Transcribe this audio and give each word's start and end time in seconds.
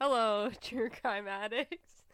Hello, 0.00 0.50
true 0.60 0.90
crime 0.90 1.26
addicts. 1.26 2.04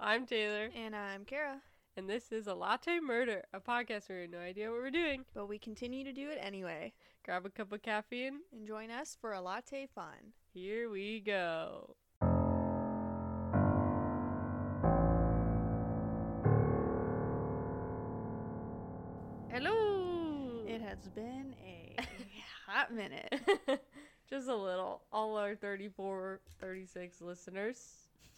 I'm 0.00 0.26
Taylor, 0.26 0.68
And 0.76 0.94
I'm 0.94 1.24
Kara, 1.24 1.60
and 1.96 2.08
this 2.08 2.30
is 2.30 2.46
a 2.46 2.54
latte 2.54 3.00
murder, 3.00 3.42
a 3.52 3.60
podcast 3.60 4.08
where 4.08 4.18
we 4.18 4.22
have 4.22 4.30
no 4.30 4.38
idea 4.38 4.70
what 4.70 4.80
we're 4.80 4.90
doing. 4.90 5.24
but 5.34 5.48
we 5.48 5.58
continue 5.58 6.04
to 6.04 6.12
do 6.12 6.28
it 6.30 6.38
anyway. 6.40 6.92
Grab 7.24 7.44
a 7.44 7.50
cup 7.50 7.72
of 7.72 7.82
caffeine. 7.82 8.40
And 8.52 8.66
join 8.66 8.90
us 8.90 9.16
for 9.20 9.32
a 9.32 9.40
latte 9.40 9.86
fun. 9.94 10.32
Here 10.54 10.88
we 10.88 11.20
go. 11.20 11.96
Hello. 19.50 20.62
It 20.66 20.80
has 20.82 21.08
been 21.14 21.54
a 21.64 21.96
hot 22.66 22.92
minute. 22.92 23.32
Just 24.28 24.48
a 24.48 24.56
little. 24.56 25.02
All 25.12 25.36
our 25.36 25.54
34, 25.54 26.40
36 26.60 27.20
listeners. 27.20 27.94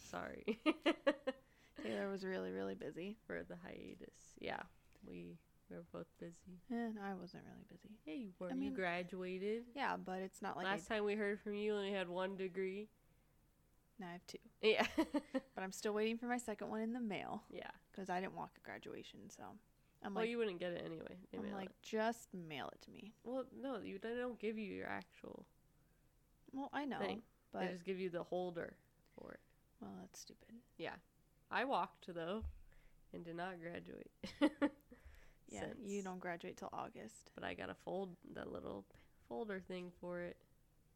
Sorry 0.09 0.59
Taylor 1.83 2.09
was 2.09 2.25
really, 2.25 2.51
really 2.51 2.75
busy. 2.75 3.15
for 3.25 3.43
the 3.47 3.55
hiatus. 3.63 4.13
Yeah, 4.39 4.61
we 5.07 5.37
we 5.69 5.77
were 5.77 5.83
both 5.93 6.07
busy. 6.19 6.59
And 6.69 6.97
I 6.99 7.13
wasn't 7.13 7.43
really 7.45 7.65
busy. 7.69 7.95
Yeah, 8.05 8.13
you 8.15 8.29
were. 8.39 8.49
I 8.51 8.55
you 8.55 8.71
graduated. 8.71 9.63
Yeah, 9.75 9.95
but 10.03 10.19
it's 10.19 10.41
not 10.41 10.57
like 10.57 10.65
Last 10.65 10.87
time 10.87 11.05
we 11.05 11.15
heard 11.15 11.39
from 11.39 11.53
you, 11.53 11.73
only 11.73 11.91
had 11.91 12.09
one 12.09 12.35
degree. 12.35 12.89
Now 13.99 14.07
I 14.07 14.11
have 14.13 14.27
two. 14.27 14.37
Yeah. 14.61 14.85
But 15.55 15.63
I'm 15.63 15.71
still 15.71 15.93
waiting 15.93 16.17
for 16.17 16.25
my 16.25 16.37
second 16.37 16.69
one 16.69 16.81
in 16.81 16.91
the 16.91 16.99
mail 16.99 17.43
yeah. 17.51 17.69
because 17.91 18.09
I 18.09 18.19
didn't 18.19 18.35
walk 18.35 18.51
at 18.55 18.63
graduation. 18.63 19.19
So 19.29 19.43
I'm 20.03 20.13
well, 20.13 20.23
like, 20.23 20.29
you 20.29 20.37
wouldn't 20.37 20.59
get 20.59 20.71
it 20.71 20.81
anyway. 20.85 21.17
They 21.31 21.37
I'm 21.37 21.53
like, 21.53 21.69
it. 21.69 21.75
just 21.83 22.29
mail 22.33 22.69
it 22.73 22.81
to 22.85 22.91
me. 22.91 23.13
well, 23.23 23.45
no, 23.61 23.79
you 23.83 23.99
they 24.01 24.15
don't 24.15 24.39
give 24.39 24.57
you 24.57 24.73
your 24.73 24.87
actual 24.87 25.45
Well, 26.53 26.69
I 26.73 26.85
know, 26.85 26.99
thing. 26.99 27.21
but 27.53 27.61
they 27.61 27.67
just 27.73 27.85
give 27.85 27.99
you 27.99 28.09
the 28.09 28.23
holder 28.23 28.75
for 29.17 29.31
it. 29.33 29.39
well, 29.81 29.91
that's 30.01 30.19
stupid. 30.19 30.49
Yeah. 30.77 30.95
I 31.49 31.65
walked 31.65 32.05
though, 32.13 32.43
and 33.13 33.23
did 33.25 33.35
not 33.35 33.59
graduate. 33.61 34.11
Yeah, 35.49 35.63
Since- 35.63 35.79
you 35.85 36.01
don't 36.01 36.19
graduate 36.21 36.55
till 36.55 36.69
August. 36.71 37.29
But 37.35 37.43
I 37.43 37.53
got 37.55 37.69
a 37.69 37.73
fold 37.73 38.15
that 38.35 38.49
little 38.49 38.85
folder 39.27 39.59
thing 39.59 39.91
for 39.99 40.21
it. 40.21 40.37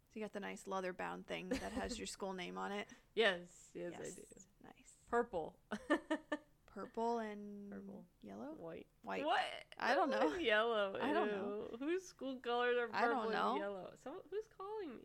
So 0.07 0.11
you 0.19 0.21
got 0.23 0.31
the 0.31 0.39
nice 0.39 0.63
leather 0.65 0.93
bound 0.93 1.27
thing 1.27 1.49
that 1.49 1.73
has 1.73 1.97
your 1.99 2.07
school 2.07 2.31
name 2.31 2.57
on 2.57 2.71
it. 2.71 2.87
Yes, 3.15 3.39
yes, 3.73 3.91
I 3.97 4.03
do. 4.03 4.21
Nice. 4.63 4.97
Purple, 5.09 5.55
Purple 6.73 7.19
and 7.19 7.71
Purple. 7.71 8.03
yellow. 8.23 8.53
white. 8.57 8.87
White. 9.03 9.25
What? 9.25 9.39
I 9.79 9.93
don't 9.95 10.09
know. 10.09 10.33
Yellow. 10.39 10.95
I 11.01 11.13
don't 11.13 11.31
know. 11.31 11.67
Whose 11.79 12.05
school 12.05 12.35
colors 12.43 12.75
are 12.77 12.89
I 12.93 13.03
purple 13.03 13.23
don't 13.23 13.31
know. 13.33 13.51
and 13.51 13.59
yellow? 13.59 13.89
So 14.03 14.11
who's 14.29 14.43
calling 14.57 14.95
me? 14.97 15.03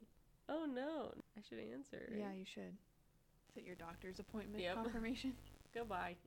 Oh 0.50 0.66
no, 0.66 1.12
I 1.38 1.40
should 1.48 1.58
answer. 1.72 2.02
right? 2.10 2.18
Yeah, 2.18 2.32
you 2.36 2.44
should. 2.44 2.74
Is 3.50 3.56
it 3.56 3.64
your 3.64 3.76
doctor's 3.76 4.18
appointment 4.18 4.62
Yep. 4.62 4.74
confirmation? 4.82 5.32
Goodbye. 5.74 6.16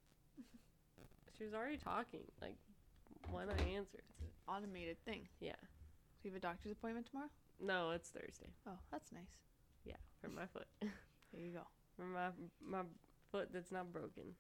She 1.38 1.44
was 1.46 1.54
already 1.56 1.78
talking. 1.78 2.22
Like 2.42 2.56
when 3.32 3.50
I 3.50 3.58
answered. 3.76 4.04
It's 4.10 4.22
an 4.22 4.54
automated 4.54 4.98
thing. 5.04 5.28
Yeah. 5.40 5.56
So 5.60 6.20
you 6.26 6.30
have 6.32 6.38
a 6.38 6.40
doctor's 6.40 6.72
appointment 6.72 7.08
tomorrow? 7.10 7.30
No, 7.60 7.90
it's 7.92 8.10
Thursday. 8.10 8.54
Oh, 8.68 8.78
that's 8.92 9.12
nice. 9.12 9.34
Yeah, 9.84 9.98
for 10.22 10.30
my 10.30 10.46
foot. 10.46 10.68
There 11.34 11.42
you 11.42 11.52
go. 11.54 11.66
for 11.98 12.06
my 12.06 12.30
my 12.64 12.84
foot 13.32 13.50
that's 13.52 13.72
not 13.72 13.92
broken. 13.92 14.36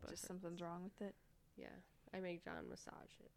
Just 0.00 0.10
hurts. 0.12 0.26
something's 0.26 0.62
wrong 0.62 0.84
with 0.84 1.06
it. 1.08 1.14
Yeah, 1.58 1.76
I 2.14 2.20
make 2.20 2.42
John 2.42 2.66
massage 2.70 3.12
it. 3.20 3.30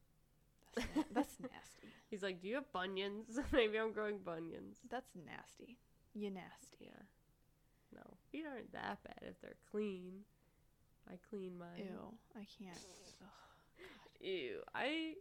That's, 0.76 1.36
nasty. 1.40 1.88
He's 2.10 2.24
like, 2.24 2.42
"Do 2.42 2.48
you 2.48 2.56
have 2.56 2.72
bunions? 2.72 3.40
Maybe 3.52 3.78
I'm 3.78 3.92
growing 3.92 4.20
bunions." 4.20 4.78
That's 4.90 5.12
nasty. 5.16 5.78
You 6.14 6.30
nasty. 6.30 6.78
Yeah. 6.82 7.04
No, 7.96 8.02
feet 8.32 8.46
aren't 8.50 8.72
that 8.74 9.00
bad 9.04 9.30
if 9.30 9.40
they're 9.42 9.56
clean. 9.72 10.22
I 11.10 11.16
clean 11.30 11.58
mine. 11.58 11.68
Ew, 11.78 12.14
I 12.36 12.46
can't. 12.58 12.78
Ugh. 13.22 13.28
Ew. 14.22 14.62
I. 14.74 15.14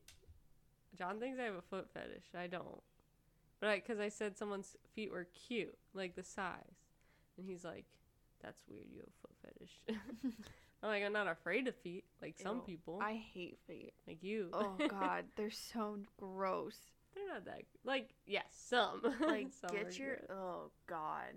John 0.96 1.18
thinks 1.18 1.38
I 1.38 1.44
have 1.44 1.54
a 1.54 1.62
foot 1.62 1.88
fetish. 1.92 2.26
I 2.38 2.46
don't. 2.46 2.82
But 3.60 3.68
I, 3.68 3.76
because 3.76 4.00
I 4.00 4.08
said 4.08 4.36
someone's 4.36 4.76
feet 4.94 5.12
were 5.12 5.28
cute, 5.46 5.76
like 5.94 6.14
the 6.14 6.24
size, 6.24 6.88
and 7.36 7.46
he's 7.46 7.64
like, 7.64 7.84
"That's 8.42 8.62
weird. 8.68 8.86
You 8.92 9.00
have 9.00 9.08
a 9.08 9.20
foot 9.20 9.36
fetish." 9.42 10.34
I'm 10.82 10.88
like, 10.88 11.04
I'm 11.04 11.12
not 11.12 11.28
afraid 11.28 11.68
of 11.68 11.76
feet, 11.76 12.04
like 12.20 12.36
some 12.42 12.60
people, 12.62 12.98
I 13.02 13.14
hate 13.32 13.58
feet. 13.66 13.92
like 14.06 14.22
you. 14.22 14.48
Oh 14.52 14.76
God, 14.88 15.24
they're 15.36 15.50
so 15.50 15.98
gross. 16.18 16.76
They're 17.14 17.28
not 17.28 17.44
that 17.44 17.62
like 17.84 18.10
yes, 18.26 18.44
some. 18.50 19.00
Like 19.20 19.48
Some 19.52 19.70
get 19.76 19.98
your 19.98 20.18
oh 20.30 20.70
God. 20.86 21.34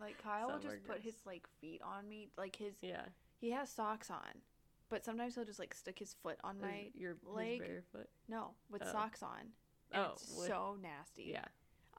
Like 0.00 0.22
Kyle 0.22 0.46
will 0.48 0.60
Some 0.60 0.70
are 0.70 0.74
just 0.76 0.86
put 0.86 1.00
his 1.00 1.14
like 1.26 1.46
feet 1.60 1.82
on 1.84 2.08
me. 2.08 2.28
Like 2.38 2.56
his 2.56 2.74
yeah. 2.80 3.02
he 3.38 3.50
has 3.50 3.68
socks 3.70 4.10
on, 4.10 4.40
but 4.88 5.04
sometimes 5.04 5.34
he'll 5.34 5.44
just 5.44 5.58
like 5.58 5.74
stick 5.74 5.98
his 5.98 6.14
foot 6.22 6.38
on 6.42 6.56
Is 6.56 6.62
my 6.62 6.84
your 6.94 7.16
leg. 7.26 7.60
his 7.60 7.68
barefoot. 7.68 8.08
no 8.28 8.52
with 8.70 8.82
Oh. 8.86 8.92
socks 8.92 9.22
on. 9.22 9.50
And 9.92 10.02
Oh, 10.06 10.12
it's 10.14 10.32
with- 10.38 10.46
so 10.48 10.76
nasty. 10.80 11.24
Yeah. 11.32 11.44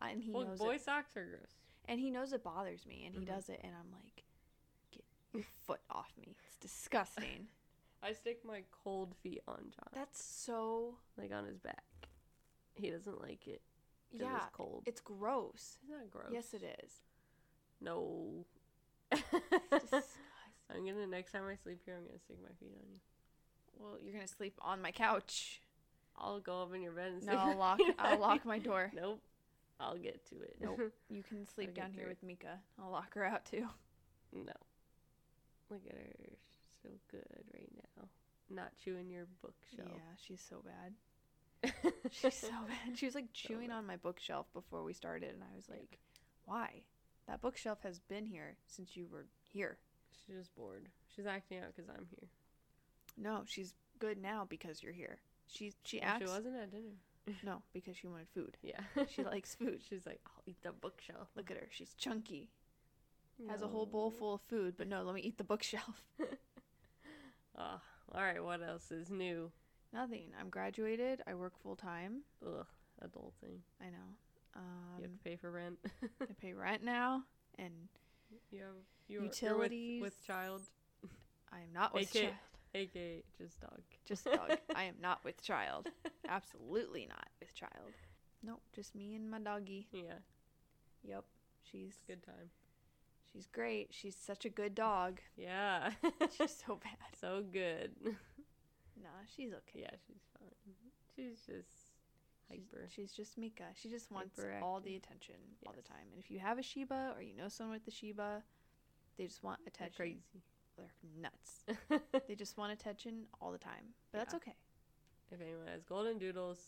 and 0.02 0.24
he 0.24 0.32
well, 0.32 0.46
knows 0.48 0.58
boy 0.58 0.76
it. 0.76 0.82
socks 0.82 1.16
are 1.16 1.26
gross. 1.26 1.52
And 1.86 2.00
he 2.00 2.10
knows 2.10 2.32
it 2.32 2.44
bothers 2.44 2.86
me, 2.86 3.04
and 3.06 3.14
he 3.14 3.22
Mhm. 3.26 3.28
does 3.36 3.50
it, 3.50 3.60
and 3.64 3.74
I'm 3.76 3.92
like, 3.92 4.24
your 5.34 5.44
foot 5.66 5.80
off 5.90 6.12
me. 6.20 6.36
It's 6.48 6.58
disgusting. 6.58 7.48
I 8.04 8.14
stick 8.14 8.40
my 8.44 8.64
cold 8.84 9.14
feet 9.22 9.42
on 9.48 9.58
John, 9.76 9.90
That's 9.94 10.24
so 10.24 10.96
like 11.18 11.32
on 11.32 11.46
his 11.46 11.60
back. 11.60 11.84
He 12.74 12.90
doesn't 12.90 13.22
like 13.22 13.48
it. 13.48 13.62
yeah. 14.12 14.38
It's 14.38 14.46
cold. 14.56 14.84
It's 14.88 15.02
gross. 15.02 15.78
It's 15.84 15.90
not 15.92 16.10
gross. 16.10 16.32
Yes, 16.32 16.54
it 16.54 16.64
is. 16.84 16.92
No. 17.80 18.46
Disgusting. 19.12 20.02
I'm 20.74 20.86
gonna 20.86 21.06
next 21.08 21.32
time 21.34 21.44
I 21.52 21.56
sleep 21.56 21.82
here, 21.86 21.96
I'm 21.98 22.06
gonna 22.08 22.20
stick 22.20 22.38
my 22.42 22.50
feet 22.60 22.74
on 22.76 22.88
you. 22.90 23.00
well, 23.78 23.98
you're 24.02 24.14
gonna 24.14 24.28
sleep 24.28 24.58
on 24.62 24.82
my 24.82 24.92
couch. 24.92 25.62
I'll 26.18 26.40
go 26.40 26.62
up 26.64 26.74
in 26.74 26.82
your 26.82 26.94
bed 26.94 27.12
and 27.14 27.26
No, 27.26 27.34
I'll 27.38 27.58
lock. 27.58 27.80
I'll 28.00 28.20
lock 28.20 28.46
my 28.46 28.60
door. 28.60 28.92
Nope. 28.96 29.22
I'll 29.80 29.98
get 29.98 30.24
to 30.30 30.36
it. 30.42 30.56
Nope. 30.62 30.80
You 31.10 31.24
can 31.24 31.48
sleep 31.48 31.74
get 31.74 31.84
down 31.84 31.92
here 31.94 32.08
with 32.08 32.22
Mika. 32.22 32.60
I'll 32.82 32.92
lock 32.92 33.16
her 33.16 33.26
out 33.26 33.46
too. 33.46 33.68
no. 34.32 34.54
Look 35.72 35.82
at 35.90 35.96
her. 35.96 36.14
She's 36.28 36.82
so 36.84 36.90
good 37.10 37.46
right 37.54 37.72
now. 37.76 38.04
Not 38.50 38.72
chewing 38.84 39.10
your 39.10 39.26
bookshelf. 39.42 39.90
Yeah, 39.96 40.16
she's 40.22 40.44
so 40.48 40.62
bad. 40.64 40.94
She's 42.12 42.34
so 42.34 42.50
bad. 42.68 42.98
She 42.98 43.06
was 43.06 43.14
like 43.14 43.32
chewing 43.34 43.68
bad. 43.68 43.76
on 43.78 43.86
my 43.86 43.96
bookshelf 43.96 44.48
before 44.52 44.84
we 44.84 44.94
started, 44.94 45.30
and 45.30 45.44
I 45.44 45.56
was 45.56 45.70
like, 45.70 46.00
"Why? 46.46 46.82
That 47.28 47.40
bookshelf 47.40 47.78
has 47.84 48.00
been 48.00 48.26
here 48.26 48.58
since 48.66 48.98
you 48.98 49.08
were 49.12 49.28
here." 49.48 49.78
She's 50.26 50.36
just 50.38 50.56
bored. 50.56 50.90
She's 51.16 51.28
acting 51.28 51.60
out 51.60 51.76
because 51.76 51.88
I'm 51.88 52.08
here. 52.10 52.30
No, 53.16 53.44
she's 53.46 53.76
good 54.00 54.20
now 54.22 54.46
because 54.50 54.82
you're 54.82 54.92
here. 54.92 55.20
She 55.48 55.74
she 55.84 56.00
Well, 56.00 56.10
acts 56.10 56.26
She 56.26 56.36
wasn't 56.36 56.56
at 56.58 56.72
dinner. 56.72 56.96
no 57.44 57.62
because 57.74 57.96
she 57.96 58.08
wanted 58.08 58.28
food. 58.34 58.58
Yeah. 58.62 58.80
She 59.10 59.24
likes 59.24 59.54
food. 59.56 59.82
She's 59.90 60.06
like, 60.06 60.22
I'll 60.26 60.44
eat 60.46 60.62
the 60.64 60.72
bookshelf. 60.72 61.30
Look 61.36 61.52
at 61.52 61.58
her. 61.58 61.68
She's 61.70 61.94
chunky. 61.94 62.50
Has 63.50 63.62
a 63.62 63.68
whole 63.68 63.86
bowl 63.86 64.12
full 64.12 64.36
of 64.36 64.42
food, 64.42 64.76
but 64.78 64.88
no, 64.88 65.04
let 65.04 65.16
me 65.16 65.22
eat 65.22 65.38
the 65.38 65.44
bookshelf. 65.44 66.04
Ah, 67.58 67.82
all 68.14 68.22
right. 68.22 68.44
What 68.44 68.62
else 68.64 68.92
is 68.92 69.10
new? 69.12 69.52
Nothing. 69.94 70.30
I'm 70.40 70.50
graduated. 70.50 71.22
I 71.28 71.34
work 71.34 71.54
full 71.62 71.76
time. 71.76 72.22
Ugh, 72.46 72.66
adulting. 73.04 73.60
I 73.82 73.86
know. 73.88 74.16
you 74.98 75.04
have 75.04 75.12
Um, 75.12 75.18
to 75.18 75.24
pay 75.24 75.36
for 75.36 75.52
rent. 75.52 75.78
I 76.22 76.34
pay 76.40 76.54
rent 76.66 76.82
now, 76.84 77.24
and 77.60 77.74
you 78.52 78.62
have 78.62 78.76
you 79.10 79.24
Utilities. 79.24 80.02
with, 80.02 80.14
with 80.14 80.26
child, 80.26 80.62
I 81.52 81.60
am 81.60 81.74
not 81.74 81.94
with 81.94 82.16
AK. 82.16 82.22
child. 82.22 82.34
aka 82.74 83.24
just 83.38 83.60
dog. 83.60 83.82
Just 84.06 84.24
dog. 84.34 84.58
I 84.74 84.84
am 84.86 84.96
not 85.02 85.24
with 85.26 85.42
child. 85.44 85.90
Absolutely 86.28 87.06
not 87.08 87.28
with 87.42 87.54
child. 87.54 87.92
Nope, 88.42 88.62
just 88.74 88.96
me 88.96 89.16
and 89.16 89.30
my 89.30 89.40
doggy. 89.40 89.88
Yeah, 89.92 90.20
Yep. 91.04 91.26
She's 91.70 92.02
good 92.08 92.24
time. 92.24 92.50
She's 93.32 93.48
great. 93.48 93.88
She's 93.92 94.16
such 94.16 94.46
a 94.46 94.50
good 94.50 94.76
dog. 94.76 95.20
Yeah, 95.38 95.92
She's 96.38 96.56
so 96.66 96.76
bad. 96.84 96.98
so 97.20 97.44
good. 97.52 97.92
Nah, 99.02 99.10
she's 99.36 99.52
okay. 99.54 99.82
Yeah, 99.82 99.96
she's 100.08 100.22
fine. 100.38 100.76
She's 101.16 101.40
just 101.46 101.70
hyper. 102.50 102.88
she's 102.90 103.12
just 103.12 103.38
Mika. 103.38 103.64
She 103.76 103.90
just 103.90 104.12
wants 104.12 104.40
all 104.62 104.80
the 104.80 104.96
attention 104.96 105.36
all 105.66 105.74
the 105.76 105.82
time. 105.82 106.08
And 106.12 106.20
if 106.24 106.30
you 106.32 106.40
have 106.40 106.58
a 106.60 106.64
Shiba 106.64 107.14
or 107.16 107.22
you 107.22 107.36
know 107.36 107.48
someone 107.50 107.76
with 107.78 107.88
a 107.88 107.92
Shiba, 107.92 108.44
they 109.18 109.26
just 109.28 109.44
want 109.44 109.60
They're 109.64 109.70
attention. 109.70 109.96
crazy. 109.96 110.44
They're 110.78 110.92
nuts. 111.22 111.66
they 112.28 112.36
just 112.36 112.58
want 112.58 112.72
attention 112.74 113.26
all 113.42 113.52
the 113.52 113.58
time. 113.58 113.94
But 114.12 114.20
that's 114.20 114.34
okay. 114.36 114.56
if 115.32 115.42
anyone 115.42 115.68
has 115.68 115.84
golden 115.84 116.18
doodles, 116.18 116.60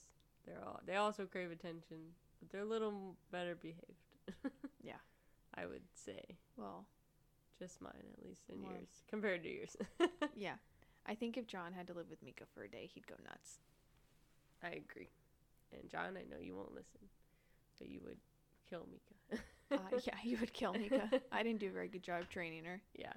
they're 0.46 0.62
all 0.66 0.80
they 0.86 0.96
also 0.98 1.26
crave 1.26 1.52
attention, 1.52 1.98
but 2.40 2.50
they're 2.50 2.62
a 2.62 2.66
little 2.66 3.16
better 3.32 3.56
behaved. 3.56 3.80
I 5.56 5.66
would 5.66 5.84
say. 5.94 6.38
Well, 6.58 6.86
Just 7.60 7.82
mine, 7.82 7.94
at 8.18 8.26
least 8.26 8.42
in 8.50 8.62
Well. 8.62 8.72
yours, 8.74 8.90
compared 9.10 9.44
to 9.44 9.50
yours. 9.50 9.76
yeah. 10.36 10.56
I 11.06 11.16
think 11.16 11.38
if 11.38 11.48
John 11.48 11.74
had 11.74 11.88
to 11.88 11.94
live 11.94 12.10
with 12.10 12.24
Mika 12.24 12.46
for 12.54 12.64
a 12.64 12.70
day, 12.70 12.90
he'd 12.94 13.08
go 13.08 13.16
nuts. 13.24 13.60
I 14.64 14.70
agree. 14.70 15.10
And 15.78 15.90
John, 15.90 16.16
I 16.18 16.24
know 16.30 16.40
you 16.42 16.56
won't 16.56 16.74
listen, 16.74 17.02
but 17.80 17.90
you 17.90 18.00
would 18.06 18.18
kill 18.70 18.88
Mika. 18.92 19.44
Uh, 19.72 20.00
yeah, 20.06 20.14
you 20.24 20.38
would 20.40 20.54
kill 20.54 20.74
Mika. 20.74 21.10
I 21.32 21.44
didn't 21.44 21.60
do 21.60 21.68
a 21.68 21.72
very 21.72 21.88
good 21.88 22.04
job 22.04 22.30
training 22.30 22.64
her. 22.66 22.82
yeah, 22.98 23.14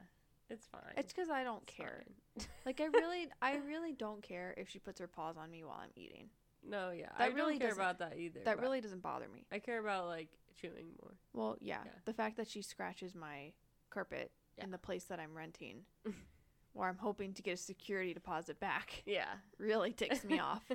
it's 0.51 0.67
fine. 0.67 0.81
It's 0.97 1.13
because 1.13 1.29
I 1.31 1.45
don't 1.45 1.63
It's 1.67 1.75
care. 1.77 2.05
Like 2.67 2.81
I 2.81 2.87
really, 2.87 3.29
I 3.41 3.57
really 3.59 3.93
don't 3.93 4.23
care 4.23 4.53
if 4.57 4.69
she 4.69 4.79
puts 4.79 4.99
her 5.01 5.07
paws 5.07 5.37
on 5.37 5.51
me 5.51 5.63
while 5.65 5.79
I'm 5.83 5.91
eating. 5.97 6.29
no, 6.69 6.91
yeah, 6.91 7.07
That 7.19 7.25
I 7.25 7.27
really 7.29 7.59
don't 7.59 7.69
care 7.69 7.73
about 7.77 7.99
that 8.01 8.19
either. 8.19 8.41
That 8.45 8.61
really 8.61 8.81
doesn't 8.81 9.03
bother 9.03 9.27
me. 9.33 9.45
I 9.53 9.59
care 9.61 9.79
about 9.79 10.07
like 10.07 10.29
chewing 10.61 10.89
more. 11.03 11.15
Well, 11.33 11.57
yeah, 11.61 11.81
Yeah. 11.85 11.91
the 12.05 12.13
fact 12.13 12.37
that 12.37 12.49
she 12.49 12.63
scratches 12.63 13.15
my 13.15 13.53
carpet 13.91 14.31
Yeah. 14.59 14.65
in 14.65 14.71
the 14.71 14.79
place 14.79 15.05
that 15.05 15.21
I'm 15.21 15.35
renting, 15.37 15.85
where 16.73 16.89
I'm 16.89 16.99
hoping 16.99 17.35
to 17.35 17.43
get 17.43 17.55
a 17.55 17.57
security 17.57 18.13
deposit 18.15 18.59
back, 18.61 19.03
Yeah, 19.07 19.29
really 19.59 19.93
ticks 19.93 20.25
me 20.25 20.39
off. 20.39 20.63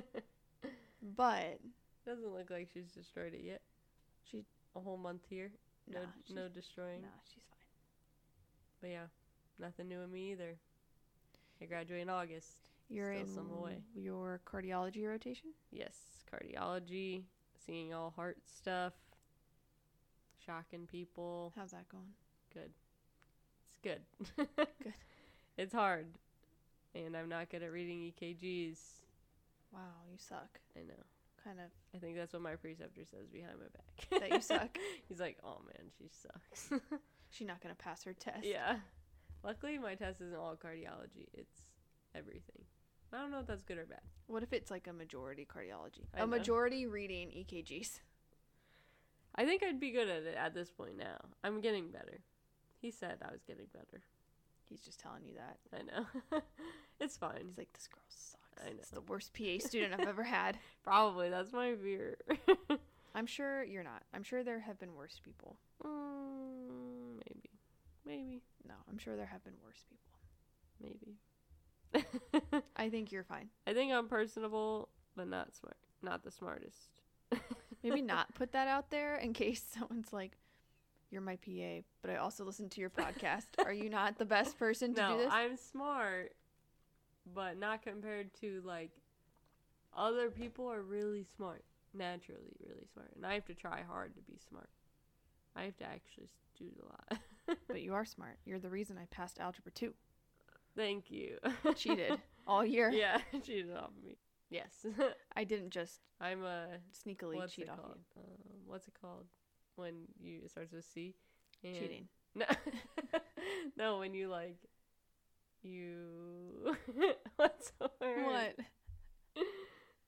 But 1.16 1.58
Doesn't 2.06 2.32
look 2.32 2.50
like 2.50 2.68
she's 2.72 2.92
destroyed 2.92 3.34
it 3.34 3.42
yet. 3.44 3.60
She- 4.24 4.44
a 4.76 4.80
whole 4.80 4.96
month 4.96 5.26
here. 5.28 5.52
No, 5.88 6.00
nah, 6.00 6.42
no 6.42 6.48
destroying. 6.48 7.02
nah, 7.02 7.08
she's 7.24 7.42
fine. 7.50 7.58
But 8.80 8.90
yeah, 8.90 9.06
nothing 9.58 9.88
new 9.88 10.00
in 10.00 10.10
me 10.12 10.30
either. 10.32 10.56
I 11.60 11.64
graduate 11.66 12.00
in 12.02 12.08
August. 12.08 12.48
You're 12.88 13.12
Still 13.14 13.26
in 13.26 13.34
some 13.34 13.50
away. 13.50 13.82
your 13.94 14.40
cardiology 14.46 15.06
rotation. 15.06 15.50
Yes, 15.70 15.96
cardiology, 16.32 17.24
seeing 17.66 17.92
all 17.92 18.10
heart 18.10 18.38
stuff, 18.46 18.92
shocking 20.44 20.86
people. 20.86 21.52
How's 21.56 21.70
that 21.72 21.88
going? 21.88 22.12
Good. 22.52 22.72
It's 23.68 23.78
good. 23.82 24.46
Good. 24.56 24.66
It's 25.58 25.74
hard, 25.74 26.06
and 26.94 27.14
I'm 27.14 27.28
not 27.28 27.50
good 27.50 27.62
at 27.62 27.70
reading 27.72 28.10
EKGs. 28.18 28.78
Wow, 29.70 29.80
you 30.10 30.16
suck. 30.16 30.60
I 30.74 30.80
know. 30.80 30.94
Kind 31.44 31.58
of. 31.60 31.66
I 31.94 31.98
think 31.98 32.16
that's 32.16 32.32
what 32.32 32.40
my 32.40 32.56
preceptor 32.56 33.02
says 33.04 33.28
behind 33.30 33.56
my 33.58 33.66
back. 33.66 34.20
That 34.20 34.30
you 34.34 34.40
suck? 34.56 34.78
He's 35.10 35.20
like, 35.20 35.36
"Oh 35.44 35.58
man, 35.66 35.90
she 35.98 36.08
sucks." 36.22 36.70
She's 37.30 37.46
not 37.46 37.60
gonna 37.60 37.74
pass 37.74 38.02
her 38.04 38.14
test. 38.14 38.44
yeah. 38.44 38.76
Luckily, 39.44 39.76
my 39.76 39.94
test 39.94 40.22
isn't 40.22 40.34
all 40.38 40.56
cardiology. 40.56 41.26
It's 41.34 41.60
everything. 42.14 42.64
I 43.12 43.18
don't 43.18 43.30
know 43.30 43.40
if 43.40 43.46
that's 43.46 43.62
good 43.62 43.76
or 43.76 43.84
bad. 43.84 44.00
What 44.28 44.42
if 44.42 44.54
it's 44.54 44.70
like 44.70 44.86
a 44.86 44.92
majority 44.94 45.46
cardiology? 45.46 46.06
I 46.14 46.18
A 46.18 46.20
know. 46.20 46.28
majority 46.28 46.86
reading 46.86 47.28
EKGs. 47.28 48.00
I 49.34 49.44
think 49.44 49.62
I'd 49.62 49.80
be 49.80 49.90
good 49.90 50.08
at 50.08 50.22
it 50.24 50.36
at 50.36 50.54
this 50.54 50.70
point 50.70 50.96
now. 50.98 51.16
I'm 51.42 51.60
getting 51.60 51.90
better. 51.90 52.20
He 52.80 52.90
said 52.90 53.18
I 53.26 53.32
was 53.32 53.42
getting 53.46 53.66
better. 53.72 54.02
He's 54.68 54.82
just 54.82 55.00
telling 55.00 55.24
you 55.24 55.34
that. 55.34 55.58
I 55.72 55.82
know. 55.82 56.40
it's 57.00 57.16
fine. 57.16 57.42
He's 57.46 57.58
like, 57.58 57.72
this 57.72 57.88
girl 57.88 58.02
sucks. 58.08 58.38
I 58.64 58.68
It's 58.70 58.90
the 58.90 59.00
worst 59.02 59.32
PA 59.34 59.58
student 59.58 59.94
I've 59.98 60.08
ever 60.08 60.22
had. 60.24 60.58
Probably 60.84 61.30
that's 61.30 61.52
my 61.52 61.74
fear. 61.74 62.16
I'm 63.14 63.26
sure 63.26 63.62
you're 63.64 63.82
not. 63.82 64.02
I'm 64.14 64.22
sure 64.22 64.42
there 64.42 64.60
have 64.60 64.78
been 64.78 64.94
worse 64.94 65.20
people. 65.22 65.56
mm, 65.84 67.16
maybe, 67.26 67.50
maybe, 68.06 68.42
No, 68.66 68.74
I'm 68.90 68.98
sure 68.98 69.16
there 69.16 69.26
have 69.26 69.44
been 69.44 69.54
worse 69.64 69.84
people. 69.88 70.12
maybe. 70.80 71.18
I 72.76 72.88
think 72.88 73.12
you're 73.12 73.24
fine. 73.24 73.50
I 73.66 73.74
think 73.74 73.92
I'm 73.92 74.08
personable, 74.08 74.88
but 75.14 75.28
not 75.28 75.54
smart. 75.54 75.76
Not 76.02 76.22
the 76.24 76.30
smartest. 76.30 76.88
Maybe 77.82 78.02
not 78.02 78.34
put 78.34 78.52
that 78.52 78.68
out 78.68 78.90
there 78.90 79.16
in 79.16 79.32
case 79.32 79.62
someone's 79.78 80.12
like, 80.12 80.32
you're 81.10 81.20
my 81.20 81.36
PA, 81.36 81.82
but 82.00 82.10
I 82.10 82.16
also 82.16 82.44
listen 82.44 82.68
to 82.70 82.80
your 82.80 82.90
podcast. 82.90 83.46
Are 83.64 83.72
you 83.72 83.90
not 83.90 84.18
the 84.18 84.24
best 84.24 84.58
person 84.58 84.94
to 84.94 85.00
no, 85.00 85.12
do 85.12 85.18
this? 85.18 85.28
I'm 85.30 85.56
smart, 85.56 86.32
but 87.34 87.58
not 87.58 87.82
compared 87.82 88.32
to 88.40 88.62
like 88.64 88.90
other 89.94 90.30
people 90.30 90.70
are 90.70 90.80
really 90.80 91.26
smart, 91.36 91.64
naturally 91.92 92.56
really 92.64 92.86
smart, 92.94 93.10
and 93.14 93.26
I 93.26 93.34
have 93.34 93.44
to 93.46 93.54
try 93.54 93.82
hard 93.82 94.14
to 94.14 94.22
be 94.22 94.38
smart. 94.48 94.70
I 95.54 95.64
have 95.64 95.76
to 95.78 95.84
actually 95.84 96.28
do 96.58 96.70
a 96.82 96.86
lot. 96.86 97.20
but 97.68 97.82
you 97.82 97.92
are 97.92 98.06
smart. 98.06 98.38
You're 98.46 98.58
the 98.58 98.70
reason 98.70 98.96
I 98.98 99.04
passed 99.14 99.38
Algebra 99.38 99.72
2. 99.72 99.92
Thank 100.74 101.10
you. 101.10 101.36
Cheated 101.76 102.18
all 102.46 102.64
year. 102.64 102.90
yeah, 102.90 103.18
cheated 103.42 103.76
off 103.76 103.90
of 103.96 104.04
me. 104.04 104.16
Yes, 104.52 104.86
I 105.36 105.44
didn't 105.44 105.70
just 105.70 106.00
I'm 106.20 106.44
a 106.44 106.66
sneakily 106.92 107.36
what's 107.36 107.54
cheat 107.54 107.64
it 107.64 107.70
off 107.70 107.76
called? 107.78 107.98
Um, 108.16 108.60
what's 108.66 108.86
it 108.86 108.94
called 109.00 109.24
when 109.76 110.06
you 110.20 110.40
it 110.44 110.50
starts 110.50 110.72
with 110.72 110.84
C? 110.84 111.14
And- 111.64 111.76
Cheating. 111.76 112.08
No, 112.34 112.46
no, 113.76 113.98
when 113.98 114.14
you 114.14 114.28
like 114.28 114.56
you. 115.62 116.74
what's 117.36 117.72
the 117.78 117.90
word? 118.00 118.24
What? 118.24 118.56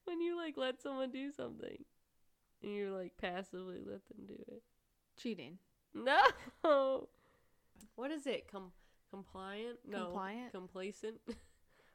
When 0.06 0.20
you 0.22 0.36
like 0.36 0.56
let 0.56 0.80
someone 0.80 1.10
do 1.10 1.30
something, 1.32 1.84
and 2.62 2.72
you 2.74 2.94
like 2.96 3.12
passively 3.20 3.76
let 3.84 4.06
them 4.08 4.26
do 4.26 4.42
it. 4.48 4.62
Cheating. 5.18 5.58
No. 5.94 7.08
What 7.96 8.10
is 8.10 8.26
it? 8.26 8.50
Com 8.50 8.72
compliant? 9.10 9.78
No. 9.86 10.04
Compliant? 10.06 10.52
Complacent. 10.52 11.20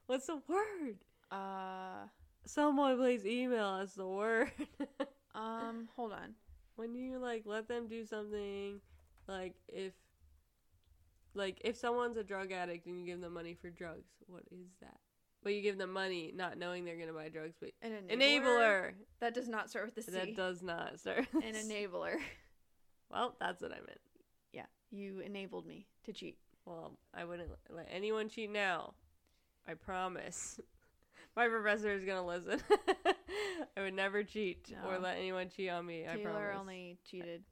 What's 0.06 0.28
the 0.28 0.42
word? 0.48 0.98
Uh, 1.32 2.08
Someone 2.54 2.98
please 2.98 3.28
email 3.28 3.68
us 3.68 3.94
the 3.94 4.08
word. 4.08 4.52
um, 5.36 5.88
hold 5.96 6.12
on. 6.12 6.34
when 6.78 6.96
you 6.96 7.20
like 7.20 7.44
let 7.46 7.68
them 7.68 7.88
do 7.88 8.04
something, 8.04 8.82
like 9.28 9.54
if 9.68 9.94
like 11.36 11.62
if 11.64 11.78
someone's 11.78 12.18
a 12.18 12.24
drug 12.24 12.52
addict 12.52 12.88
and 12.88 13.00
you 13.00 13.06
give 13.06 13.22
them 13.22 13.34
money 13.36 13.54
for 13.54 13.70
drugs, 13.70 14.10
what 14.26 14.42
is 14.52 14.68
that? 14.82 14.98
But 15.44 15.54
you 15.54 15.62
give 15.62 15.78
them 15.78 15.94
money 15.94 16.34
not 16.36 16.58
knowing 16.58 16.86
they're 16.86 16.98
gonna 16.98 17.14
buy 17.14 17.30
drugs, 17.30 17.56
but 17.60 17.70
An 17.84 17.92
enabler. 17.92 18.20
enabler. 18.20 18.92
That 19.20 19.36
does 19.36 19.48
not 19.48 19.70
start 19.70 19.86
with 19.86 19.96
the 19.96 20.02
C. 20.02 20.12
That 20.12 20.36
does 20.36 20.64
not 20.64 21.00
start. 21.00 21.28
An 21.34 21.54
enabler. 21.54 22.16
well, 23.12 23.36
that's 23.40 23.62
what 23.62 23.72
I 23.72 23.76
meant. 23.76 24.02
Yeah, 24.54 24.66
you 24.90 25.20
enabled 25.20 25.68
me 25.68 25.86
to 26.06 26.14
cheat. 26.14 26.38
Well, 26.66 26.98
I 27.14 27.26
wouldn't 27.26 27.52
let 27.70 27.88
anyone 27.92 28.28
cheat 28.28 28.50
now. 28.50 28.96
I 29.68 29.76
promise. 29.76 30.60
My 31.40 31.48
professor 31.48 31.90
is 31.94 32.04
gonna 32.04 32.26
listen. 32.28 32.60
I 33.78 33.82
would 33.82 33.94
never 33.94 34.24
cheat 34.24 34.74
or 34.86 35.00
let 35.00 35.16
anyone 35.18 35.48
cheat 35.48 35.70
on 35.70 35.86
me. 35.86 36.04
I 36.06 36.18
Taylor 36.18 36.32
promise. 36.52 36.58
only 36.60 36.98
cheated 37.10 37.44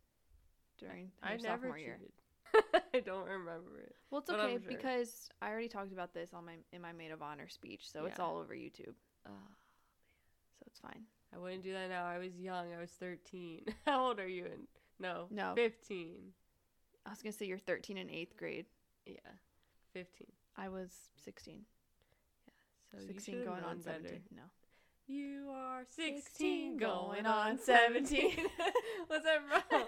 during 0.78 1.10
I 1.24 1.32
her 1.32 1.38
never 1.38 1.68
sophomore 1.68 1.78
year. 1.78 1.98
cheated. 1.98 2.82
I 2.94 3.00
don't 3.00 3.30
remember 3.30 3.80
it. 3.80 3.96
Well, 4.12 4.20
it's 4.20 4.30
okay 4.30 4.58
sure. 4.58 4.60
because 4.68 5.30
I 5.42 5.48
already 5.50 5.70
talked 5.70 5.94
about 5.94 6.14
this 6.14 6.34
on 6.34 6.46
my 6.46 6.56
in 6.74 6.82
my 6.82 6.92
maid 6.92 7.12
of 7.12 7.22
honor 7.22 7.48
speech, 7.48 7.90
so 7.90 8.04
it's 8.04 8.20
all 8.20 8.36
over 8.38 8.54
YouTube, 8.54 8.94
Uh, 9.26 9.30
so 9.30 10.66
it's 10.66 10.82
fine. 10.82 11.04
I 11.34 11.38
wouldn't 11.38 11.64
do 11.64 11.72
that 11.72 11.88
now. 11.88 12.06
I 12.06 12.18
was 12.18 12.38
young. 12.38 12.74
I 12.78 12.82
was 12.82 12.92
13. 12.92 13.68
How 13.86 14.06
old 14.06 14.20
are 14.20 14.28
you? 14.28 14.48
In 14.48 14.68
no, 15.00 15.28
No. 15.32 15.54
15. 15.56 16.34
I 17.06 17.10
was 17.10 17.22
gonna 17.22 17.32
say 17.32 17.46
you're 17.46 17.58
13 17.58 17.98
in 17.98 18.10
eighth 18.10 18.36
grade. 18.36 18.66
Yeah, 19.06 19.16
15. 19.94 20.28
I 20.58 20.68
was 20.68 20.92
16. 21.24 21.62
So 22.92 23.00
16 23.06 23.44
going 23.44 23.64
on 23.64 23.78
known 23.78 23.78
better. 23.80 24.00
17. 24.08 24.22
No. 24.36 24.42
You 25.08 25.50
are 25.54 25.84
16, 25.86 26.22
16 26.22 26.78
going 26.78 27.26
on 27.26 27.52
on 27.52 27.60
17. 27.60 28.32
What's 29.08 29.24
that 29.24 29.40
from? 29.70 29.84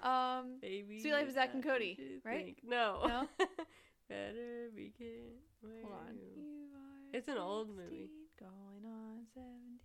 Um, 0.00 0.58
Baby. 0.62 1.00
Suite 1.00 1.12
Life 1.12 1.22
of 1.24 1.28
is 1.30 1.34
Zack 1.34 1.54
and 1.54 1.62
Cody, 1.64 1.98
right? 2.24 2.44
think? 2.44 2.58
No. 2.64 3.00
No? 3.04 3.28
Better 4.08 4.70
begin. 4.72 5.42
Hold 5.82 5.92
on. 5.92 6.14
you- 6.14 6.40
You 6.40 6.66
are 6.72 7.18
It's 7.18 7.26
an 7.26 7.36
old 7.36 7.68
movie. 7.70 8.08
Going 8.38 8.84
on 8.86 9.26
17. 9.34 9.80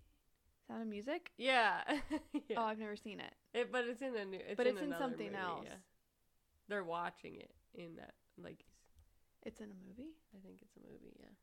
Sound 0.68 0.82
of 0.84 0.88
Music? 0.88 1.32
Yeah. 1.40 1.82
yeah. 2.48 2.58
Oh, 2.58 2.64
I've 2.66 2.78
never 2.78 2.96
seen 2.96 3.20
it. 3.22 3.34
It, 3.56 3.72
but 3.72 3.86
it's 3.86 4.04
in 4.04 4.16
a 4.16 4.24
new. 4.24 4.38
It's 4.38 4.56
But 4.56 4.68
in 4.68 4.74
it's 4.78 4.84
in 4.84 4.94
something 5.00 5.32
movie, 5.32 5.36
else. 5.42 5.66
Yeah. 5.66 5.76
They're 6.70 6.84
watching 6.84 7.36
it 7.38 7.50
in 7.74 7.96
that. 7.96 8.14
Like, 8.38 8.64
It's 9.42 9.62
in 9.62 9.72
a 9.72 9.88
movie? 9.88 10.12
I 10.38 10.40
think 10.46 10.60
it's 10.62 10.76
a 10.78 10.80
movie. 10.88 11.18
Yeah. 11.20 11.34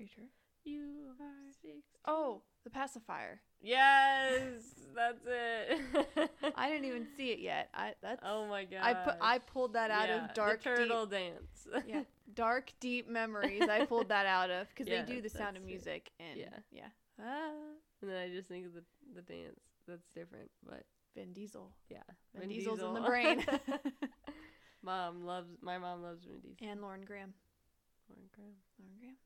Are 0.00 0.02
you 0.02 0.08
sure? 0.08 0.24
You 0.64 1.12
are 1.20 1.52
six. 1.60 1.76
Oh, 2.06 2.40
The 2.64 2.70
Pacifier. 2.70 3.42
Yes, 3.60 4.62
that's 4.94 5.20
it. 5.26 6.30
I 6.56 6.70
didn't 6.70 6.86
even 6.86 7.06
see 7.18 7.30
it 7.32 7.40
yet. 7.40 7.68
I 7.74 7.92
that's 8.02 8.22
Oh 8.24 8.46
my 8.46 8.64
god. 8.64 8.80
I 8.82 8.94
put 8.94 9.14
I 9.20 9.38
pulled 9.38 9.74
that 9.74 9.90
out 9.90 10.08
of 10.08 10.32
dark 10.32 10.62
turtle 10.62 11.04
dance. 11.04 11.66
deep 11.70 11.82
yeah 11.86 12.02
dark 12.34 12.72
deep 12.80 13.08
memories. 13.10 13.68
I 13.68 13.84
pulled 13.84 14.08
that 14.08 14.24
out 14.24 14.50
of 14.50 14.68
because 14.70 14.88
Yeah, 14.88 15.02
they 15.04 15.12
do 15.16 15.20
the 15.20 15.28
sound 15.28 15.58
of 15.58 15.62
that's 15.64 15.70
it. 15.70 15.74
music 15.74 16.10
and 16.18 16.38
Yeah. 16.38 16.56
yeah 16.72 16.86
ah, 17.22 17.50
and 18.00 18.10
then 18.10 18.16
I 18.16 18.30
just 18.30 18.48
think 18.48 18.64
of 18.66 18.72
the 18.72 18.84
the 19.14 19.20
dance. 19.22 19.60
That's 19.86 20.08
different, 20.14 20.50
but 20.66 20.84
Vin 21.14 21.34
Diesel. 21.34 21.70
yeah. 21.90 21.98
Vin, 22.34 22.48
Diesel's 22.48 22.80
in 22.80 22.94
the 22.94 23.00
brain. 23.00 23.44
mom 24.82 25.24
loves 25.26 25.50
my 25.60 25.76
mom 25.76 26.02
loves 26.02 26.24
Vin 26.24 26.40
Diesel. 26.40 26.66
and 26.66 26.80
Lauren 26.80 27.02
Graham. 27.04 27.34
Lauren 28.08 28.28
Graham. 28.34 28.54
Lauren 28.78 28.96
Graham. 28.98 29.16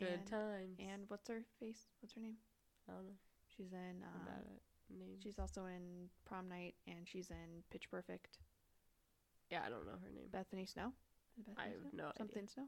Good 0.00 0.08
and, 0.20 0.26
times. 0.26 0.78
And 0.80 1.02
what's 1.08 1.28
her 1.28 1.42
face? 1.58 1.86
What's 2.00 2.14
her 2.14 2.20
name? 2.20 2.36
I 2.88 2.92
don't 2.92 3.06
know. 3.06 3.18
She's 3.56 3.72
in. 3.72 4.02
Um, 4.02 4.24
bad 4.26 4.44
at 4.44 4.98
names. 4.98 5.20
she's 5.22 5.38
also 5.38 5.66
in 5.66 6.08
Prom 6.24 6.48
Night 6.48 6.74
and 6.86 7.06
she's 7.06 7.30
in 7.30 7.62
Pitch 7.70 7.90
Perfect. 7.90 8.38
yeah, 9.50 9.60
I 9.64 9.68
don't 9.68 9.84
know 9.86 9.98
her 10.02 10.10
name. 10.14 10.28
Bethany 10.32 10.66
Snow. 10.66 10.92
It 11.38 11.44
I 11.56 11.64
Bethany 11.64 11.74
have 11.84 11.90
Snow? 11.92 12.02
no 12.02 12.04
idea. 12.04 12.12
Something 12.18 12.48
Snow. 12.48 12.64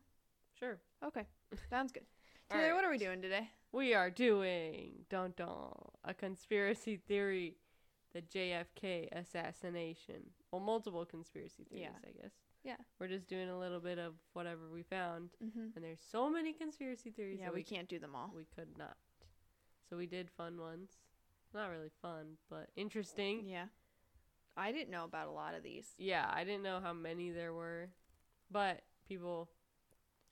Sure. 0.59 0.79
Okay, 1.05 1.27
sounds 1.71 1.93
good. 1.93 2.05
Taylor, 2.51 2.75
what 2.75 2.85
are 2.85 2.91
we 2.91 2.99
doing 2.99 3.23
today? 3.23 3.49
We 3.73 3.95
are 3.95 4.11
doing 4.11 5.05
dun 5.09 5.33
dun 5.37 5.73
a 6.05 6.13
conspiracy 6.13 6.97
theory 6.97 7.57
the 8.13 8.21
JFK 8.21 9.09
assassination. 9.13 10.17
Well, 10.51 10.61
multiple 10.61 11.05
conspiracy 11.07 11.65
theories, 11.65 11.87
Yeah. 11.91 12.09
I 12.09 12.23
guess. 12.23 12.33
Yeah. 12.65 12.77
We're 13.01 13.09
just 13.09 13.27
doing 13.29 13.49
a 13.49 13.59
little 13.59 13.81
bit 13.81 13.99
of 13.99 14.15
whatever 14.35 14.69
we 14.73 14.83
found, 14.83 15.31
Mm-hmm. 15.45 15.69
and 15.75 15.85
there's 15.85 16.01
so 16.11 16.31
many 16.31 16.53
conspiracy 16.53 17.11
theories. 17.11 17.39
Yeah, 17.41 17.49
we 17.51 17.57
we 17.57 17.63
can't 17.65 17.89
do 17.89 17.99
them 17.99 18.15
all. 18.15 18.31
we 18.35 18.45
could 18.55 18.77
not. 18.79 18.97
So 19.89 19.97
we 19.97 20.07
did 20.07 20.31
fun 20.31 20.61
ones. 20.61 20.91
Not 21.55 21.71
really 21.71 21.91
fun, 22.01 22.37
but 22.49 22.69
interesting. 22.77 23.47
Yeah. 23.47 23.67
I 24.57 24.71
didn't 24.73 24.91
know 24.91 25.05
about 25.05 25.29
a 25.29 25.33
lot 25.33 25.55
of 25.55 25.63
these. 25.63 25.89
Yeah, 25.99 26.31
I 26.33 26.45
didn't 26.45 26.63
know 26.63 26.79
how 26.83 26.93
many 26.93 27.31
there 27.31 27.53
were, 27.53 27.89
but 28.51 28.83
people 29.09 29.49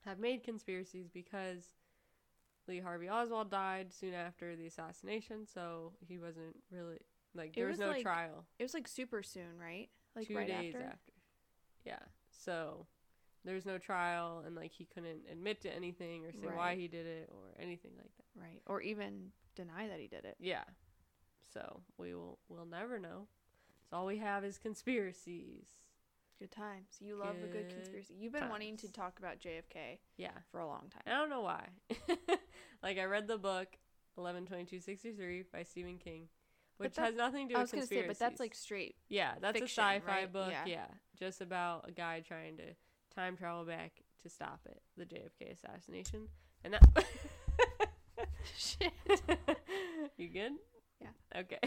have 0.04 0.18
made 0.18 0.44
conspiracies 0.44 1.08
because 1.12 1.64
Lee 2.68 2.78
Harvey 2.80 3.08
Oswald 3.08 3.50
died 3.50 3.92
soon 3.92 4.14
after 4.14 4.56
the 4.56 4.66
assassination, 4.66 5.46
so 5.46 5.92
he 6.06 6.18
wasn't 6.18 6.56
really 6.70 6.99
like 7.34 7.50
It 7.50 7.56
there 7.56 7.66
was, 7.66 7.78
was, 7.78 7.80
no 7.80 7.88
like, 7.88 8.02
trial. 8.02 8.44
It 8.58 8.62
was 8.62 8.75
like 8.75 8.87
super 8.88 9.22
soon, 9.22 9.58
right? 9.58 9.88
Like 10.14 10.28
two 10.28 10.37
right 10.37 10.46
days 10.46 10.75
after. 10.75 10.87
after. 10.87 11.12
Yeah, 11.84 11.99
so 12.44 12.87
there's 13.44 13.66
no 13.66 13.78
trial, 13.78 14.42
and 14.47 14.54
like 14.54 14.73
he 14.73 14.85
couldn't 14.85 15.20
admit 15.30 15.61
to 15.62 15.75
anything 15.75 16.25
or 16.26 16.32
say 16.32 16.47
why 16.54 16.76
he 16.76 16.88
did 16.88 17.06
it 17.06 17.30
or 17.32 17.61
anything 17.62 17.92
like 17.97 18.11
that. 18.16 18.40
Right. 18.40 18.61
Or 18.66 18.80
even 18.80 19.32
deny 19.54 19.88
that 19.88 19.99
he 19.99 20.06
did 20.09 20.25
it. 20.25 20.37
Yeah, 20.38 20.64
so 21.52 21.80
we 21.99 22.14
will 22.14 22.38
we'll 22.49 22.66
never 22.66 22.99
know. 22.99 23.26
So 23.88 23.97
all 23.97 24.06
we 24.06 24.18
have 24.18 24.44
is 24.44 24.59
conspiracies. 24.59 25.66
Good 26.38 26.52
times. 26.52 26.97
You 27.00 27.16
love 27.16 27.37
a 27.44 27.47
good 27.47 27.68
Good 27.68 27.75
conspiracy. 27.75 28.14
You've 28.18 28.32
been 28.32 28.49
wanting 28.49 28.78
to 28.78 28.90
talk 28.90 29.18
about 29.18 29.40
JFK 29.40 29.99
Yeah. 30.16 30.30
for 30.50 30.61
a 30.61 30.66
long 30.66 30.88
time. 30.90 31.02
I 31.06 31.11
don't 31.11 31.28
know 31.28 31.42
why. 31.42 31.66
like 32.82 32.99
I 32.99 33.04
read 33.04 33.28
the 33.28 33.37
book 33.37 33.68
eleven 34.16 34.47
twenty 34.47 34.64
two 34.64 34.80
sixty 34.80 35.12
three 35.12 35.42
by 35.52 35.64
Stephen 35.64 35.99
King, 35.99 36.28
which 36.78 36.97
has 36.97 37.14
nothing 37.14 37.49
to 37.49 37.54
do 37.54 37.59
I 37.59 37.62
with 37.62 37.73
was 37.73 37.73
gonna 37.73 37.87
say, 37.87 38.06
but 38.06 38.18
that's 38.18 38.40
like 38.40 38.54
straight. 38.54 38.97
yeah, 39.09 39.32
that's 39.40 39.59
fiction, 39.59 39.82
a 39.85 39.87
sci-fi 39.97 40.12
right? 40.20 40.32
book. 40.32 40.50
Yeah. 40.50 40.64
Yeah. 40.66 40.87
Just 41.20 41.40
about 41.40 41.84
a 41.88 41.92
guy 41.92 42.20
trying 42.26 42.56
to 42.56 42.64
time 43.14 43.36
travel 43.36 43.64
back 43.64 43.92
to 44.22 44.28
stop 44.28 44.60
it, 44.66 44.80
the 44.96 45.04
JFK 45.04 45.52
assassination, 45.52 46.28
and 46.64 46.74
that. 46.74 46.82
Shit. 48.56 48.92
you 50.16 50.28
good? 50.28 50.52
Yeah. 51.00 51.40
Okay. 51.40 51.58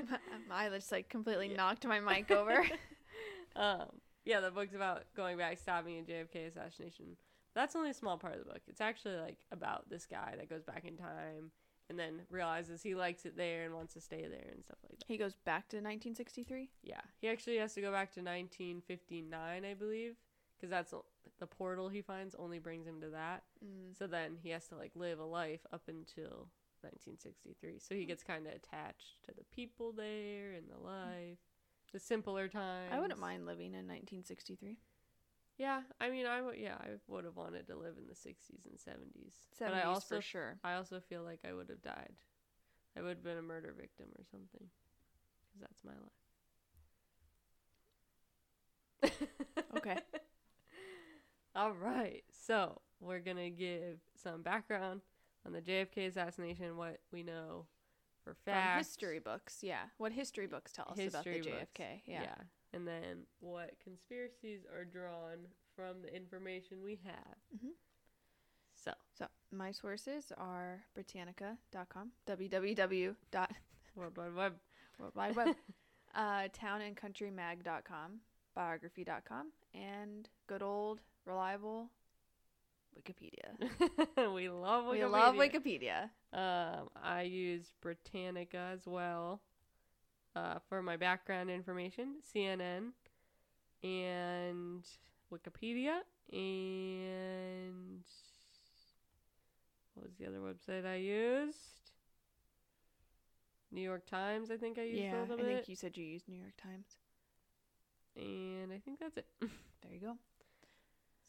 I 0.50 0.68
just 0.68 0.90
like 0.92 1.08
completely 1.08 1.48
Yeah. 1.50 1.56
knocked 1.56 1.86
my 1.86 2.00
mic 2.00 2.30
over. 2.30 2.64
um, 3.56 3.86
yeah, 4.24 4.40
the 4.40 4.50
book's 4.50 4.74
about 4.74 5.04
going 5.16 5.38
back, 5.38 5.58
stopping 5.58 5.98
a 5.98 6.02
JFK 6.02 6.48
assassination. 6.48 7.16
That's 7.54 7.74
only 7.74 7.90
a 7.90 7.94
small 7.94 8.18
part 8.18 8.34
of 8.34 8.40
the 8.40 8.44
book. 8.44 8.60
It's 8.68 8.80
actually 8.80 9.16
like 9.16 9.38
about 9.50 9.88
this 9.88 10.06
guy 10.06 10.34
that 10.36 10.48
goes 10.50 10.62
back 10.64 10.84
in 10.84 10.96
time 10.96 11.50
and 11.88 11.98
then 11.98 12.22
realizes 12.30 12.82
he 12.82 12.94
likes 12.94 13.24
it 13.24 13.36
there 13.36 13.64
and 13.64 13.74
wants 13.74 13.94
to 13.94 14.00
stay 14.00 14.22
there 14.22 14.50
and 14.52 14.64
stuff 14.64 14.78
like 14.82 14.98
that. 14.98 15.04
he 15.06 15.16
goes 15.16 15.34
back 15.44 15.68
to 15.68 15.76
1963. 15.76 16.68
Yeah, 16.82 17.00
he 17.20 17.28
actually 17.28 17.56
has 17.56 17.74
to 17.74 17.80
go 17.80 17.90
back 17.90 18.12
to 18.14 18.20
1959, 18.20 19.64
I 19.64 19.74
believe, 19.74 20.14
because 20.56 20.70
that's 20.70 20.92
the 21.38 21.46
portal 21.46 21.88
he 21.88 22.02
finds 22.02 22.34
only 22.34 22.58
brings 22.58 22.86
him 22.86 23.00
to 23.00 23.08
that. 23.10 23.42
Mm. 23.64 23.96
So 23.96 24.06
then 24.06 24.36
he 24.42 24.50
has 24.50 24.66
to 24.68 24.76
like 24.76 24.92
live 24.94 25.18
a 25.18 25.24
life 25.24 25.64
up 25.72 25.82
until 25.88 26.48
1963. 26.82 27.78
So 27.78 27.94
he 27.94 28.04
gets 28.04 28.22
kind 28.22 28.46
of 28.46 28.52
attached 28.52 29.24
to 29.24 29.32
the 29.36 29.44
people 29.54 29.92
there 29.92 30.52
and 30.52 30.66
the 30.68 30.82
life, 30.82 31.38
the 31.92 32.00
simpler 32.00 32.48
times. 32.48 32.90
I 32.92 32.98
wouldn't 32.98 33.20
mind 33.20 33.46
living 33.46 33.74
in 33.74 33.86
1963. 33.86 34.76
Yeah, 35.58 35.82
I 36.00 36.08
mean, 36.10 36.24
I 36.24 36.40
would. 36.40 36.56
Yeah, 36.56 36.76
I 36.78 36.90
would 37.08 37.24
have 37.24 37.36
wanted 37.36 37.66
to 37.66 37.76
live 37.76 37.98
in 37.98 38.06
the 38.06 38.14
60s 38.14 38.64
and 38.64 38.78
70s. 38.78 39.34
70s 39.58 39.58
but 39.58 39.74
I 39.74 39.82
also, 39.82 40.16
for 40.16 40.22
sure. 40.22 40.56
I 40.62 40.74
also 40.74 41.00
feel 41.00 41.24
like 41.24 41.40
I 41.48 41.52
would 41.52 41.68
have 41.68 41.82
died. 41.82 42.14
I 42.96 43.02
would 43.02 43.16
have 43.18 43.24
been 43.24 43.38
a 43.38 43.42
murder 43.42 43.74
victim 43.76 44.06
or 44.16 44.24
something, 44.30 44.70
because 45.46 45.60
that's 45.60 45.82
my 45.84 45.92
life. 45.92 46.12
Okay. 49.76 49.96
All 51.54 51.72
right. 51.72 52.22
So 52.46 52.80
we're 53.00 53.20
gonna 53.20 53.50
give 53.50 53.98
some 54.16 54.42
background 54.42 55.02
on 55.46 55.52
the 55.52 55.60
JFK 55.60 56.06
assassination, 56.06 56.76
what 56.76 56.98
we 57.12 57.22
know 57.22 57.66
for 58.24 58.34
From 58.44 58.54
facts, 58.54 58.88
history 58.88 59.18
books, 59.18 59.58
yeah. 59.62 59.84
What 59.98 60.12
history 60.12 60.46
books 60.46 60.72
tell 60.72 60.86
us 60.90 60.98
about 60.98 61.24
the 61.24 61.30
history 61.30 61.52
books. 61.52 61.70
JFK? 61.78 62.02
Yeah. 62.06 62.34
And 62.72 62.86
then 62.86 63.26
what 63.40 63.72
conspiracies 63.82 64.60
are 64.72 64.84
drawn 64.84 65.46
from 65.74 66.02
the 66.02 66.14
information 66.14 66.82
we 66.82 66.98
have. 67.04 67.36
Mhm. 67.56 67.70
So 68.74 68.92
So 69.12 69.26
my 69.50 69.72
sources 69.72 70.32
are 70.36 70.84
Britannica.com, 70.94 72.12
www. 72.26 73.16
World 73.94 74.16
Wide 74.16 74.34
Web. 74.34 74.54
World 74.98 75.14
Wide 75.14 75.36
Web, 75.36 75.56
uh, 76.14 76.48
townandcountrymag.com, 76.48 78.20
biography.com, 78.54 79.52
and 79.74 80.28
good 80.46 80.62
old 80.62 81.00
reliable 81.24 81.90
Wikipedia. 82.96 83.54
we 84.34 84.48
love 84.48 84.84
Wikipedia. 84.84 84.92
We 84.92 85.04
love 85.04 85.34
Wikipedia. 85.36 86.10
Um, 86.32 86.88
I 87.02 87.22
use 87.22 87.72
Britannica 87.80 88.70
as 88.72 88.86
well 88.86 89.40
uh, 90.36 90.58
for 90.68 90.82
my 90.82 90.96
background 90.96 91.50
information, 91.50 92.16
CNN, 92.34 92.90
and 93.82 94.84
Wikipedia, 95.32 95.98
and 96.32 98.02
what 99.94 100.04
was 100.06 100.14
the 100.18 100.26
other 100.26 100.38
website 100.40 100.86
I 100.86 100.96
used? 100.96 101.56
New 103.70 103.82
York 103.82 104.06
Times, 104.06 104.50
I 104.50 104.56
think 104.56 104.78
I 104.78 104.82
used 104.84 105.02
Yeah, 105.02 105.14
a 105.14 105.18
I 105.18 105.20
little 105.22 105.36
think 105.36 105.48
bit, 105.60 105.68
you 105.68 105.76
said 105.76 105.96
you 105.96 106.04
used 106.04 106.28
New 106.28 106.38
York 106.38 106.54
Times. 106.62 106.96
and 108.16 108.72
I 108.72 108.78
think 108.78 108.98
that's 109.00 109.16
it. 109.18 109.26
There 109.82 109.92
you 109.94 110.00
go. 110.00 110.16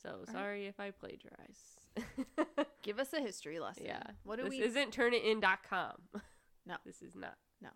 So 0.02 0.10
right. 0.26 0.32
sorry 0.32 0.66
if 0.68 0.80
I 0.80 0.90
plagiarize. 0.90 1.78
Give 2.82 2.98
us 3.00 3.14
a 3.14 3.20
history 3.22 3.60
lesson. 3.66 3.84
Yeah. 3.86 4.02
What 4.24 4.38
do 4.38 4.44
we 4.46 4.50
this 4.50 4.60
we? 4.60 4.66
isn't 4.66 4.96
turnitin.com. 4.96 5.96
No. 6.66 6.76
This 6.86 7.02
is 7.04 7.16
not. 7.16 7.36
No. 7.62 7.70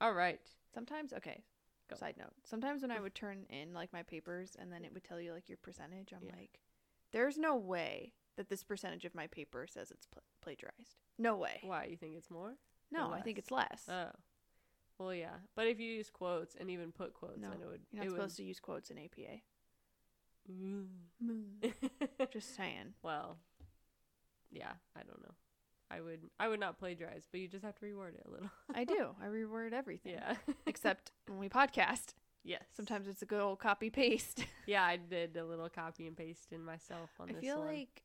All 0.00 0.12
right. 0.12 0.40
Sometimes, 0.74 1.12
okay. 1.12 1.42
Go. 1.88 1.96
Side 1.96 2.16
note. 2.18 2.32
Sometimes 2.44 2.82
when 2.82 2.90
I 2.90 3.00
would 3.04 3.14
turn 3.14 3.44
in 3.48 3.72
like 3.72 3.92
my 3.92 4.02
papers 4.02 4.56
and 4.58 4.72
then 4.72 4.84
it 4.84 4.92
would 4.92 5.04
tell 5.04 5.20
you 5.20 5.32
like 5.32 5.48
your 5.48 5.58
percentage, 5.58 6.12
I'm 6.12 6.26
Yeah. 6.26 6.34
like, 6.36 6.60
there's 7.12 7.38
no 7.38 7.56
way 7.56 8.12
that 8.36 8.48
this 8.48 8.64
percentage 8.64 9.04
of 9.04 9.14
my 9.14 9.26
paper 9.28 9.66
says 9.66 9.90
it's 9.90 10.06
pla- 10.06 10.22
plagiarized. 10.42 10.96
No 11.18 11.36
way. 11.36 11.60
Why? 11.62 11.84
You 11.90 11.96
think 11.96 12.14
it's 12.16 12.30
more? 12.30 12.54
No, 12.92 13.12
I 13.12 13.20
think 13.22 13.38
it's 13.38 13.50
less. 13.50 13.84
Oh. 13.88 14.10
Well, 14.98 15.14
yeah. 15.14 15.36
But 15.54 15.66
if 15.66 15.78
you 15.80 15.90
use 15.92 16.10
quotes 16.10 16.54
and 16.54 16.70
even 16.70 16.92
put 16.92 17.14
quotes, 17.14 17.40
No, 17.40 17.50
then 17.50 17.60
it 17.62 17.66
would. 17.66 17.80
You're 17.92 18.04
not 18.04 18.06
it 18.08 18.10
supposed 18.14 18.36
to 18.38 18.44
use 18.44 18.60
quotes 18.60 18.90
in 18.90 18.98
APA. 18.98 19.40
would... 20.48 22.30
Just 22.32 22.54
saying. 22.56 22.94
well, 23.02 23.38
yeah. 24.50 24.72
I 24.96 25.00
don't 25.02 25.22
know. 25.22 25.34
I 25.90 26.00
would. 26.00 26.20
I 26.40 26.48
would 26.48 26.60
not 26.60 26.78
plagiarize, 26.78 27.26
but 27.30 27.40
you 27.40 27.48
just 27.48 27.64
have 27.64 27.76
to 27.76 27.84
reword 27.86 28.14
it 28.14 28.24
a 28.26 28.30
little. 28.30 28.50
I 28.74 28.84
do. 28.84 29.08
I 29.22 29.26
reword 29.26 29.72
everything. 29.72 30.12
yeah. 30.14 30.34
Except 30.66 31.12
when 31.28 31.38
we 31.38 31.48
podcast. 31.48 32.14
yes. 32.44 32.64
Sometimes 32.76 33.06
it's 33.08 33.22
a 33.22 33.26
good 33.26 33.40
old 33.40 33.58
copy 33.60 33.90
paste. 33.90 34.44
Yeah, 34.66 34.82
I 34.84 34.96
did 34.96 35.36
a 35.36 35.44
little 35.44 35.68
copy 35.68 36.06
and 36.08 36.16
paste 36.16 36.52
in 36.52 36.64
myself 36.64 37.10
on 37.20 37.30
I 37.30 37.32
this 37.34 37.40
feel 37.40 37.58
one. 37.58 37.68
like 37.68 38.02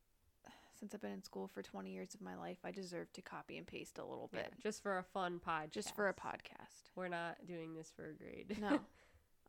since 0.80 0.94
I've 0.96 1.02
been 1.02 1.12
in 1.12 1.24
school 1.24 1.48
for 1.48 1.62
20 1.62 1.92
years 1.92 2.14
of 2.16 2.22
my 2.22 2.36
life, 2.36 2.58
I 2.64 2.72
deserve 2.72 3.12
to 3.14 3.22
copy 3.22 3.58
and 3.58 3.66
paste 3.68 3.98
a 4.00 4.06
little 4.06 4.30
Yeah, 4.34 4.42
bit. 4.44 4.54
just 4.62 4.82
for 4.84 4.98
a 5.00 5.04
fun 5.04 5.40
podcast. 5.46 5.72
Just 5.72 5.96
for 5.96 6.08
a 6.08 6.14
podcast. 6.14 6.90
We're 6.96 7.08
not 7.08 7.38
doing 7.48 7.74
this 7.76 7.92
for 7.96 8.10
a 8.10 8.14
grade. 8.14 8.58
No. 8.62 8.80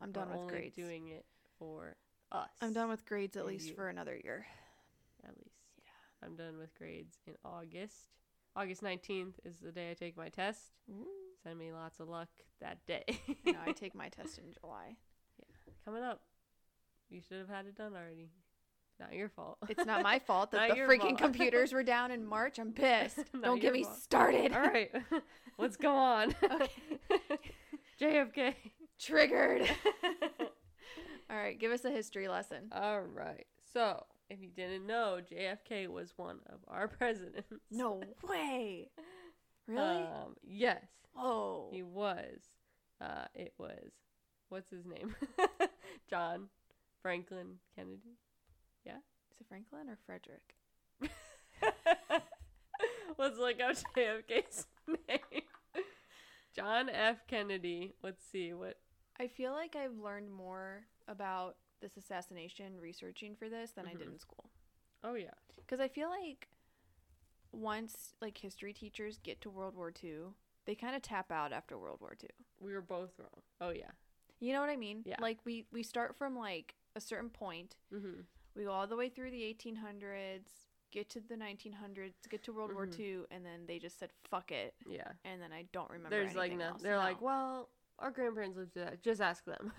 I'm 0.01 0.11
done 0.11 0.27
We're 0.29 0.33
with 0.33 0.41
only 0.41 0.53
grades. 0.53 0.75
doing 0.75 1.07
it 1.09 1.25
for 1.59 1.95
us. 2.31 2.49
I'm 2.61 2.73
done 2.73 2.89
with 2.89 3.05
grades 3.05 3.37
at 3.37 3.45
least 3.45 3.67
you. 3.69 3.73
for 3.75 3.89
another 3.89 4.19
year. 4.23 4.45
at 5.23 5.35
least. 5.37 5.55
Yeah. 5.83 6.25
I'm 6.27 6.35
done 6.35 6.57
with 6.59 6.73
grades 6.75 7.17
in 7.27 7.33
August. 7.45 8.09
August 8.55 8.83
19th 8.83 9.33
is 9.45 9.59
the 9.59 9.71
day 9.71 9.91
I 9.91 9.93
take 9.93 10.15
my 10.15 10.29
test. 10.29 10.59
Send 11.43 11.57
me 11.57 11.71
lots 11.71 11.99
of 11.99 12.07
luck 12.07 12.29
that 12.61 12.85
day. 12.85 13.03
no, 13.45 13.55
I 13.65 13.71
take 13.75 13.95
my 13.95 14.09
test 14.09 14.37
in 14.37 14.45
July. 14.61 14.95
Yeah. 15.39 15.45
Coming 15.85 16.03
up. 16.03 16.21
You 17.09 17.21
should 17.21 17.39
have 17.39 17.49
had 17.49 17.65
it 17.65 17.75
done 17.75 17.93
already. 17.95 18.29
Not 18.99 19.13
your 19.13 19.27
fault. 19.27 19.57
It's 19.69 19.85
not 19.85 20.03
my 20.03 20.19
fault 20.27 20.51
that 20.51 20.69
the 20.69 20.75
freaking 20.75 21.01
fault. 21.01 21.17
computers 21.17 21.73
were 21.73 21.83
down 21.83 22.11
in 22.11 22.25
March. 22.25 22.59
I'm 22.59 22.71
pissed. 22.71 23.19
Don't 23.41 23.59
get 23.59 23.73
me 23.73 23.83
fault. 23.83 23.97
started. 23.97 24.53
All 24.53 24.61
right. 24.61 24.91
Let's 25.57 25.75
go 25.75 25.93
on. 25.93 26.35
JFK. 27.99 28.53
Triggered. 28.99 29.69
All 31.29 31.37
right, 31.37 31.59
give 31.59 31.71
us 31.71 31.83
a 31.85 31.89
history 31.89 32.27
lesson. 32.27 32.69
All 32.71 33.01
right. 33.01 33.45
So, 33.73 34.03
if 34.33 34.41
you 34.41 34.49
didn't 34.49 34.87
know, 34.87 35.19
JFK 35.31 35.87
was 35.87 36.13
one 36.17 36.39
of 36.47 36.59
our 36.67 36.87
presidents. 36.99 37.53
No 37.71 38.01
way. 38.27 38.89
Really? 39.67 40.01
Um, 40.01 40.35
yes. 40.41 40.83
oh. 41.17 41.69
He 41.71 41.83
was. 41.83 42.41
Uh, 42.99 43.25
it 43.35 43.53
was. 43.57 43.91
What's 44.49 44.71
his 44.71 44.85
name? 44.85 45.15
John 46.09 46.47
Franklin 47.01 47.59
Kennedy. 47.75 48.17
Yeah. 48.85 48.97
Is 49.31 49.39
it 49.39 49.47
Franklin 49.47 49.89
or 49.89 49.97
Frederick? 50.05 50.55
Let's 53.17 53.37
look 53.37 53.61
up 53.61 53.75
JFK's 53.95 54.65
name. 54.87 55.43
John 56.55 56.89
F. 56.89 57.17
Kennedy. 57.27 57.93
Let's 58.03 58.23
see 58.31 58.53
what. 58.53 58.77
I 59.19 59.27
feel 59.27 59.53
like 59.53 59.75
I've 59.75 59.97
learned 59.97 60.31
more 60.31 60.85
about 61.07 61.55
this 61.83 61.97
assassination 61.97 62.79
researching 62.81 63.35
for 63.35 63.49
this 63.49 63.71
than 63.71 63.85
I 63.85 63.93
did 63.93 64.07
in 64.07 64.17
school. 64.17 64.49
Oh 65.03 65.13
yeah. 65.15 65.35
Because 65.57 65.79
I 65.79 65.87
feel 65.89 66.09
like 66.09 66.47
once 67.51 68.13
like 68.21 68.37
history 68.37 68.73
teachers 68.73 69.19
get 69.21 69.41
to 69.41 69.49
World 69.49 69.75
War 69.75 69.91
II, 70.03 70.33
they 70.65 70.75
kind 70.75 70.95
of 70.95 71.01
tap 71.01 71.31
out 71.31 71.51
after 71.53 71.77
World 71.77 71.99
War 72.01 72.15
II. 72.21 72.29
We 72.59 72.73
were 72.73 72.81
both 72.81 73.11
wrong. 73.19 73.41
Oh 73.61 73.69
yeah. 73.69 73.91
You 74.39 74.53
know 74.53 74.61
what 74.61 74.69
I 74.69 74.75
mean? 74.77 75.01
Yeah. 75.05 75.17
Like 75.19 75.39
we 75.45 75.65
we 75.71 75.83
start 75.83 76.15
from 76.17 76.37
like 76.37 76.75
a 76.95 77.01
certain 77.01 77.29
point, 77.29 77.75
Mm-hmm. 77.93 78.21
we 78.55 78.63
go 78.63 78.71
all 78.71 78.87
the 78.87 78.95
way 78.97 79.09
through 79.09 79.31
the 79.31 79.41
1800s, 79.59 80.41
get 80.91 81.09
to 81.09 81.19
the 81.19 81.35
1900s, 81.35 82.13
get 82.29 82.43
to 82.43 82.53
World 82.53 82.73
War 82.73 82.87
Mhm. 82.87 82.99
II, 82.99 83.17
and 83.31 83.45
then 83.45 83.61
they 83.67 83.79
just 83.79 83.99
said 83.99 84.09
fuck 84.29 84.51
it, 84.51 84.73
Yeah. 84.87 85.11
and 85.25 85.41
then 85.41 85.51
I 85.51 85.65
don't 85.73 85.89
remember. 85.89 86.09
There's 86.15 86.35
like 86.35 86.55
no. 86.55 86.65
else. 86.65 86.81
They're 86.81 86.97
like, 86.97 87.21
well, 87.21 87.69
our 87.99 88.09
grandparents 88.11 88.57
lived 88.57 88.73
through 88.73 88.85
that. 88.85 89.01
Just 89.03 89.21
ask 89.21 89.43
them. 89.45 89.71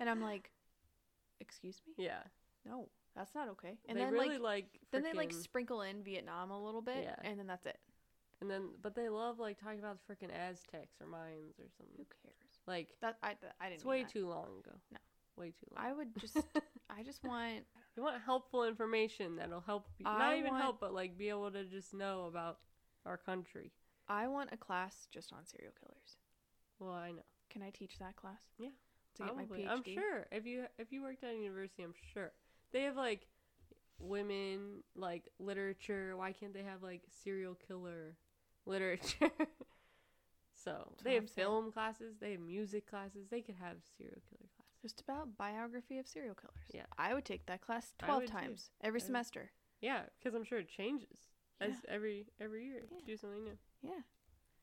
and 0.00 0.08
I'm 0.08 0.20
like, 0.22 0.50
excuse 1.40 1.80
me, 1.86 2.04
yeah. 2.04 2.22
no, 2.66 2.88
that's 3.16 3.34
not 3.34 3.48
okay. 3.48 3.78
And 3.88 3.98
they 3.98 4.04
then 4.04 4.12
really 4.12 4.38
like. 4.38 4.42
like. 4.42 4.80
Then 4.92 5.02
they 5.02 5.12
like 5.12 5.30
frickin- 5.30 5.42
sprinkle 5.42 5.82
in 5.82 6.02
Vietnam 6.02 6.50
a 6.50 6.64
little 6.64 6.82
bit, 6.82 7.02
Yeah. 7.04 7.16
and 7.28 7.38
then 7.38 7.46
that's 7.46 7.66
it. 7.66 7.78
and 8.40 8.50
then, 8.50 8.68
but 8.82 8.94
they 8.94 9.08
love 9.08 9.38
like 9.38 9.58
talking 9.60 9.78
about 9.80 9.98
the 9.98 10.12
freaking 10.14 10.30
Aztecs 10.32 10.96
or 11.00 11.06
Mayans 11.06 11.58
or 11.58 11.68
something. 11.76 11.96
Who 11.96 12.04
something. 12.04 12.06
cares? 12.22 12.60
Like 12.66 12.88
That 13.00 13.18
I 13.22 13.30
I 13.60 13.68
didn't. 13.68 13.74
it's 13.76 13.84
mean 13.84 13.90
way 13.90 14.02
that. 14.02 14.12
too 14.12 14.28
long 14.28 14.46
ago. 14.64 14.76
No. 14.92 14.98
Way 15.36 15.50
too 15.50 15.66
long. 15.74 15.84
I 15.86 15.92
would 15.92 16.08
just 16.18 16.36
I 16.90 17.02
just 17.02 17.22
want 17.24 17.64
You 17.96 18.02
want 18.02 18.20
helpful 18.24 18.64
information 18.64 19.36
that'll 19.36 19.60
help 19.60 19.86
you. 19.98 20.04
Not 20.04 20.20
I 20.20 20.38
even 20.38 20.50
want- 20.52 20.62
help, 20.62 20.80
but 20.80 20.92
like 20.94 21.16
be 21.18 21.28
able 21.30 21.50
to 21.52 21.64
just 21.64 21.94
know 21.94 22.26
about 22.26 22.58
our 23.06 23.16
country. 23.16 23.72
I 24.08 24.26
want 24.28 24.50
a 24.52 24.56
class 24.56 25.06
just 25.12 25.32
on 25.32 25.44
serial 25.46 25.72
killers. 25.80 26.16
Well, 26.78 26.92
I 26.92 27.10
know. 27.12 27.22
Can 27.50 27.62
I 27.62 27.70
teach 27.70 27.98
that 27.98 28.16
class? 28.16 28.40
Yeah, 28.58 28.68
To 29.18 29.24
get 29.24 29.36
my 29.36 29.44
PhD. 29.44 29.68
I'm 29.68 29.82
sure 29.84 30.26
if 30.32 30.46
you 30.46 30.64
if 30.78 30.92
you 30.92 31.02
worked 31.02 31.22
at 31.24 31.30
a 31.34 31.36
university, 31.36 31.82
I'm 31.82 31.94
sure 32.14 32.32
they 32.72 32.82
have 32.82 32.96
like 32.96 33.26
women 33.98 34.82
like 34.94 35.28
literature. 35.38 36.16
Why 36.16 36.32
can't 36.32 36.54
they 36.54 36.62
have 36.62 36.82
like 36.82 37.02
serial 37.24 37.54
killer 37.54 38.16
literature? 38.66 39.30
so 40.64 40.72
what 40.72 41.04
they 41.04 41.14
have 41.14 41.24
I'm 41.24 41.28
saying. 41.28 41.46
film 41.46 41.72
classes. 41.72 42.16
They 42.20 42.32
have 42.32 42.40
music 42.40 42.88
classes. 42.88 43.26
They 43.30 43.40
could 43.40 43.56
have 43.60 43.76
serial 43.96 44.20
killer 44.28 44.48
classes. 44.56 44.72
Just 44.82 45.00
about 45.00 45.36
biography 45.36 45.98
of 45.98 46.06
serial 46.06 46.34
killers. 46.34 46.54
Yeah. 46.72 46.82
I 46.96 47.12
would 47.14 47.24
take 47.24 47.46
that 47.46 47.60
class 47.60 47.94
12 47.98 48.20
would 48.20 48.26
too. 48.28 48.32
times 48.32 48.70
every 48.82 49.00
I 49.00 49.02
would- 49.02 49.06
semester. 49.06 49.50
Yeah, 49.80 50.02
because 50.18 50.34
I'm 50.34 50.44
sure 50.44 50.58
it 50.58 50.68
changes 50.68 51.18
as 51.60 51.72
every 51.88 52.26
every 52.40 52.64
year. 52.66 52.82
Yeah. 52.90 52.98
Do 53.06 53.16
something 53.16 53.44
new. 53.44 53.58
Yeah. 53.82 54.00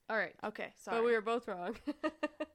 All 0.10 0.18
right. 0.18 0.36
Okay, 0.44 0.68
sorry. 0.78 0.98
But 1.00 1.06
we 1.06 1.14
were 1.14 1.22
both 1.22 1.48
wrong. 1.48 1.76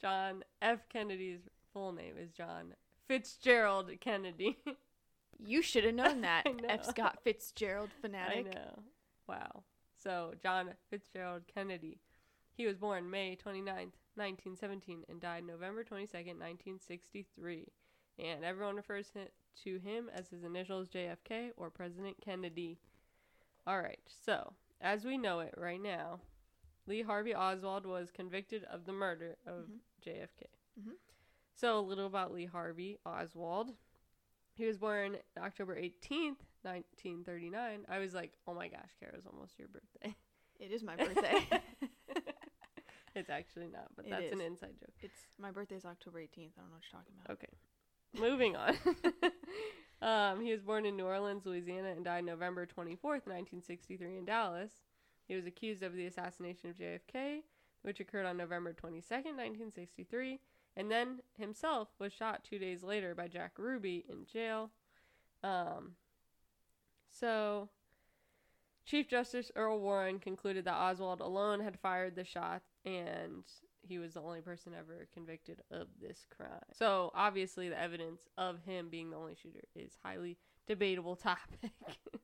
John 0.00 0.44
F. 0.60 0.88
Kennedy's 0.88 1.40
full 1.72 1.92
name 1.92 2.14
is 2.18 2.30
John 2.30 2.74
Fitzgerald 3.08 3.90
Kennedy. 4.00 4.58
you 5.38 5.62
should 5.62 5.84
have 5.84 5.94
known 5.94 6.20
that. 6.22 6.44
Know. 6.44 6.68
F. 6.68 6.84
Scott 6.84 7.18
Fitzgerald 7.24 7.90
fanatic. 8.00 8.46
I 8.46 8.54
know. 8.54 8.82
Wow. 9.28 9.62
So, 10.02 10.34
John 10.42 10.70
Fitzgerald 10.90 11.42
Kennedy. 11.52 11.98
He 12.54 12.66
was 12.66 12.76
born 12.76 13.10
May 13.10 13.36
29th, 13.36 13.92
1917, 14.14 15.04
and 15.08 15.20
died 15.20 15.44
November 15.44 15.84
22nd, 15.84 16.38
1963. 16.38 17.66
And 18.18 18.44
everyone 18.44 18.76
refers 18.76 19.10
to 19.64 19.78
him 19.78 20.10
as 20.14 20.28
his 20.28 20.42
initials 20.42 20.88
JFK 20.88 21.50
or 21.56 21.70
President 21.70 22.16
Kennedy. 22.24 22.78
All 23.66 23.80
right. 23.80 24.00
So, 24.06 24.54
as 24.80 25.04
we 25.04 25.18
know 25.18 25.40
it 25.40 25.54
right 25.56 25.82
now, 25.82 26.20
Lee 26.86 27.02
Harvey 27.02 27.34
Oswald 27.34 27.84
was 27.86 28.10
convicted 28.10 28.64
of 28.64 28.84
the 28.86 28.92
murder 28.92 29.36
of 29.46 29.66
Mhm. 29.66 29.78
JFK. 30.02 30.46
Mhm. 30.80 30.92
So, 31.54 31.78
a 31.78 31.80
little 31.80 32.06
about 32.06 32.32
Lee 32.32 32.44
Harvey 32.46 32.98
Oswald. 33.04 33.74
He 34.54 34.64
was 34.66 34.78
born 34.78 35.18
October 35.36 35.74
18th, 35.76 36.42
1939. 36.62 37.84
I 37.88 37.98
was 37.98 38.14
like, 38.14 38.32
oh 38.46 38.54
my 38.54 38.68
gosh, 38.68 38.90
Kara's 39.00 39.26
almost 39.26 39.58
your 39.58 39.68
birthday. 39.68 40.14
It 40.58 40.70
is 40.70 40.82
my 40.82 40.96
birthday. 40.96 41.46
it's 43.14 43.30
actually 43.30 43.68
not, 43.68 43.88
but 43.96 44.06
It 44.06 44.10
that's 44.10 44.32
an 44.32 44.40
inside 44.40 44.74
joke. 44.78 44.92
it's 45.00 45.26
my 45.38 45.50
birthday 45.50 45.76
is 45.76 45.84
October 45.84 46.20
18th. 46.20 46.52
I 46.56 46.60
don't 46.60 46.70
know 46.70 46.76
what 46.76 46.82
you're 46.90 47.00
talking 47.00 47.14
about. 47.22 47.30
Okay. 47.34 47.52
Moving 48.18 48.56
on. 48.56 48.76
um, 50.36 50.40
he 50.44 50.52
was 50.52 50.62
born 50.62 50.86
in 50.86 50.96
New 50.96 51.04
Orleans, 51.06 51.44
Louisiana, 51.44 51.90
and 51.90 52.04
died 52.04 52.24
November 52.24 52.66
24th, 52.66 53.26
1963, 53.26 54.16
in 54.18 54.24
Dallas. 54.24 54.72
He 55.26 55.34
was 55.34 55.46
accused 55.46 55.82
of 55.82 55.94
the 55.94 56.06
assassination 56.06 56.70
of 56.70 56.76
JFK, 56.76 57.42
which 57.82 58.00
occurred 58.00 58.26
on 58.26 58.36
November 58.36 58.72
22nd, 58.72 59.36
1963, 59.36 60.40
and 60.76 60.90
then 60.90 61.20
himself 61.38 61.88
was 61.98 62.12
shot 62.12 62.44
two 62.44 62.58
days 62.58 62.82
later 62.82 63.14
by 63.14 63.28
Jack 63.28 63.52
Ruby 63.58 64.04
in 64.08 64.26
jail. 64.26 64.70
Um, 65.42 65.92
so, 67.10 67.68
Chief 68.84 69.08
Justice 69.08 69.50
Earl 69.56 69.80
Warren 69.80 70.18
concluded 70.20 70.64
that 70.64 70.74
Oswald 70.74 71.20
alone 71.20 71.60
had 71.60 71.78
fired 71.78 72.14
the 72.14 72.24
shots, 72.24 72.70
and 72.84 73.44
he 73.82 73.98
was 73.98 74.14
the 74.14 74.20
only 74.20 74.40
person 74.40 74.72
ever 74.78 75.08
convicted 75.12 75.62
of 75.70 75.88
this 76.00 76.26
crime. 76.36 76.50
So 76.72 77.10
obviously, 77.14 77.68
the 77.68 77.80
evidence 77.80 78.28
of 78.36 78.58
him 78.64 78.88
being 78.88 79.10
the 79.10 79.16
only 79.16 79.34
shooter 79.34 79.64
is 79.74 79.98
highly 80.04 80.38
debatable 80.66 81.16
topic. 81.16 81.72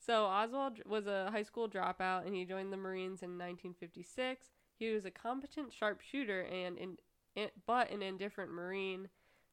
so 0.00 0.24
Oswald 0.24 0.78
was 0.86 1.06
a 1.06 1.30
high 1.30 1.42
school 1.42 1.68
dropout, 1.68 2.26
and 2.26 2.34
he 2.34 2.46
joined 2.46 2.72
the 2.72 2.78
Marines 2.78 3.22
in 3.22 3.36
1956. 3.36 4.48
He 4.78 4.90
was 4.92 5.04
a 5.04 5.10
competent 5.10 5.72
sharpshooter 5.72 6.40
and 6.40 6.78
in, 6.78 6.96
in 7.36 7.50
but 7.66 7.90
an 7.90 8.00
indifferent 8.00 8.50
Marine. 8.50 9.08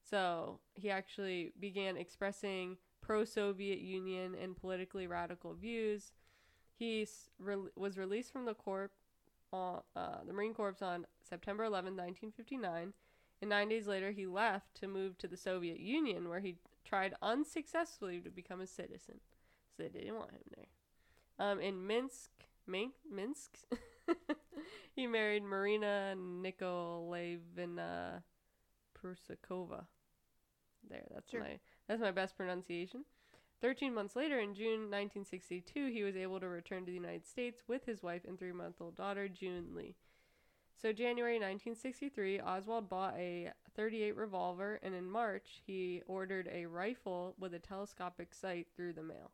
So 0.10 0.60
he 0.73 0.89
actually 0.89 1.51
began 1.60 1.97
expressing 1.97 2.77
pro-Soviet 3.01 3.79
Union 3.79 4.36
and 4.41 4.55
politically 4.55 5.05
radical 5.05 5.53
views. 5.53 6.13
He 6.77 7.05
re- 7.39 7.69
was 7.75 7.97
released 7.97 8.31
from 8.31 8.45
the 8.45 8.53
corps 8.53 8.91
on 9.51 9.81
uh, 9.95 10.19
the 10.25 10.33
Marine 10.33 10.53
Corps 10.53 10.81
on 10.81 11.05
September 11.27 11.63
11, 11.65 11.95
1959, 11.95 12.93
and 13.41 13.49
nine 13.49 13.69
days 13.69 13.88
later 13.88 14.12
he 14.12 14.25
left 14.25 14.75
to 14.75 14.88
move 14.88 15.17
to 15.17 15.27
the 15.27 15.38
Soviet 15.38 15.79
Union, 15.79 16.29
where 16.29 16.39
he 16.39 16.55
tried 16.86 17.15
unsuccessfully 17.21 18.19
to 18.21 18.29
become 18.29 18.62
a 18.62 18.67
citizen. 18.67 19.19
So 19.77 19.83
they 19.83 19.99
didn't 19.99 20.15
want 20.15 20.31
him 20.31 20.41
there. 20.55 21.47
Um, 21.47 21.59
in 21.59 21.85
Minsk, 21.85 22.31
Min- 22.65 22.93
Minsk, 23.09 23.59
he 24.95 25.05
married 25.05 25.43
Marina 25.43 26.15
Nikolaevna 26.15 28.23
Prusakova. 28.97 29.85
There, 30.89 31.03
that's 31.13 31.29
Sure. 31.29 31.41
my 31.41 31.59
that's 31.87 32.01
my 32.01 32.11
best 32.11 32.35
pronunciation. 32.35 33.05
13 33.61 33.93
months 33.93 34.15
later, 34.15 34.39
in 34.39 34.53
June 34.53 34.89
1962, 34.91 35.87
he 35.87 36.03
was 36.03 36.15
able 36.15 36.39
to 36.39 36.47
return 36.47 36.81
to 36.81 36.91
the 36.91 36.97
United 36.97 37.25
States 37.25 37.63
with 37.67 37.85
his 37.85 38.03
wife 38.03 38.21
and 38.27 38.37
three 38.37 38.51
month 38.51 38.75
old 38.79 38.95
daughter, 38.95 39.27
June 39.27 39.73
Lee. 39.75 39.95
So, 40.79 40.93
January 40.93 41.39
1963, 41.39 42.39
Oswald 42.39 42.87
bought 42.87 43.15
a 43.17 43.51
38 43.75 44.15
revolver, 44.15 44.79
and 44.83 44.93
in 44.93 45.09
March, 45.09 45.63
he 45.65 46.03
ordered 46.05 46.47
a 46.53 46.67
rifle 46.67 47.33
with 47.39 47.55
a 47.55 47.59
telescopic 47.59 48.31
sight 48.31 48.67
through 48.75 48.93
the 48.93 49.01
mail. 49.01 49.31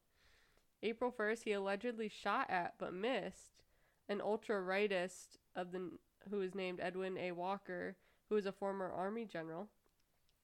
April 0.84 1.12
1st, 1.12 1.44
he 1.44 1.54
allegedly 1.54 2.10
shot 2.10 2.50
at 2.50 2.76
but 2.78 2.94
missed 2.94 3.64
an 4.10 4.22
ultra 4.22 4.62
rightist 4.62 5.38
of 5.56 5.72
the 5.72 5.92
who 6.30 6.38
was 6.38 6.54
named 6.54 6.80
Edwin 6.82 7.18
A. 7.18 7.32
Walker, 7.32 7.96
who 8.30 8.36
was 8.36 8.46
a 8.46 8.52
former 8.52 8.92
army 8.92 9.26
general. 9.26 9.70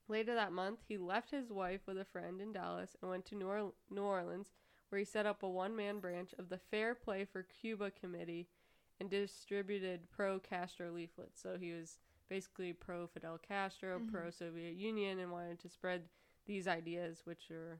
Later 0.08 0.34
that 0.34 0.52
month, 0.52 0.80
he 0.88 0.98
left 0.98 1.32
his 1.32 1.52
wife 1.52 1.82
with 1.86 1.98
a 1.98 2.06
friend 2.06 2.42
in 2.42 2.52
Dallas 2.52 2.96
and 3.02 3.10
went 3.12 3.26
to 3.28 3.36
New, 3.36 3.46
Orle- 3.48 3.74
New 3.90 4.02
Orleans, 4.02 4.52
where 4.90 5.00
he 5.00 5.06
set 5.06 5.26
up 5.26 5.44
a 5.44 5.50
one 5.50 5.76
man 5.76 6.00
branch 6.00 6.34
of 6.40 6.50
the 6.50 6.58
Fair 6.58 6.96
Play 6.96 7.26
for 7.26 7.44
Cuba 7.44 7.92
Committee 7.92 8.48
and 9.00 9.10
distributed 9.10 10.10
pro 10.12 10.40
Castro 10.40 10.92
leaflets. 10.92 11.40
So 11.42 11.58
he 11.58 11.72
was 11.72 12.00
basically 12.28 12.74
pro 12.74 13.08
Fidel 13.08 13.38
Castro, 13.38 14.00
Mhm. 14.00 14.12
pro 14.12 14.30
Soviet 14.32 14.74
Union, 14.76 15.20
and 15.20 15.32
wanted 15.32 15.60
to 15.60 15.70
spread 15.70 16.10
these 16.46 16.68
ideas, 16.68 17.26
which 17.26 17.52
are 17.52 17.80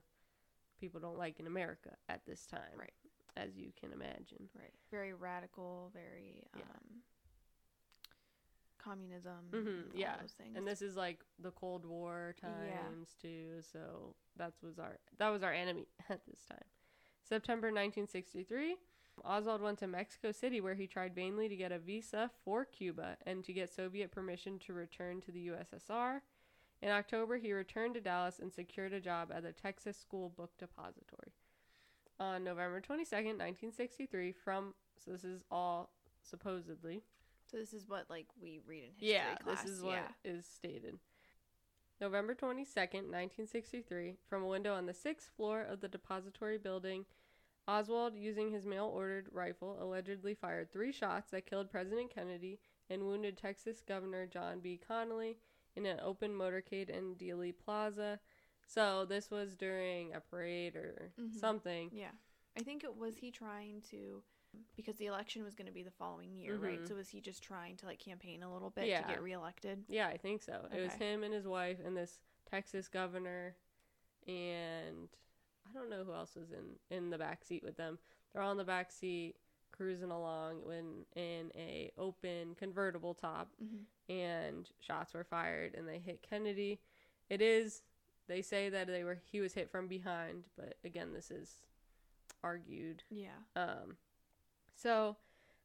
people 0.80 1.00
don't 1.00 1.18
like 1.18 1.38
in 1.38 1.46
America 1.46 1.90
at 2.08 2.24
this 2.26 2.46
time, 2.46 2.76
Right. 2.76 2.92
As 3.36 3.56
you 3.56 3.72
can 3.80 3.92
imagine. 3.92 4.48
Right. 4.58 4.72
Very 4.90 5.14
radical, 5.14 5.90
very 5.94 6.44
um 6.54 6.60
Yeah. 6.60 6.74
communism. 8.78 9.50
Mhm, 9.52 9.82
and 9.82 9.92
all 9.92 9.98
yeah. 9.98 10.16
And 10.54 10.66
this 10.66 10.82
is 10.82 10.96
like 10.96 11.24
the 11.38 11.50
Cold 11.52 11.84
War 11.84 12.34
Yeah. 12.42 12.48
times 12.88 13.14
too, 13.20 13.60
so 13.62 14.14
that 14.36 14.52
was 14.62 14.78
our 14.78 14.98
that 15.18 15.28
was 15.28 15.42
our 15.42 15.52
enemy 15.52 15.86
at 16.08 16.24
this 16.26 16.44
time. 16.46 16.64
September 17.22 17.68
1963, 17.68 18.76
Oswald 19.24 19.60
went 19.60 19.78
to 19.80 19.86
Mexico 19.86 20.32
City 20.32 20.60
where 20.60 20.74
he 20.74 20.86
tried 20.86 21.14
vainly 21.14 21.48
to 21.48 21.56
get 21.56 21.70
a 21.72 21.78
visa 21.78 22.30
for 22.44 22.64
Cuba 22.64 23.16
and 23.26 23.44
to 23.44 23.52
get 23.52 23.70
Soviet 23.72 24.10
permission 24.10 24.58
to 24.60 24.72
return 24.72 25.20
to 25.20 25.30
the 25.30 25.40
USSR. 25.50 26.22
In 26.82 26.88
October, 26.90 27.36
he 27.36 27.52
returned 27.52 27.94
to 27.94 28.00
Dallas 28.00 28.38
and 28.38 28.52
secured 28.52 28.92
a 28.92 29.00
job 29.00 29.30
at 29.34 29.42
the 29.42 29.52
Texas 29.52 29.98
School 29.98 30.30
Book 30.30 30.52
Depository. 30.58 31.32
On 32.18 32.44
November 32.44 32.80
22nd, 32.80 33.38
1963, 33.38 34.32
from 34.32 34.74
so 35.02 35.10
this 35.10 35.24
is 35.24 35.42
all 35.50 35.90
supposedly 36.22 37.02
So 37.50 37.56
this 37.56 37.72
is 37.72 37.88
what 37.88 38.10
like 38.10 38.26
we 38.40 38.60
read 38.66 38.84
in 38.84 38.90
history 38.90 39.08
Yeah, 39.12 39.36
class. 39.36 39.62
this 39.62 39.70
is 39.72 39.82
what 39.82 40.10
is 40.24 40.46
yeah. 40.46 40.70
stated. 40.70 40.98
November 42.00 42.34
22nd, 42.34 43.08
1963, 43.08 44.16
from 44.28 44.42
a 44.42 44.46
window 44.46 44.74
on 44.74 44.86
the 44.86 44.94
sixth 44.94 45.30
floor 45.36 45.62
of 45.62 45.80
the 45.80 45.88
depository 45.88 46.56
building, 46.56 47.04
Oswald, 47.68 48.14
using 48.16 48.50
his 48.50 48.64
mail 48.66 48.86
ordered 48.86 49.28
rifle, 49.32 49.76
allegedly 49.80 50.34
fired 50.34 50.72
three 50.72 50.92
shots 50.92 51.30
that 51.30 51.46
killed 51.46 51.70
President 51.70 52.12
Kennedy 52.14 52.58
and 52.88 53.02
wounded 53.02 53.36
Texas 53.36 53.82
Governor 53.86 54.26
John 54.26 54.60
B. 54.60 54.80
Connally 54.90 55.36
in 55.76 55.86
an 55.86 56.00
open 56.02 56.32
motorcade 56.32 56.90
in 56.90 57.14
Dealey 57.16 57.54
Plaza. 57.56 58.18
So 58.66 59.04
this 59.04 59.30
was 59.30 59.56
during 59.56 60.12
a 60.14 60.20
parade 60.20 60.76
or 60.76 61.12
Mhm. 61.18 61.34
something. 61.34 61.90
Yeah. 61.92 62.12
I 62.56 62.62
think 62.62 62.84
it 62.84 62.96
was 62.96 63.16
he 63.16 63.30
trying 63.30 63.82
to 63.90 64.22
because 64.74 64.96
the 64.96 65.06
election 65.06 65.44
was 65.44 65.54
going 65.54 65.66
to 65.68 65.72
be 65.72 65.84
the 65.84 65.92
following 65.92 66.34
year, 66.34 66.56
right? 66.56 66.80
Mhm. 66.80 66.88
So 66.88 66.96
was 66.96 67.08
he 67.08 67.20
just 67.20 67.40
trying 67.40 67.76
to 67.78 67.86
like 67.86 68.00
campaign 68.00 68.42
a 68.42 68.52
little 68.52 68.70
bit 68.70 68.88
Yeah. 68.88 69.02
to 69.02 69.08
get 69.08 69.22
reelected? 69.22 69.84
Yeah, 69.88 70.08
I 70.08 70.16
think 70.16 70.42
so. 70.42 70.68
It 70.74 70.80
was 70.80 70.92
him 70.94 71.22
and 71.22 71.32
his 71.32 71.46
wife 71.46 71.78
and 71.78 71.96
this 71.96 72.18
Texas 72.46 72.88
governor 72.88 73.56
and 74.26 75.08
I 75.68 75.72
don't 75.72 75.88
know 75.88 76.04
who 76.04 76.12
else 76.12 76.34
was 76.34 76.50
in 76.52 76.78
in 76.90 77.10
the 77.10 77.18
back 77.18 77.44
seat 77.44 77.62
with 77.62 77.76
them. 77.76 77.98
They're 78.32 78.42
all 78.42 78.50
in 78.52 78.58
the 78.58 78.64
back 78.64 78.90
seat 78.90 79.36
cruising 79.80 80.10
along 80.10 80.56
when 80.64 81.06
in 81.16 81.50
a 81.56 81.90
open 81.96 82.54
convertible 82.58 83.14
top 83.14 83.48
Mm-hmm. 83.62 84.12
and 84.12 84.68
shots 84.80 85.14
were 85.14 85.24
fired 85.24 85.74
and 85.74 85.88
they 85.88 85.98
hit 85.98 86.20
Kennedy. 86.28 86.80
It 87.30 87.40
is 87.40 87.80
they 88.28 88.42
say 88.42 88.68
that 88.68 88.88
they 88.88 89.04
were 89.04 89.22
he 89.24 89.40
was 89.40 89.54
hit 89.54 89.70
from 89.70 89.88
behind, 89.88 90.44
but 90.56 90.74
again 90.84 91.14
this 91.14 91.30
is 91.30 91.62
argued. 92.44 93.04
Yeah. 93.10 93.40
Um, 93.56 93.96
so 94.76 95.16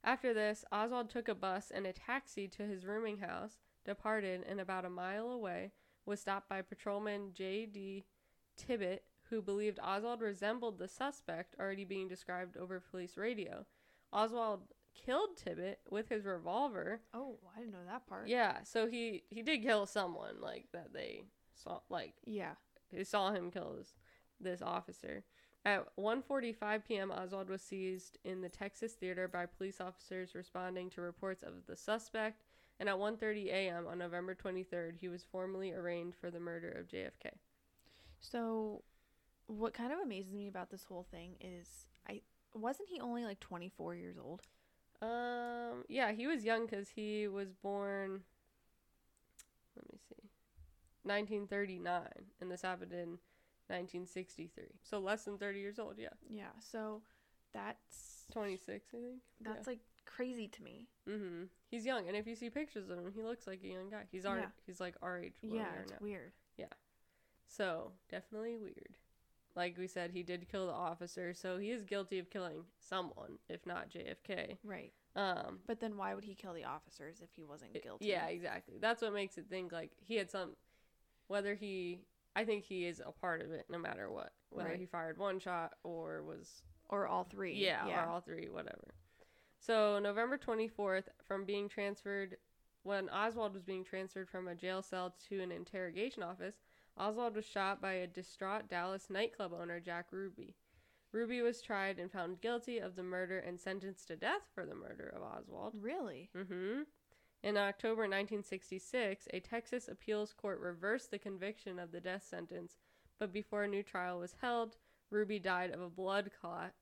after 0.04 0.34
this, 0.34 0.64
Oswald 0.72 1.10
took 1.10 1.28
a 1.28 1.36
bus 1.36 1.72
and 1.74 1.86
a 1.86 1.92
taxi 1.94 2.48
to 2.50 2.64
his 2.64 2.86
rooming 2.86 3.18
house, 3.18 3.58
departed, 3.84 4.46
and 4.48 4.60
about 4.62 4.86
a 4.86 4.90
mile 4.90 5.30
away 5.30 5.72
was 6.06 6.20
stopped 6.22 6.48
by 6.48 6.62
patrolman 6.62 7.32
J.D. 7.34 8.06
Tippit, 8.58 9.00
who 9.30 9.42
believed 9.42 9.80
Oswald 9.82 10.22
resembled 10.22 10.78
the 10.78 10.88
suspect 10.88 11.56
already 11.60 11.84
being 11.86 12.08
described 12.08 12.56
over 12.56 12.80
police 12.80 13.18
radio. 13.18 13.66
Oswald 14.16 14.62
killed 14.96 15.38
Tippit 15.38 15.76
with 15.90 16.08
his 16.10 16.26
revolver. 16.26 17.02
Oh, 17.14 17.38
I 17.56 17.60
didn't 17.60 17.74
know 17.74 17.86
that 17.86 18.08
part. 18.08 18.28
Yeah, 18.28 18.64
so 18.64 18.88
he 18.88 19.24
he 19.30 19.42
did 19.42 19.62
kill 19.62 19.86
someone 19.86 20.40
like 20.42 20.68
that 20.72 20.94
they 20.94 21.26
saw 21.54 21.82
like 21.90 22.14
Yeah. 22.26 22.54
they 22.92 23.04
saw 23.04 23.32
him 23.32 23.52
kill 23.52 23.76
this, 23.78 23.94
this 24.40 24.62
officer. 24.62 25.24
At 25.66 25.86
1:45 25.98 26.86
p.m., 26.86 27.12
Oswald 27.12 27.50
was 27.50 27.62
seized 27.62 28.18
in 28.24 28.42
the 28.42 28.50
Texas 28.50 28.94
Theater 28.94 29.28
by 29.28 29.48
police 29.48 29.82
officers 29.82 30.34
responding 30.36 30.90
to 30.92 31.02
reports 31.02 31.44
of 31.44 31.66
the 31.68 31.76
suspect, 31.76 32.44
and 32.80 32.88
at 32.88 32.96
1:30 32.96 33.48
a.m. 33.48 33.88
on 33.88 33.98
November 33.98 34.36
23rd, 34.36 34.96
he 34.98 35.10
was 35.10 35.24
formally 35.24 35.74
arraigned 35.74 36.16
for 36.16 36.30
the 36.32 36.40
murder 36.40 36.70
of 36.72 36.88
JFK. 36.88 37.32
So, 38.20 38.84
what 39.48 39.74
kind 39.74 39.92
of 39.92 40.00
amazes 40.00 40.34
me 40.34 40.48
about 40.48 40.70
this 40.70 40.84
whole 40.86 41.04
thing 41.12 41.36
is 41.42 41.86
I 42.08 42.22
wasn't 42.62 42.90
he 42.90 43.00
only 43.02 43.24
like 43.26 43.40
24 43.40 43.96
years 43.96 44.18
old? 44.18 44.42
Um, 45.02 45.84
yeah, 45.90 46.12
he 46.14 46.26
was 46.28 46.44
young 46.44 46.66
because 46.66 46.90
he 46.90 47.28
was 47.28 47.52
born. 47.54 48.22
Let 49.76 49.92
me 49.92 50.00
see, 50.08 50.30
1939, 51.04 52.04
and 52.42 52.50
this 52.52 52.62
happened 52.62 52.94
in 52.94 53.20
1963. 53.68 54.64
So 54.84 55.00
less 55.00 55.26
than 55.26 55.38
30 55.38 55.60
years 55.60 55.80
old. 55.80 55.96
Yeah, 55.98 56.10
Yeah. 56.30 56.46
So, 56.60 57.02
that's 57.54 58.26
26, 58.32 58.86
I 58.94 58.98
think. 58.98 59.16
that's 59.42 59.68
like 59.68 59.80
crazy 60.06 60.48
to 60.48 60.64
me. 60.64 60.88
Mm-hmm. 61.10 61.44
He's 61.70 61.86
young, 61.86 62.08
and 62.08 62.16
if 62.16 62.26
you 62.26 62.36
see 62.36 62.50
pictures 62.50 62.90
of 62.90 62.98
him, 62.98 63.12
he 63.14 63.22
looks 63.22 63.48
like 63.48 63.60
a 63.64 63.68
young 63.68 63.90
guy. 63.90 64.04
He's 64.12 64.26
our 64.26 64.38
Yeah. 64.40 64.46
he's 64.66 64.80
like 64.80 64.96
our 65.02 65.20
age. 65.20 65.36
yeah, 65.42 65.66
it's 65.82 65.92
now. 65.92 65.98
weird. 66.00 66.32
Yeah. 66.58 66.66
So 67.48 67.92
definitely 68.10 68.56
weird. 68.56 68.96
Like 69.56 69.78
we 69.78 69.88
said, 69.88 70.12
he 70.12 70.22
did 70.24 70.50
kill 70.50 70.68
the 70.68 70.74
officer, 70.74 71.34
so 71.34 71.58
he 71.58 71.72
is 71.72 71.84
guilty 71.84 72.20
of 72.20 72.30
killing 72.30 72.66
someone, 72.80 73.40
if 73.48 73.66
not 73.66 73.90
JFK. 73.90 74.58
Right. 74.64 74.92
Um, 75.16 75.60
But 75.66 75.80
then 75.80 75.96
why 75.96 76.14
would 76.14 76.26
he 76.26 76.36
kill 76.36 76.54
the 76.54 76.66
officers 76.66 77.22
if 77.22 77.30
he 77.34 77.44
wasn't 77.46 77.82
guilty? 77.82 78.08
yeah, 78.08 78.28
exactly. 78.28 78.76
That's 78.82 79.02
what 79.02 79.14
makes 79.14 79.38
it 79.38 79.46
think 79.50 79.72
like 79.72 79.92
he 80.02 80.16
had 80.18 80.30
some. 80.30 80.56
Whether 81.28 81.56
he, 81.56 82.02
I 82.36 82.44
think 82.44 82.66
he 82.66 82.86
is 82.86 83.02
a 83.04 83.12
part 83.12 83.42
of 83.42 83.52
it, 83.52 83.66
no 83.70 83.78
matter 83.80 84.12
what. 84.12 84.34
Whether 84.50 84.70
Right. 84.72 84.80
he 84.80 84.86
fired 84.86 85.18
one 85.18 85.40
shot 85.40 85.74
or 85.84 86.22
was 86.24 86.62
Or 86.90 87.08
all 87.08 87.24
three. 87.24 87.54
Yeah, 87.56 87.88
Yeah. 87.88 88.06
or 88.06 88.10
all 88.10 88.22
three, 88.22 88.50
whatever. 88.50 88.94
So 89.60 89.98
November 90.00 90.38
24th, 90.38 91.06
from 91.24 91.46
being 91.46 91.68
transferred, 91.70 92.38
when 92.84 93.10
Oswald 93.10 93.54
was 93.54 93.64
being 93.64 93.84
transferred 93.84 94.30
from 94.30 94.48
a 94.50 94.54
jail 94.54 94.82
cell 94.84 95.16
to 95.30 95.42
an 95.42 95.52
interrogation 95.52 96.22
office, 96.22 96.62
Oswald 96.98 97.36
was 97.36 97.46
shot 97.46 97.82
by 97.82 97.94
a 97.94 98.08
distraught 98.08 98.70
Dallas 98.70 99.10
nightclub 99.10 99.54
owner, 99.54 99.80
Jack 99.80 100.08
Ruby. 100.12 100.56
Ruby 101.12 101.42
was 101.42 101.62
tried 101.62 102.00
and 102.00 102.12
found 102.12 102.42
guilty 102.42 102.78
of 102.78 102.96
the 102.96 103.04
murder 103.04 103.40
and 103.40 103.60
sentenced 103.60 104.08
to 104.08 104.16
death 104.16 104.42
for 104.54 104.66
the 104.66 104.76
murder 104.76 105.14
of 105.16 105.24
Oswald. 105.24 105.74
Really? 105.80 106.30
Mm-hmm. 106.36 106.82
In 107.44 107.58
October 107.58 108.02
1966, 108.02 109.28
a 109.34 109.40
Texas 109.40 109.88
appeals 109.88 110.34
court 110.34 110.60
reversed 110.60 111.12
the 111.12 111.20
conviction 111.20 111.80
of 111.80 111.92
the 111.92 112.02
death 112.02 112.26
sentence, 112.28 112.78
but 113.20 113.32
before 113.32 113.64
a 113.64 113.68
new 113.68 113.84
trial 113.84 114.20
was 114.20 114.36
held, 114.42 114.78
Ruby 115.10 115.40
died 115.40 115.72
of 115.72 115.80
a 115.80 115.90
blood 115.90 116.32
clot, 116.42 116.74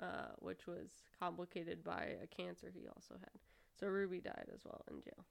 uh, 0.00 0.32
which 0.38 0.66
was 0.66 1.02
complicated 1.18 1.82
by 1.82 2.10
a 2.22 2.26
cancer 2.26 2.70
he 2.72 2.86
also 2.86 3.14
had. 3.18 3.40
So 3.78 3.88
Ruby 3.88 4.20
died 4.20 4.46
as 4.54 4.60
well 4.64 4.82
in 4.90 5.02
jail. 5.02 5.24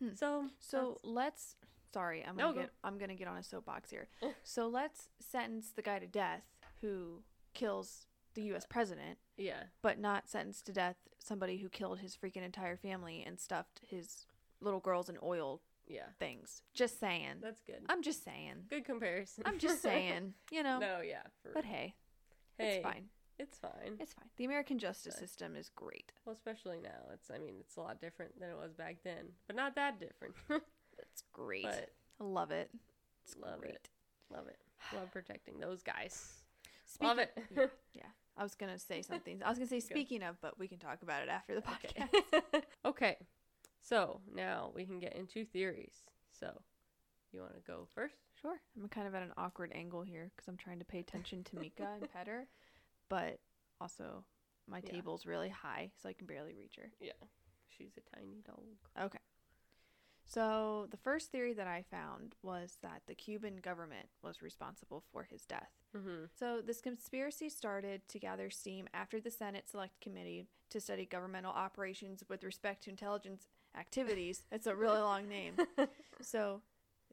Hmm. 0.00 0.14
So, 0.14 0.46
So 0.58 0.98
let's. 1.02 1.56
Sorry, 1.92 2.24
I'm 2.26 2.36
gonna 2.36 2.54
go. 2.54 2.60
get. 2.60 2.70
I'm 2.82 2.98
gonna 2.98 3.14
get 3.14 3.28
on 3.28 3.36
a 3.36 3.42
soapbox 3.42 3.90
here. 3.90 4.08
so 4.42 4.66
let's 4.66 5.08
sentence 5.20 5.72
the 5.74 5.82
guy 5.82 5.98
to 5.98 6.06
death 6.06 6.44
who 6.80 7.22
kills 7.54 8.06
the 8.34 8.42
uh, 8.42 8.46
U.S. 8.46 8.66
president, 8.68 9.18
yeah, 9.36 9.64
but 9.82 9.98
not 9.98 10.28
sentence 10.28 10.62
to 10.62 10.72
death 10.72 10.96
somebody 11.18 11.58
who 11.58 11.68
killed 11.68 12.00
his 12.00 12.16
freaking 12.16 12.44
entire 12.44 12.76
family 12.76 13.22
and 13.26 13.38
stuffed 13.38 13.80
his 13.86 14.26
little 14.60 14.80
girls 14.80 15.08
in 15.08 15.18
oil 15.22 15.60
yeah, 15.88 16.06
things. 16.18 16.62
Just 16.74 16.98
saying. 16.98 17.36
that's 17.42 17.60
good. 17.62 17.80
I'm 17.88 18.02
just 18.02 18.24
saying. 18.24 18.64
Good 18.70 18.84
comparison. 18.84 19.44
I'm 19.46 19.58
just 19.58 19.82
saying. 19.82 20.34
You 20.50 20.62
know. 20.62 20.78
no, 20.78 21.00
yeah, 21.00 21.22
for 21.42 21.52
But 21.52 21.64
hey, 21.64 21.94
hey, 22.58 22.76
it's 22.76 22.82
fine. 22.84 23.04
It's 23.38 23.58
fine. 23.58 23.96
It's 23.98 24.12
fine. 24.12 24.28
The 24.36 24.44
American 24.44 24.78
justice 24.78 25.16
system 25.16 25.56
is 25.56 25.70
great. 25.74 26.12
well, 26.24 26.34
especially 26.34 26.78
now. 26.80 27.10
It's, 27.12 27.30
I 27.30 27.38
mean, 27.38 27.54
it's 27.60 27.76
a 27.76 27.80
lot 27.80 28.00
different 28.00 28.38
than 28.38 28.50
it 28.50 28.56
was 28.56 28.72
back 28.72 28.98
then, 29.04 29.32
but 29.46 29.56
not 29.56 29.74
that 29.74 29.98
different. 29.98 30.34
It's 31.12 31.22
great. 31.32 31.62
but 31.64 31.90
I 32.20 32.24
love 32.24 32.50
it. 32.50 32.70
It's 33.24 33.36
Love 33.36 33.60
great. 33.60 33.74
it. 33.74 33.88
Love 34.32 34.46
it. 34.48 34.58
Love 34.94 35.10
protecting 35.12 35.60
those 35.60 35.82
guys. 35.82 36.32
Speaking, 36.86 37.08
Love 37.08 37.18
it. 37.18 37.32
yeah, 37.56 37.66
yeah. 37.94 38.02
I 38.36 38.42
was 38.42 38.54
gonna 38.54 38.78
say 38.78 39.02
something. 39.02 39.42
I 39.44 39.48
was 39.48 39.58
gonna 39.58 39.68
say 39.68 39.80
speaking 39.80 40.22
of, 40.22 40.40
but 40.40 40.58
we 40.58 40.66
can 40.68 40.78
talk 40.78 41.02
about 41.02 41.22
it 41.22 41.28
after 41.28 41.54
the 41.54 41.60
podcast. 41.62 42.08
okay. 42.14 42.64
okay. 42.84 43.16
So 43.80 44.20
now 44.34 44.70
we 44.74 44.84
can 44.86 44.98
get 44.98 45.14
into 45.16 45.44
theories. 45.44 45.94
So 46.38 46.50
you 47.32 47.40
want 47.40 47.54
to 47.54 47.60
go 47.60 47.86
first? 47.94 48.14
Sure. 48.40 48.56
I'm 48.80 48.88
kind 48.88 49.06
of 49.06 49.14
at 49.14 49.22
an 49.22 49.32
awkward 49.36 49.72
angle 49.74 50.02
here 50.02 50.30
because 50.34 50.48
I'm 50.48 50.56
trying 50.56 50.78
to 50.78 50.84
pay 50.84 50.98
attention 51.00 51.44
to 51.44 51.56
Mika 51.58 51.88
and 52.00 52.10
pet 52.12 52.26
her, 52.26 52.46
but 53.08 53.38
also 53.80 54.24
my 54.68 54.80
Yeah. 54.84 54.92
table's 54.92 55.26
really 55.26 55.48
high, 55.48 55.90
so 56.02 56.08
I 56.08 56.12
can 56.12 56.26
barely 56.26 56.54
reach 56.54 56.76
her. 56.76 56.90
Yeah. 57.00 57.12
She's 57.68 57.92
a 57.96 58.16
tiny 58.16 58.42
dog. 58.46 58.62
Okay. 59.00 59.18
So 60.26 60.86
the 60.90 60.96
first 60.96 61.30
theory 61.30 61.52
that 61.54 61.66
I 61.66 61.84
found 61.90 62.34
was 62.42 62.78
that 62.82 63.02
the 63.06 63.14
Cuban 63.14 63.56
government 63.56 64.08
was 64.22 64.42
responsible 64.42 65.02
for 65.12 65.24
his 65.24 65.44
death. 65.44 65.70
Mm-hmm. 65.96 66.24
So 66.38 66.60
this 66.64 66.80
conspiracy 66.80 67.48
started 67.48 68.02
to 68.08 68.18
gather 68.18 68.48
steam 68.48 68.88
after 68.94 69.20
the 69.20 69.30
Senate 69.30 69.68
Select 69.68 70.00
Committee 70.00 70.46
to 70.70 70.80
study 70.80 71.04
governmental 71.04 71.52
operations 71.52 72.24
with 72.28 72.44
respect 72.44 72.84
to 72.84 72.90
intelligence 72.90 73.46
activities. 73.78 74.44
It's 74.52 74.66
a 74.66 74.76
really 74.76 75.00
long 75.00 75.28
name. 75.28 75.54
So 76.20 76.62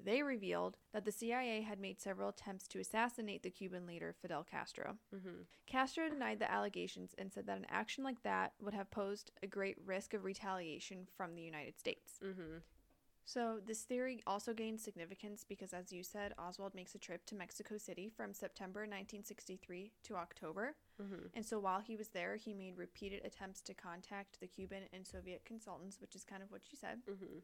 they 0.03 0.23
revealed 0.23 0.77
that 0.93 1.05
the 1.05 1.11
CIA 1.11 1.61
had 1.61 1.79
made 1.79 1.99
several 1.99 2.29
attempts 2.29 2.67
to 2.69 2.79
assassinate 2.79 3.43
the 3.43 3.49
Cuban 3.49 3.85
leader 3.85 4.15
Fidel 4.21 4.45
Castro. 4.49 4.95
Mm-hmm. 5.13 5.41
Castro 5.67 6.09
denied 6.09 6.39
the 6.39 6.51
allegations 6.51 7.13
and 7.17 7.31
said 7.31 7.47
that 7.47 7.57
an 7.57 7.65
action 7.69 8.03
like 8.03 8.21
that 8.23 8.53
would 8.61 8.73
have 8.73 8.91
posed 8.91 9.31
a 9.43 9.47
great 9.47 9.77
risk 9.85 10.13
of 10.13 10.23
retaliation 10.23 11.07
from 11.17 11.35
the 11.35 11.41
United 11.41 11.77
States. 11.77 12.13
Mm-hmm. 12.23 12.57
So, 13.31 13.59
this 13.63 13.81
theory 13.83 14.23
also 14.25 14.55
gained 14.55 14.81
significance 14.81 15.45
because, 15.47 15.71
as 15.71 15.93
you 15.93 16.01
said, 16.01 16.33
Oswald 16.39 16.73
makes 16.73 16.95
a 16.95 16.97
trip 16.97 17.27
to 17.27 17.35
Mexico 17.35 17.77
City 17.77 18.09
from 18.09 18.33
September 18.33 18.79
1963 18.79 19.91
to 20.05 20.15
October. 20.15 20.73
Mm-hmm. 20.99 21.27
And 21.35 21.45
so, 21.45 21.59
while 21.59 21.79
he 21.79 21.95
was 21.95 22.07
there, 22.07 22.37
he 22.37 22.55
made 22.55 22.75
repeated 22.75 23.23
attempts 23.23 23.61
to 23.61 23.75
contact 23.75 24.39
the 24.39 24.47
Cuban 24.47 24.85
and 24.91 25.05
Soviet 25.05 25.43
consultants, 25.45 26.01
which 26.01 26.15
is 26.15 26.23
kind 26.23 26.41
of 26.41 26.49
what 26.49 26.61
you 26.71 26.77
said. 26.81 27.01
Mm-hmm. 27.07 27.37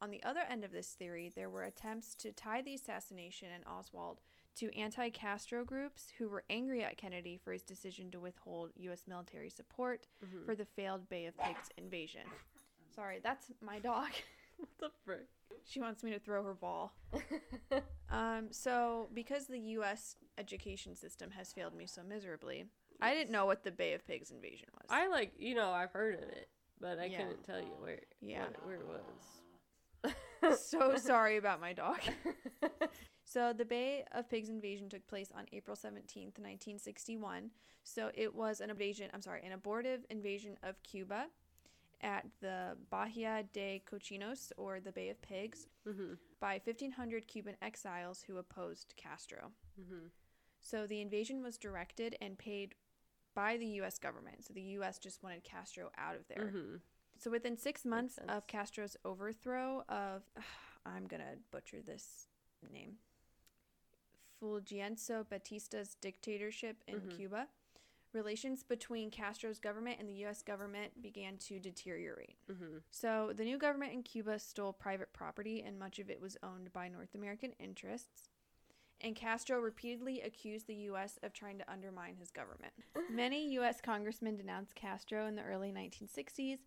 On 0.00 0.10
the 0.10 0.22
other 0.22 0.40
end 0.48 0.64
of 0.64 0.72
this 0.72 0.88
theory, 0.88 1.30
there 1.36 1.50
were 1.50 1.64
attempts 1.64 2.14
to 2.14 2.32
tie 2.32 2.62
the 2.62 2.72
assassination 2.74 3.48
and 3.54 3.64
Oswald 3.66 4.22
to 4.56 4.74
anti 4.74 5.10
Castro 5.10 5.66
groups 5.66 6.06
who 6.16 6.30
were 6.30 6.44
angry 6.48 6.82
at 6.82 6.96
Kennedy 6.96 7.36
for 7.36 7.52
his 7.52 7.62
decision 7.62 8.10
to 8.12 8.20
withhold 8.20 8.70
U.S. 8.76 9.02
military 9.06 9.50
support 9.50 10.06
Mm-hmm. 10.24 10.46
for 10.46 10.54
the 10.54 10.64
failed 10.64 11.10
Bay 11.10 11.26
of 11.26 11.36
Pigs 11.36 11.68
invasion. 11.76 12.22
Sorry, 12.94 13.20
that's 13.22 13.48
my 13.60 13.78
dog. 13.80 14.08
what 14.78 14.78
the 14.78 14.90
frick? 15.04 15.26
she 15.64 15.80
wants 15.80 16.02
me 16.02 16.10
to 16.12 16.18
throw 16.18 16.42
her 16.44 16.54
ball. 16.54 16.92
Um, 18.12 18.48
so 18.50 19.08
because 19.14 19.46
the 19.46 19.58
U.S. 19.78 20.16
education 20.36 20.96
system 20.96 21.30
has 21.30 21.52
failed 21.52 21.76
me 21.76 21.86
so 21.86 22.02
miserably, 22.02 22.64
I 23.00 23.14
didn't 23.14 23.30
know 23.30 23.46
what 23.46 23.62
the 23.62 23.70
Bay 23.70 23.92
of 23.94 24.04
Pigs 24.04 24.32
invasion 24.32 24.66
was. 24.74 24.86
I 24.90 25.06
like 25.06 25.32
you 25.38 25.54
know 25.54 25.70
I've 25.70 25.92
heard 25.92 26.14
of 26.16 26.22
it, 26.28 26.48
but 26.80 26.98
I 26.98 27.04
Yeah. 27.04 27.18
couldn't 27.18 27.44
tell 27.44 27.60
you 27.60 27.72
where 27.78 28.00
Yeah. 28.20 28.46
what- 28.46 28.66
where 28.66 28.76
it 28.76 28.86
was. 30.42 30.58
so 30.60 30.96
sorry 30.96 31.36
about 31.36 31.60
my 31.60 31.72
dog. 31.72 32.00
So 33.24 33.52
the 33.52 33.64
Bay 33.64 34.02
of 34.10 34.28
Pigs 34.28 34.48
invasion 34.48 34.88
took 34.88 35.06
place 35.06 35.30
on 35.32 35.44
April 35.52 35.76
17th, 35.76 36.36
1961. 36.40 37.50
So 37.84 38.10
it 38.14 38.34
was 38.34 38.60
an 38.60 38.70
invasion, 38.70 39.08
I'm 39.14 39.22
sorry, 39.22 39.42
an 39.44 39.52
abortive 39.52 40.04
invasion 40.10 40.56
of 40.64 40.82
Cuba 40.82 41.26
at 42.02 42.26
the 42.40 42.76
Bahia 42.90 43.44
de 43.52 43.82
Cochinos 43.90 44.52
or 44.56 44.80
the 44.80 44.92
Bay 44.92 45.08
of 45.10 45.20
Pigs 45.22 45.68
mhm. 45.86 46.18
by 46.40 46.58
1500 46.64 47.26
Cuban 47.26 47.56
exiles 47.60 48.22
who 48.22 48.38
opposed 48.38 48.94
Castro. 48.96 49.52
Mhm. 49.78 50.10
So 50.60 50.86
the 50.86 51.00
invasion 51.00 51.42
was 51.42 51.58
directed 51.58 52.16
and 52.20 52.38
paid 52.38 52.74
by 53.34 53.56
the 53.56 53.66
US 53.80 53.98
government. 53.98 54.44
So 54.44 54.52
the 54.54 54.76
US 54.78 54.98
just 54.98 55.22
wanted 55.22 55.44
Castro 55.44 55.90
out 55.96 56.16
of 56.16 56.26
there. 56.28 56.50
Mhm. 56.52 56.80
So 57.18 57.30
within 57.30 57.56
six 57.56 57.84
months 57.84 58.18
of 58.28 58.46
Castro's 58.46 58.96
overthrow 59.04 59.82
of, 59.88 60.22
I'm 60.86 61.06
gonna 61.06 61.36
butcher 61.50 61.82
this 61.82 62.28
name, 62.72 62.98
Fulgencio 64.40 65.24
Batista's 65.28 65.94
dictatorship 65.96 66.82
in 66.86 67.00
Mhm. 67.02 67.16
Cuba, 67.16 67.48
relations 68.12 68.62
between 68.62 69.10
Castro's 69.10 69.58
government 69.58 69.98
and 70.00 70.08
the 70.08 70.14
U.S. 70.24 70.42
government 70.42 71.00
began 71.02 71.36
to 71.38 71.58
deteriorate. 71.60 72.36
Mhm. 72.50 72.82
So 72.90 73.32
the 73.34 73.44
new 73.44 73.58
government 73.58 73.92
in 73.92 74.02
Cuba 74.02 74.38
stole 74.38 74.72
private 74.72 75.12
property, 75.12 75.62
and 75.62 75.78
much 75.78 75.98
of 75.98 76.10
it 76.10 76.20
was 76.20 76.36
owned 76.42 76.72
by 76.72 76.88
North 76.88 77.14
American 77.14 77.52
interests. 77.58 78.28
And 79.02 79.16
Castro 79.16 79.58
repeatedly 79.60 80.20
accused 80.20 80.66
the 80.66 80.74
U.S. 80.74 81.18
of 81.22 81.32
trying 81.32 81.58
to 81.58 81.70
undermine 81.70 82.16
his 82.16 82.30
government. 82.30 82.72
Many 83.10 83.52
U.S. 83.52 83.80
congressmen 83.80 84.36
denounced 84.36 84.74
Castro 84.74 85.26
in 85.26 85.36
the 85.36 85.42
early 85.42 85.72
1960s, 85.72 86.58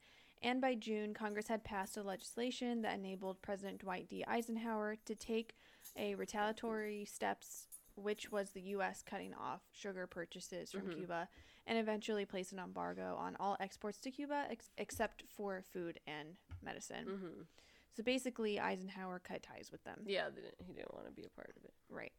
and 0.41 0.60
by 0.60 0.75
June, 0.75 1.13
Congress 1.13 1.47
had 1.47 1.63
passed 1.63 1.95
a 1.95 2.03
legislation 2.03 2.82
that 2.82 2.95
enabled 2.95 3.41
President 3.41 3.79
Dwight 3.79 4.10
D. 4.10 4.25
Eisenhower 4.27 4.97
to 5.06 5.15
take 5.15 5.56
a 5.95 6.15
retaliatory 6.15 7.06
steps, 7.06 7.67
which 7.95 8.32
was 8.32 8.51
the 8.51 8.62
U.S. 8.62 9.01
cutting 9.01 9.34
off 9.34 9.62
sugar 9.71 10.08
purchases 10.08 10.71
from 10.71 10.88
Mhm. 10.88 10.95
Cuba 10.95 11.29
and 11.65 11.77
eventually 11.77 12.25
place 12.25 12.51
an 12.51 12.60
embargo 12.60 13.15
on 13.15 13.36
all 13.39 13.56
exports 13.60 13.99
to 13.99 14.12
Cuba 14.12 14.47
ex- 14.49 14.71
except 14.77 15.23
for 15.29 15.62
food 15.62 15.99
and 16.08 16.38
medicine. 16.62 17.06
Mhm. 17.08 17.47
So 17.93 18.01
basically, 18.03 18.60
Eisenhower 18.60 19.19
cut 19.19 19.43
ties 19.43 19.71
with 19.71 19.84
them. 19.84 20.03
Yeah, 20.08 20.29
they 20.29 20.41
didn't, 20.41 20.62
he 20.62 20.73
didn't 20.73 20.93
want 20.93 21.06
to 21.06 21.12
be 21.12 21.25
a 21.25 21.29
part 21.29 21.56
of 21.56 21.63
it. 21.63 21.73
Right. 21.89 22.12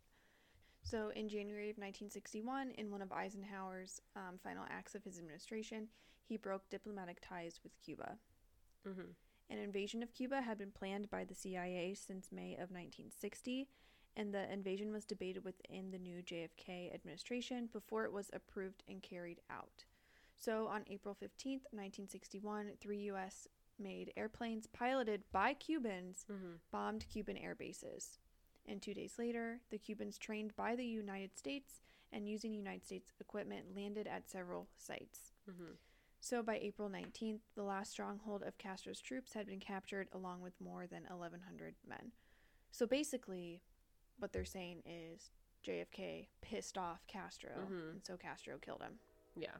So 0.83 1.09
in 1.09 1.29
January 1.29 1.71
of 1.71 1.79
1961, 1.79 2.71
in 2.73 2.91
one 2.91 3.03
of 3.03 3.11
Eisenhower's 3.11 4.01
um, 4.15 4.39
final 4.39 4.65
acts 4.69 4.95
of 4.95 5.03
his 5.03 5.19
administration, 5.19 5.89
he 6.23 6.37
broke 6.37 6.69
diplomatic 6.71 7.21
ties 7.21 7.61
with 7.65 7.77
Cuba. 7.81 8.19
Mhm. 8.87 9.15
An 9.51 9.59
invasion 9.59 10.03
of 10.03 10.13
Cuba 10.15 10.43
had 10.43 10.57
been 10.59 10.71
planned 10.73 11.11
by 11.11 11.25
the 11.25 11.35
CIA 11.35 11.95
since 11.95 12.31
May 12.31 12.55
of 12.55 12.71
1960, 12.71 13.69
and 14.17 14.33
the 14.33 14.51
invasion 14.53 14.93
was 14.93 15.05
debated 15.05 15.45
within 15.45 15.91
the 15.91 15.99
new 15.99 16.23
JFK 16.23 16.93
administration 16.95 17.69
before 17.73 18.05
it 18.05 18.13
was 18.13 18.31
approved 18.33 18.83
and 18.89 19.03
carried 19.03 19.41
out. 19.51 19.85
So 20.37 20.67
on 20.67 20.85
April 20.89 21.15
15th, 21.15 21.65
1961, 21.71 22.73
three 22.81 22.99
U.S. 23.05 23.49
made 23.79 24.13
airplanes 24.17 24.67
piloted 24.67 25.25
by 25.33 25.55
Cubans 25.55 26.27
Mhm. 26.29 26.61
bombed 26.71 27.09
Cuban 27.09 27.37
air 27.37 27.55
bases. 27.55 28.19
And 28.67 28.81
two 28.81 28.95
days 28.95 29.19
later, 29.19 29.61
the 29.71 29.79
Cubans, 29.79 30.17
trained 30.19 30.55
by 30.57 30.77
the 30.77 30.87
United 30.87 31.37
States 31.37 31.83
and 32.13 32.29
using 32.29 32.55
United 32.55 32.85
States 32.85 33.13
equipment, 33.21 33.75
landed 33.75 34.07
at 34.07 34.29
several 34.29 34.69
sites. 34.77 35.33
Mhm. 35.49 35.77
So 36.21 36.43
by 36.43 36.59
April 36.59 36.89
19th, 36.89 37.43
the 37.55 37.65
last 37.65 37.91
stronghold 37.91 38.43
of 38.43 38.57
Castro's 38.57 39.01
troops 39.01 39.35
had 39.35 39.47
been 39.47 39.61
captured 39.61 40.09
along 40.13 40.41
with 40.41 40.59
more 40.61 40.87
than 40.87 41.05
1,100 41.07 41.75
men. 41.85 42.13
So 42.71 42.87
basically, 42.87 43.63
what 44.19 44.33
they're 44.33 44.45
saying 44.45 44.83
is 44.87 45.31
JFK 45.63 46.29
pissed 46.41 46.77
off 46.79 47.07
Castro, 47.07 47.53
Mhm. 47.57 47.91
and 47.93 48.05
so 48.07 48.17
Castro 48.17 48.59
killed 48.59 48.83
him. 48.83 48.99
Yeah. 49.37 49.57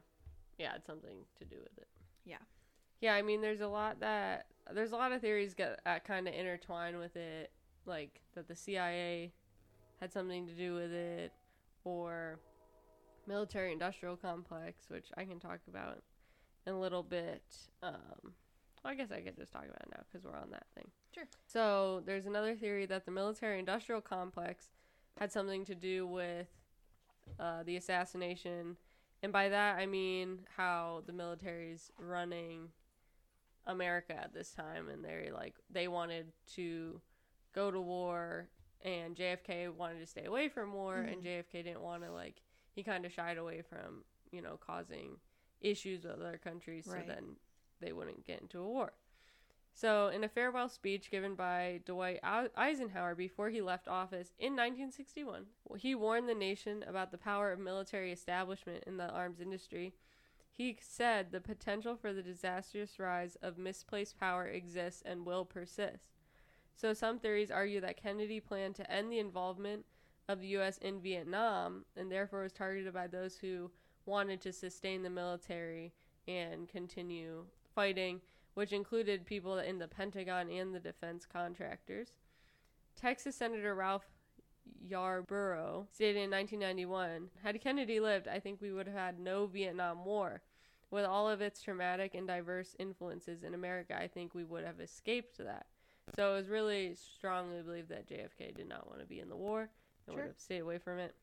Yeah, 0.57 0.75
it's 0.75 0.85
something 0.85 1.25
to 1.35 1.45
do 1.45 1.59
with 1.61 1.77
it. 1.77 1.87
Yeah. 2.23 2.41
Yeah, 3.01 3.15
I 3.15 3.21
mean, 3.21 3.41
there's 3.41 3.61
a 3.61 3.67
lot 3.67 3.99
that 3.99 4.47
there's 4.71 4.91
a 4.93 4.95
lot 4.95 5.11
of 5.11 5.21
theories 5.21 5.53
get 5.53 5.79
uh, 5.85 5.99
kind 5.99 6.27
of 6.27 6.33
intertwine 6.33 6.97
with 6.97 7.15
it, 7.15 7.51
like 7.85 8.21
that 8.33 8.47
the 8.47 8.55
CIA 8.55 9.33
had 9.99 10.11
something 10.11 10.47
to 10.47 10.53
do 10.55 10.73
with 10.75 10.91
it, 10.91 11.31
or 11.83 12.39
military-industrial 13.27 14.17
complex, 14.17 14.89
which 14.89 15.11
I 15.17 15.25
can 15.25 15.39
talk 15.39 15.59
about 15.67 16.03
in 16.65 16.73
a 16.73 16.79
little 16.79 17.03
bit. 17.03 17.43
Um, 17.81 18.35
well, 18.85 18.93
I 18.93 18.95
guess 18.95 19.11
I 19.11 19.21
could 19.21 19.35
just 19.35 19.51
talk 19.51 19.63
about 19.63 19.81
it 19.81 19.89
now 19.91 20.03
because 20.11 20.23
we're 20.25 20.37
on 20.37 20.51
that 20.51 20.67
thing. 20.75 20.87
Sure. 21.13 21.23
So 21.47 22.03
there's 22.05 22.27
another 22.27 22.55
theory 22.55 22.85
that 22.85 23.05
the 23.05 23.11
military-industrial 23.11 24.01
complex 24.01 24.67
had 25.19 25.31
something 25.31 25.65
to 25.65 25.73
do 25.75 26.05
with 26.05 26.47
uh, 27.39 27.63
the 27.63 27.75
assassination 27.77 28.77
and 29.23 29.31
by 29.33 29.49
that 29.49 29.77
I 29.79 29.87
mean 29.87 30.41
how 30.55 31.01
the 31.07 31.13
military's 31.13 31.89
running 31.97 32.69
America 33.65 34.13
at 34.15 34.33
this 34.33 34.51
time 34.51 34.89
and 34.89 35.03
they're 35.03 35.31
like 35.33 35.55
they 35.71 35.87
wanted 35.87 36.27
to 36.53 37.01
go 37.53 37.71
to 37.71 37.81
war 37.81 38.49
and 38.83 39.15
JFK 39.15 39.73
wanted 39.73 39.99
to 39.99 40.05
stay 40.05 40.25
away 40.25 40.49
from 40.49 40.73
war 40.73 40.97
and 40.99 41.23
Mhm. 41.23 41.25
JFK 41.25 41.63
didn't 41.63 41.81
want 41.81 42.03
to 42.03 42.11
like 42.11 42.41
he 42.75 42.83
kind 42.83 43.05
of 43.05 43.11
shied 43.11 43.37
away 43.37 43.61
from, 43.63 44.03
you 44.31 44.41
know, 44.41 44.57
causing 44.57 45.17
issues 45.61 46.03
with 46.03 46.19
other 46.19 46.37
countries 46.37 46.85
Right. 46.85 47.07
so 47.07 47.13
then 47.13 47.37
they 47.85 47.93
wouldn't 47.93 48.25
get 48.25 48.41
into 48.41 48.59
a 48.59 48.67
war. 48.67 48.93
So, 49.73 50.07
in 50.07 50.23
a 50.23 50.29
farewell 50.29 50.69
speech 50.69 51.11
given 51.11 51.35
by 51.35 51.81
Dwight 51.85 52.21
Eisenhower 52.23 53.13
before 53.13 53.49
he 53.49 53.61
left 53.61 53.89
office 53.89 54.31
in 54.39 54.53
1961, 54.53 55.47
he 55.77 55.93
warned 55.93 56.29
the 56.29 56.33
nation 56.33 56.83
about 56.87 57.11
the 57.11 57.17
power 57.17 57.51
of 57.51 57.59
military 57.59 58.11
establishment 58.13 58.85
in 58.87 58.95
the 58.95 59.09
arms 59.09 59.41
industry. 59.41 59.93
He 60.49 60.77
said 60.81 61.31
the 61.31 61.41
potential 61.41 61.97
for 61.97 62.13
the 62.13 62.23
disastrous 62.23 62.97
rise 62.99 63.35
of 63.41 63.57
misplaced 63.57 64.17
power 64.17 64.47
exists 64.47 65.03
and 65.05 65.25
will 65.25 65.43
persist. 65.43 66.13
So, 66.73 66.93
some 66.93 67.19
theories 67.19 67.51
argue 67.51 67.81
that 67.81 68.01
Kennedy 68.01 68.39
planned 68.39 68.75
to 68.75 68.89
end 68.89 69.11
the 69.11 69.19
involvement 69.19 69.85
of 70.29 70.39
the 70.39 70.47
U.S. 70.47 70.77
in 70.77 71.01
Vietnam 71.01 71.83
and 71.97 72.09
therefore 72.09 72.43
was 72.43 72.53
targeted 72.53 72.93
by 72.93 73.07
those 73.07 73.35
who 73.35 73.69
wanted 74.05 74.39
to 74.41 74.53
sustain 74.53 75.03
the 75.03 75.09
military 75.09 75.91
and 76.27 76.69
continue 76.69 77.45
fighting 77.75 78.21
which 78.55 78.71
included 78.71 79.25
people 79.25 79.59
in 79.59 79.77
the 79.77 79.87
Pentagon 79.87 80.49
and 80.49 80.73
the 80.73 80.79
defense 80.79 81.25
contractors. 81.25 82.13
Texas 82.95 83.35
Senator 83.35 83.75
Ralph 83.75 84.07
Yarborough 84.81 85.85
stated 85.91 86.23
in 86.23 86.31
1991 86.31 87.29
Had 87.43 87.61
Kennedy 87.61 87.99
lived, 87.99 88.27
I 88.27 88.39
think 88.39 88.61
we 88.61 88.71
would 88.71 88.87
have 88.87 88.95
had 88.95 89.19
no 89.19 89.45
Vietnam 89.45 90.05
War. 90.05 90.41
With 90.89 91.03
all 91.03 91.29
of 91.29 91.41
its 91.41 91.61
traumatic 91.61 92.15
and 92.15 92.25
diverse 92.25 92.75
influences 92.79 93.43
in 93.43 93.53
America, 93.53 93.97
I 93.99 94.07
think 94.07 94.33
we 94.33 94.45
would 94.45 94.63
have 94.63 94.79
escaped 94.79 95.37
that. 95.39 95.65
So 96.15 96.33
it 96.33 96.37
was 96.37 96.47
really 96.47 96.95
strongly 96.95 97.61
believed 97.61 97.89
that 97.89 98.07
JFK 98.07 98.55
did 98.55 98.69
not 98.69 98.87
want 98.87 99.01
to 99.01 99.05
be 99.05 99.19
in 99.19 99.27
the 99.27 99.35
war 99.35 99.61
and 99.61 99.69
Sure. 100.13 100.15
would 100.15 100.27
have 100.27 100.39
stayed 100.39 100.59
away 100.59 100.77
from 100.77 100.99
it. 100.99 101.15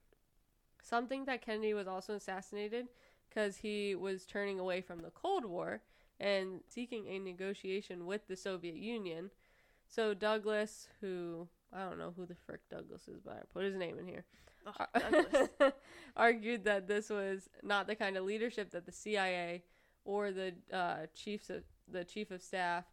Something 0.82 1.24
that 1.26 1.40
Kennedy 1.40 1.72
was 1.72 1.86
also 1.86 2.14
assassinated 2.14 2.88
because 3.32 3.56
he 3.58 3.94
was 3.94 4.24
turning 4.24 4.58
away 4.58 4.80
from 4.80 5.00
the 5.00 5.10
Cold 5.10 5.44
War 5.44 5.80
and 6.20 6.60
seeking 6.68 7.06
a 7.08 7.18
negotiation 7.18 8.06
with 8.06 8.26
the 8.28 8.36
Soviet 8.36 8.76
Union. 8.76 9.30
So 9.86 10.14
Douglas, 10.14 10.88
who 11.00 11.48
I 11.72 11.84
don't 11.84 11.98
know 11.98 12.12
who 12.16 12.26
the 12.26 12.34
frick 12.34 12.60
Douglas 12.70 13.08
is, 13.08 13.20
but 13.24 13.34
I 13.34 13.40
put 13.52 13.64
his 13.64 13.76
name 13.76 13.98
in 13.98 14.06
here, 14.06 14.24
Ugh, 14.66 15.72
argued 16.16 16.64
that 16.64 16.86
this 16.86 17.10
was 17.10 17.48
not 17.62 17.86
the 17.86 17.94
kind 17.94 18.16
of 18.16 18.24
leadership 18.24 18.70
that 18.72 18.86
the 18.86 18.92
CIA 18.92 19.62
or 20.04 20.30
the 20.30 20.54
uh, 20.72 21.06
chiefs 21.14 21.50
of 21.50 21.62
the 21.90 22.04
chief 22.04 22.30
of 22.30 22.42
staff 22.42 22.84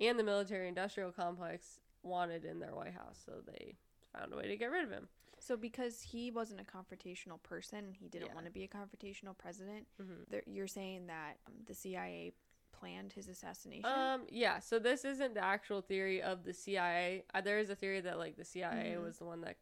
and 0.00 0.18
the 0.18 0.24
military-industrial 0.24 1.12
complex 1.12 1.80
wanted 2.02 2.44
in 2.44 2.58
their 2.58 2.74
White 2.74 2.94
House. 2.94 3.22
So 3.24 3.32
they 3.46 3.74
found 4.16 4.32
a 4.32 4.36
way 4.36 4.48
to 4.48 4.56
get 4.56 4.70
rid 4.70 4.84
of 4.84 4.90
him. 4.90 5.08
So 5.44 5.58
because 5.58 6.00
he 6.00 6.30
wasn't 6.30 6.60
a 6.62 6.64
confrontational 6.64 7.42
person, 7.42 7.92
he 7.92 8.08
didn't 8.08 8.28
Yeah. 8.28 8.34
want 8.34 8.46
to 8.46 8.50
be 8.52 8.64
a 8.64 8.68
confrontational 8.68 9.36
president. 9.36 9.86
Mhm. 10.00 10.26
There, 10.30 10.42
you're 10.46 10.66
saying 10.66 11.06
that 11.08 11.38
um, 11.46 11.64
the 11.66 11.74
CIA 11.74 12.32
planned 12.72 13.12
his 13.12 13.28
assassination. 13.28 13.84
Um, 13.90 14.26
yeah. 14.30 14.58
So 14.60 14.78
this 14.78 15.04
isn't 15.04 15.34
the 15.34 15.44
actual 15.44 15.82
theory 15.82 16.22
of 16.22 16.44
the 16.44 16.54
CIA. 16.54 17.26
Uh, 17.34 17.42
there 17.42 17.58
is 17.58 17.68
a 17.68 17.76
theory 17.76 18.00
that 18.00 18.16
like 18.16 18.36
the 18.36 18.44
CIA 18.44 18.94
Mhm. 18.96 19.02
was 19.02 19.18
the 19.18 19.26
one 19.26 19.42
that 19.42 19.58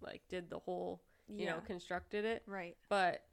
like 0.00 0.22
did 0.28 0.48
the 0.48 0.60
whole, 0.60 1.02
you 1.26 1.44
yeah, 1.44 1.56
know, 1.56 1.60
constructed 1.60 2.24
it. 2.24 2.44
right. 2.46 2.76
But 2.88 3.26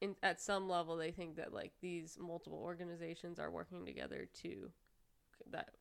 in 0.00 0.16
at 0.22 0.40
some 0.40 0.66
level, 0.66 0.96
they 0.96 1.12
think 1.12 1.36
that 1.36 1.52
like 1.52 1.78
these 1.80 2.18
multiple 2.18 2.58
organizations 2.58 3.38
are 3.38 3.50
working 3.50 3.84
together 3.84 4.24
to 4.42 4.72
that 5.50 5.76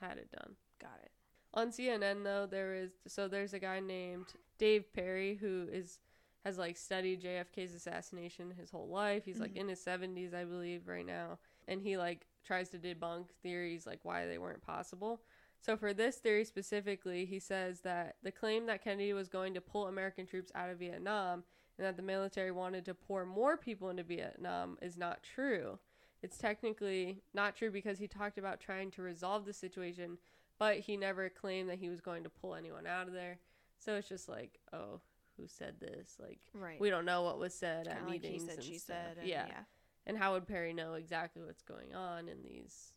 had 0.00 0.18
it 0.18 0.30
done. 0.32 0.56
Got 0.80 0.98
it. 1.04 1.12
On 1.54 1.70
CNN 1.70 2.24
though, 2.24 2.46
there 2.46 2.74
is 2.74 2.90
so 3.06 3.28
there's 3.28 3.54
a 3.54 3.58
guy 3.58 3.80
named 3.80 4.26
Dave 4.58 4.92
Perry 4.92 5.36
who 5.36 5.68
is 5.70 5.98
has 6.44 6.58
like 6.58 6.76
studied 6.76 7.22
JFK's 7.22 7.74
assassination 7.74 8.50
his 8.50 8.70
whole 8.70 8.88
life. 8.88 9.24
He's 9.24 9.40
like 9.40 9.54
Mhm. 9.54 9.60
in 9.60 9.68
his 9.68 9.80
70s, 9.80 10.34
I 10.34 10.44
believe, 10.44 10.88
right 10.88 11.06
now, 11.06 11.38
and 11.66 11.80
he 11.80 11.96
like 11.96 12.26
tries 12.42 12.68
to 12.70 12.78
debunk 12.78 13.30
theories 13.42 13.86
like 13.86 14.04
why 14.04 14.26
they 14.26 14.36
weren't 14.36 14.60
possible. 14.60 15.22
So 15.60 15.76
for 15.76 15.94
this 15.94 16.18
theory 16.18 16.44
specifically, 16.44 17.24
he 17.24 17.38
says 17.38 17.80
that 17.80 18.16
the 18.22 18.32
claim 18.32 18.66
that 18.66 18.82
Kennedy 18.82 19.14
was 19.14 19.28
going 19.30 19.54
to 19.54 19.62
pull 19.62 19.86
American 19.86 20.26
troops 20.26 20.52
out 20.54 20.68
of 20.68 20.78
Vietnam 20.78 21.44
and 21.78 21.86
that 21.86 21.96
the 21.96 22.02
military 22.02 22.50
wanted 22.50 22.84
to 22.84 22.94
pour 22.94 23.24
more 23.24 23.56
people 23.56 23.88
into 23.88 24.02
Vietnam 24.02 24.76
is 24.82 24.98
not 24.98 25.22
true. 25.22 25.78
It's 26.22 26.36
technically 26.36 27.22
not 27.32 27.56
true 27.56 27.70
because 27.70 27.98
he 27.98 28.08
talked 28.08 28.36
about 28.36 28.60
trying 28.60 28.90
to 28.92 29.02
resolve 29.02 29.46
the 29.46 29.52
situation, 29.54 30.18
but 30.58 30.78
he 30.78 30.96
never 30.96 31.28
claimed 31.28 31.68
that 31.70 31.78
he 31.78 31.88
was 31.88 32.00
going 32.00 32.24
to 32.24 32.30
pull 32.30 32.54
anyone 32.54 32.86
out 32.86 33.06
of 33.08 33.12
there. 33.12 33.38
So 33.78 33.94
it's 33.96 34.08
just 34.08 34.28
like, 34.28 34.58
oh, 34.72 35.00
who 35.36 35.46
said 35.46 35.74
this? 35.80 36.16
Like 36.20 36.38
Right. 36.52 36.80
we 36.80 36.90
don't 36.90 37.04
know 37.04 37.22
what 37.22 37.38
was 37.38 37.54
said 37.54 37.88
at 37.88 38.02
like 38.02 38.22
meetings 38.22 38.44
said, 38.46 38.54
and 38.56 38.62
she 38.64 38.78
stuff. 38.78 38.96
said. 38.96 39.18
And 39.18 39.28
yeah. 39.28 39.46
yeah. 39.48 39.62
And 40.06 40.16
how 40.18 40.34
would 40.34 40.46
Perry 40.46 40.72
know 40.72 40.94
exactly 40.94 41.42
what's 41.42 41.62
going 41.62 41.94
on 41.94 42.28
in 42.28 42.42
these, 42.42 42.92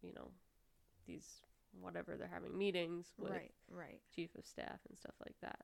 you 0.00 0.12
know, 0.14 0.30
these 1.06 1.26
whatever 1.80 2.16
they're 2.16 2.30
having 2.32 2.56
meetings 2.56 3.12
with 3.18 3.32
Right. 3.32 3.50
Right. 3.70 4.00
chief 4.14 4.34
of 4.36 4.44
staff 4.46 4.80
and 4.88 4.98
stuff 4.98 5.14
like 5.24 5.34
that. 5.42 5.60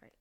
Right. 0.00 0.12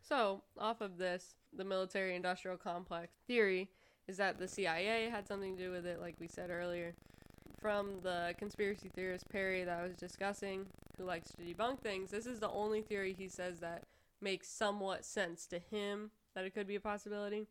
So, 0.00 0.42
off 0.58 0.80
of 0.80 0.96
this, 0.98 1.34
the 1.52 1.64
military 1.64 2.14
industrial 2.14 2.56
complex 2.56 3.14
theory 3.26 3.68
is 4.06 4.16
that 4.18 4.38
the 4.38 4.48
CIA 4.48 5.08
had 5.10 5.26
something 5.26 5.56
to 5.56 5.62
do 5.62 5.70
with 5.70 5.86
it, 5.86 6.00
like 6.00 6.16
we 6.20 6.28
said 6.28 6.50
earlier. 6.50 6.94
From 7.60 8.00
the 8.02 8.34
conspiracy 8.38 8.88
theorist 8.94 9.28
Perry 9.30 9.64
that 9.64 9.78
I 9.80 9.82
was 9.82 9.96
discussing, 9.96 10.66
who 10.96 11.04
likes 11.04 11.30
to 11.32 11.42
debunk 11.42 11.80
things, 11.80 12.10
this 12.10 12.26
is 12.26 12.38
the 12.38 12.50
only 12.50 12.82
theory 12.82 13.14
he 13.18 13.28
says 13.28 13.58
that 13.60 13.82
makes 14.20 14.48
somewhat 14.48 15.04
sense 15.04 15.46
to 15.46 15.58
him 15.58 16.10
that 16.34 16.44
it 16.44 16.54
could 16.54 16.66
be 16.68 16.76
a 16.76 16.80
possibility. 16.80 17.46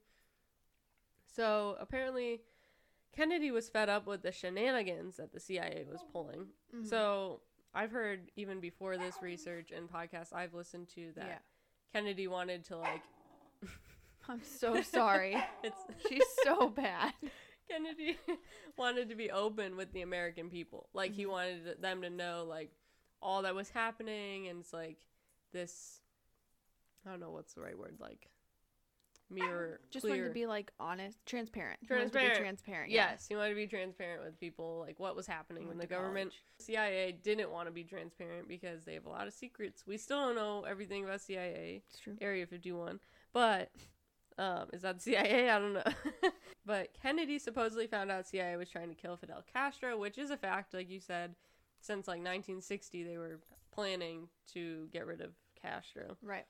So, 1.26 1.76
apparently, 1.80 2.42
Kennedy 3.16 3.52
was 3.52 3.70
fed 3.70 3.90
up 3.90 4.08
with 4.08 4.22
the 4.22 4.32
shenanigans 4.32 5.18
that 5.18 5.34
the 5.34 5.40
CIA 5.40 5.86
was 5.90 6.04
pulling. 6.12 6.48
Mhm. 6.74 6.86
So 6.86 7.42
I've 7.74 7.92
heard 7.92 8.32
even 8.36 8.60
before 8.60 8.98
this 8.98 9.22
research 9.22 9.72
and 9.72 9.90
podcasts 9.92 10.34
I've 10.34 10.54
listened 10.54 10.88
to 10.90 11.12
that 11.14 11.26
Yeah. 11.26 11.40
Kennedy 11.94 12.28
wanted 12.28 12.64
to 12.66 12.78
like 12.78 13.02
I'm 14.30 14.44
so 14.44 14.82
sorry. 14.82 15.36
it's 15.64 15.84
She's 16.08 16.26
so 16.44 16.70
bad. 16.70 17.14
Kennedy 17.70 18.18
wanted 18.78 19.10
to 19.10 19.16
be 19.16 19.30
open 19.32 19.76
with 19.78 19.92
the 19.94 20.02
American 20.02 20.50
people. 20.50 20.90
Like 20.94 21.14
he 21.14 21.26
Mhm. 21.26 21.30
wanted 21.32 21.82
them 21.82 22.02
to 22.02 22.10
know 22.10 22.46
like 22.48 22.72
all 23.22 23.42
that 23.44 23.56
was 23.56 23.70
happening 23.70 24.48
and 24.48 24.60
it's 24.60 24.74
like 24.74 24.98
this 25.52 26.02
I 27.06 27.10
don't 27.10 27.20
know 27.20 27.32
what's 27.32 27.54
the 27.54 27.62
right 27.62 27.78
word 27.78 27.96
like 28.00 28.30
mirror 29.30 29.80
Just 29.90 30.04
clear. 30.06 30.16
wanted 30.16 30.28
to 30.30 30.34
be 30.34 30.46
like 30.46 30.72
honest, 30.80 31.18
transparent. 31.26 31.80
He 31.82 31.88
wanted 31.94 32.06
to 32.06 32.12
be 32.12 32.20
Transparent. 32.20 32.40
transparent. 32.42 32.92
yeah. 32.92 33.12
Yes, 33.12 33.28
he 33.28 33.36
wanted 33.36 33.50
to 33.50 33.56
be 33.56 33.68
transparent 33.68 34.24
with 34.24 34.40
people, 34.40 34.80
like 34.88 35.00
what 35.00 35.16
was 35.18 35.28
happening 35.28 35.68
when 35.68 35.78
the 35.78 35.88
government 35.88 36.32
college. 36.32 36.44
CIA 36.60 37.12
didn't 37.12 37.52
want 37.52 37.68
to 37.68 37.72
be 37.72 37.84
transparent 37.84 38.48
because 38.48 38.86
they 38.86 38.94
have 38.94 39.06
a 39.06 39.10
lot 39.10 39.28
of 39.28 39.34
secrets. 39.34 39.86
We 39.86 39.98
still 39.98 40.18
don't 40.28 40.36
know 40.36 40.64
everything 40.64 41.04
about 41.04 41.20
CIA. 41.22 41.82
It's 41.90 42.00
true. 42.00 42.16
Area 42.22 42.46
51. 42.48 43.00
But 43.34 43.70
um, 44.38 44.68
is 44.74 44.84
that 44.84 44.98
the 44.98 45.02
CIA? 45.02 45.50
I 45.50 45.60
don't 45.60 45.74
know. 45.74 45.84
but 46.66 46.90
Kennedy 47.02 47.40
supposedly 47.40 47.88
found 47.88 48.12
out 48.12 48.28
CIA 48.28 48.56
was 48.56 48.70
trying 48.70 48.90
to 48.90 48.96
kill 48.96 49.18
Fidel 49.18 49.44
Castro, 49.52 49.98
which 49.98 50.18
is 50.18 50.30
a 50.30 50.38
fact, 50.38 50.74
like 50.74 50.90
you 50.90 51.00
said. 51.00 51.36
Since 51.80 52.08
like 52.08 52.18
1960, 52.18 53.04
they 53.04 53.18
were 53.18 53.40
planning 53.72 54.28
to 54.54 54.88
get 54.92 55.06
rid 55.06 55.22
of 55.22 55.32
Castro. 55.62 56.18
Right. 56.24 56.46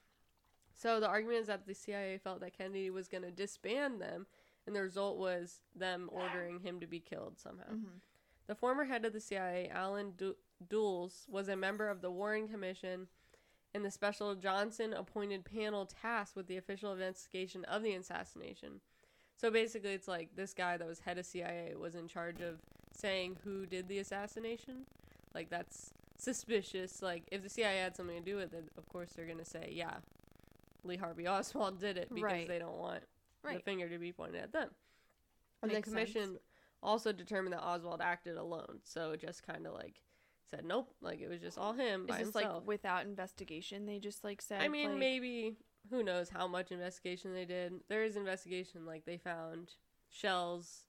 So 0.74 1.00
the 1.00 1.08
argument 1.08 1.42
is 1.42 1.48
that 1.48 1.66
the 1.66 1.74
CIA 1.74 2.18
felt 2.18 2.40
that 2.42 2.58
Kennedy 2.58 2.90
was 2.90 3.08
going 3.08 3.24
to 3.24 3.32
disband 3.32 4.00
them, 4.00 4.26
and 4.66 4.76
the 4.76 4.82
result 4.82 5.18
was 5.18 5.62
them 5.76 6.10
ordering 6.12 6.60
him 6.60 6.80
to 6.80 6.88
be 6.88 7.00
killed 7.00 7.40
somehow. 7.40 7.70
hmm 7.70 7.98
The 8.48 8.56
former 8.56 8.86
head 8.86 9.06
of 9.06 9.14
the 9.14 9.20
CIA, 9.20 9.70
Allen 9.70 10.14
du- 10.18 10.36
Dulles, 10.70 11.26
was 11.30 11.48
a 11.50 11.56
member 11.56 11.90
of 11.90 12.02
the 12.02 12.12
Warren 12.12 12.48
Commission 12.48 13.08
and 13.78 13.86
the 13.86 13.92
special 13.92 14.34
Johnson 14.34 14.92
appointed 14.92 15.46
panel 15.46 15.86
tasked 15.86 16.36
with 16.36 16.48
the 16.48 16.58
official 16.58 16.92
investigation 16.94 17.64
of 17.66 17.84
the 17.84 17.94
assassination. 17.94 18.82
So 19.40 19.52
basically, 19.52 19.92
it's 19.92 20.08
like 20.08 20.36
this 20.36 20.52
guy 20.56 20.78
that 20.78 20.88
was 20.88 21.00
head 21.02 21.20
of 21.20 21.26
CIA 21.28 21.76
was 21.80 21.94
in 21.94 22.08
charge 22.08 22.42
of 22.42 22.60
saying 22.92 23.38
who 23.44 23.68
did 23.68 23.88
the 23.88 24.00
assassination. 24.00 24.88
Like, 25.36 25.52
that's 25.52 25.94
suspicious. 26.18 27.04
Like, 27.04 27.24
if 27.32 27.44
the 27.44 27.50
CIA 27.50 27.78
had 27.78 27.96
something 27.96 28.18
to 28.18 28.24
do 28.26 28.36
with 28.36 28.52
it, 28.56 28.66
of 28.80 28.90
course 28.90 29.12
they're 29.16 29.28
going 29.28 29.38
to 29.38 29.46
say, 29.46 29.70
yeah, 29.72 29.98
Lee 30.84 30.98
Harvey 30.98 31.28
Oswald 31.28 31.80
did 31.80 31.98
it 31.98 32.10
because 32.10 32.24
Right. 32.24 32.48
they 32.48 32.58
don't 32.58 32.78
want 32.80 33.04
the 33.44 33.60
finger 33.60 33.88
to 33.88 34.00
be 34.00 34.12
pointed 34.12 34.42
at 34.42 34.54
them. 34.54 34.70
And 35.62 35.72
Makes 35.72 35.90
the 35.90 35.96
sense. 35.96 36.12
commission 36.14 36.40
also 36.82 37.12
determined 37.12 37.54
that 37.54 37.64
Oswald 37.64 38.02
acted 38.02 38.38
alone. 38.38 38.80
So 38.84 39.16
just 39.16 39.46
kind 39.46 39.68
of 39.68 39.74
like 39.76 40.02
said 40.50 40.66
nope, 40.66 40.94
like 41.02 41.20
it 41.22 41.30
was 41.30 41.42
just 41.42 41.58
all 41.58 41.74
him 41.74 42.02
Is 42.04 42.08
by 42.08 42.14
this 42.18 42.34
himself. 42.34 42.54
like 42.56 42.68
without 42.68 43.06
investigation? 43.06 43.86
They 43.86 44.00
just 44.00 44.24
like 44.24 44.42
said. 44.42 44.62
I 44.62 44.68
mean, 44.68 44.92
like, 44.92 45.00
maybe 45.00 45.56
who 45.90 46.04
knows 46.04 46.30
how 46.30 46.48
much 46.48 46.72
investigation 46.72 47.34
they 47.34 47.46
did. 47.46 47.74
There 47.90 48.04
is 48.04 48.16
investigation 48.16 48.86
like 48.86 49.06
they 49.06 49.18
found 49.18 49.74
shells, 50.10 50.88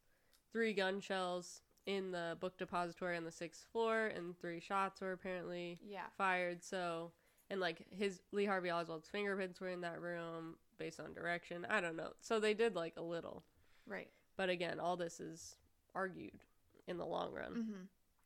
three 0.52 0.72
gun 0.72 1.00
shells 1.00 1.60
in 1.86 2.10
the 2.12 2.36
book 2.40 2.58
depository 2.58 3.16
on 3.16 3.24
the 3.24 3.32
sixth 3.32 3.64
floor, 3.72 4.06
and 4.06 4.38
three 4.38 4.60
shots 4.60 5.00
were 5.00 5.12
apparently 5.12 5.78
Yeah. 5.82 6.06
fired. 6.16 6.62
So 6.62 7.12
and 7.50 7.60
like 7.60 7.86
his 7.90 8.20
Lee 8.32 8.44
Harvey 8.44 8.70
Oswald's 8.70 9.08
fingerprints 9.08 9.60
were 9.60 9.70
in 9.70 9.80
that 9.80 10.00
room 10.00 10.56
based 10.78 11.00
on 11.00 11.14
direction. 11.14 11.66
I 11.68 11.80
don't 11.80 11.96
know. 11.96 12.12
So 12.20 12.38
they 12.38 12.54
did 12.54 12.74
like 12.74 12.94
a 12.96 13.02
little. 13.02 13.42
Right. 13.86 14.10
But 14.36 14.50
again, 14.50 14.78
all 14.80 14.96
this 14.96 15.18
is 15.18 15.56
argued 15.94 16.44
in 16.86 16.98
the 16.98 17.06
long 17.06 17.32
run. 17.32 17.52
hmm 17.54 17.84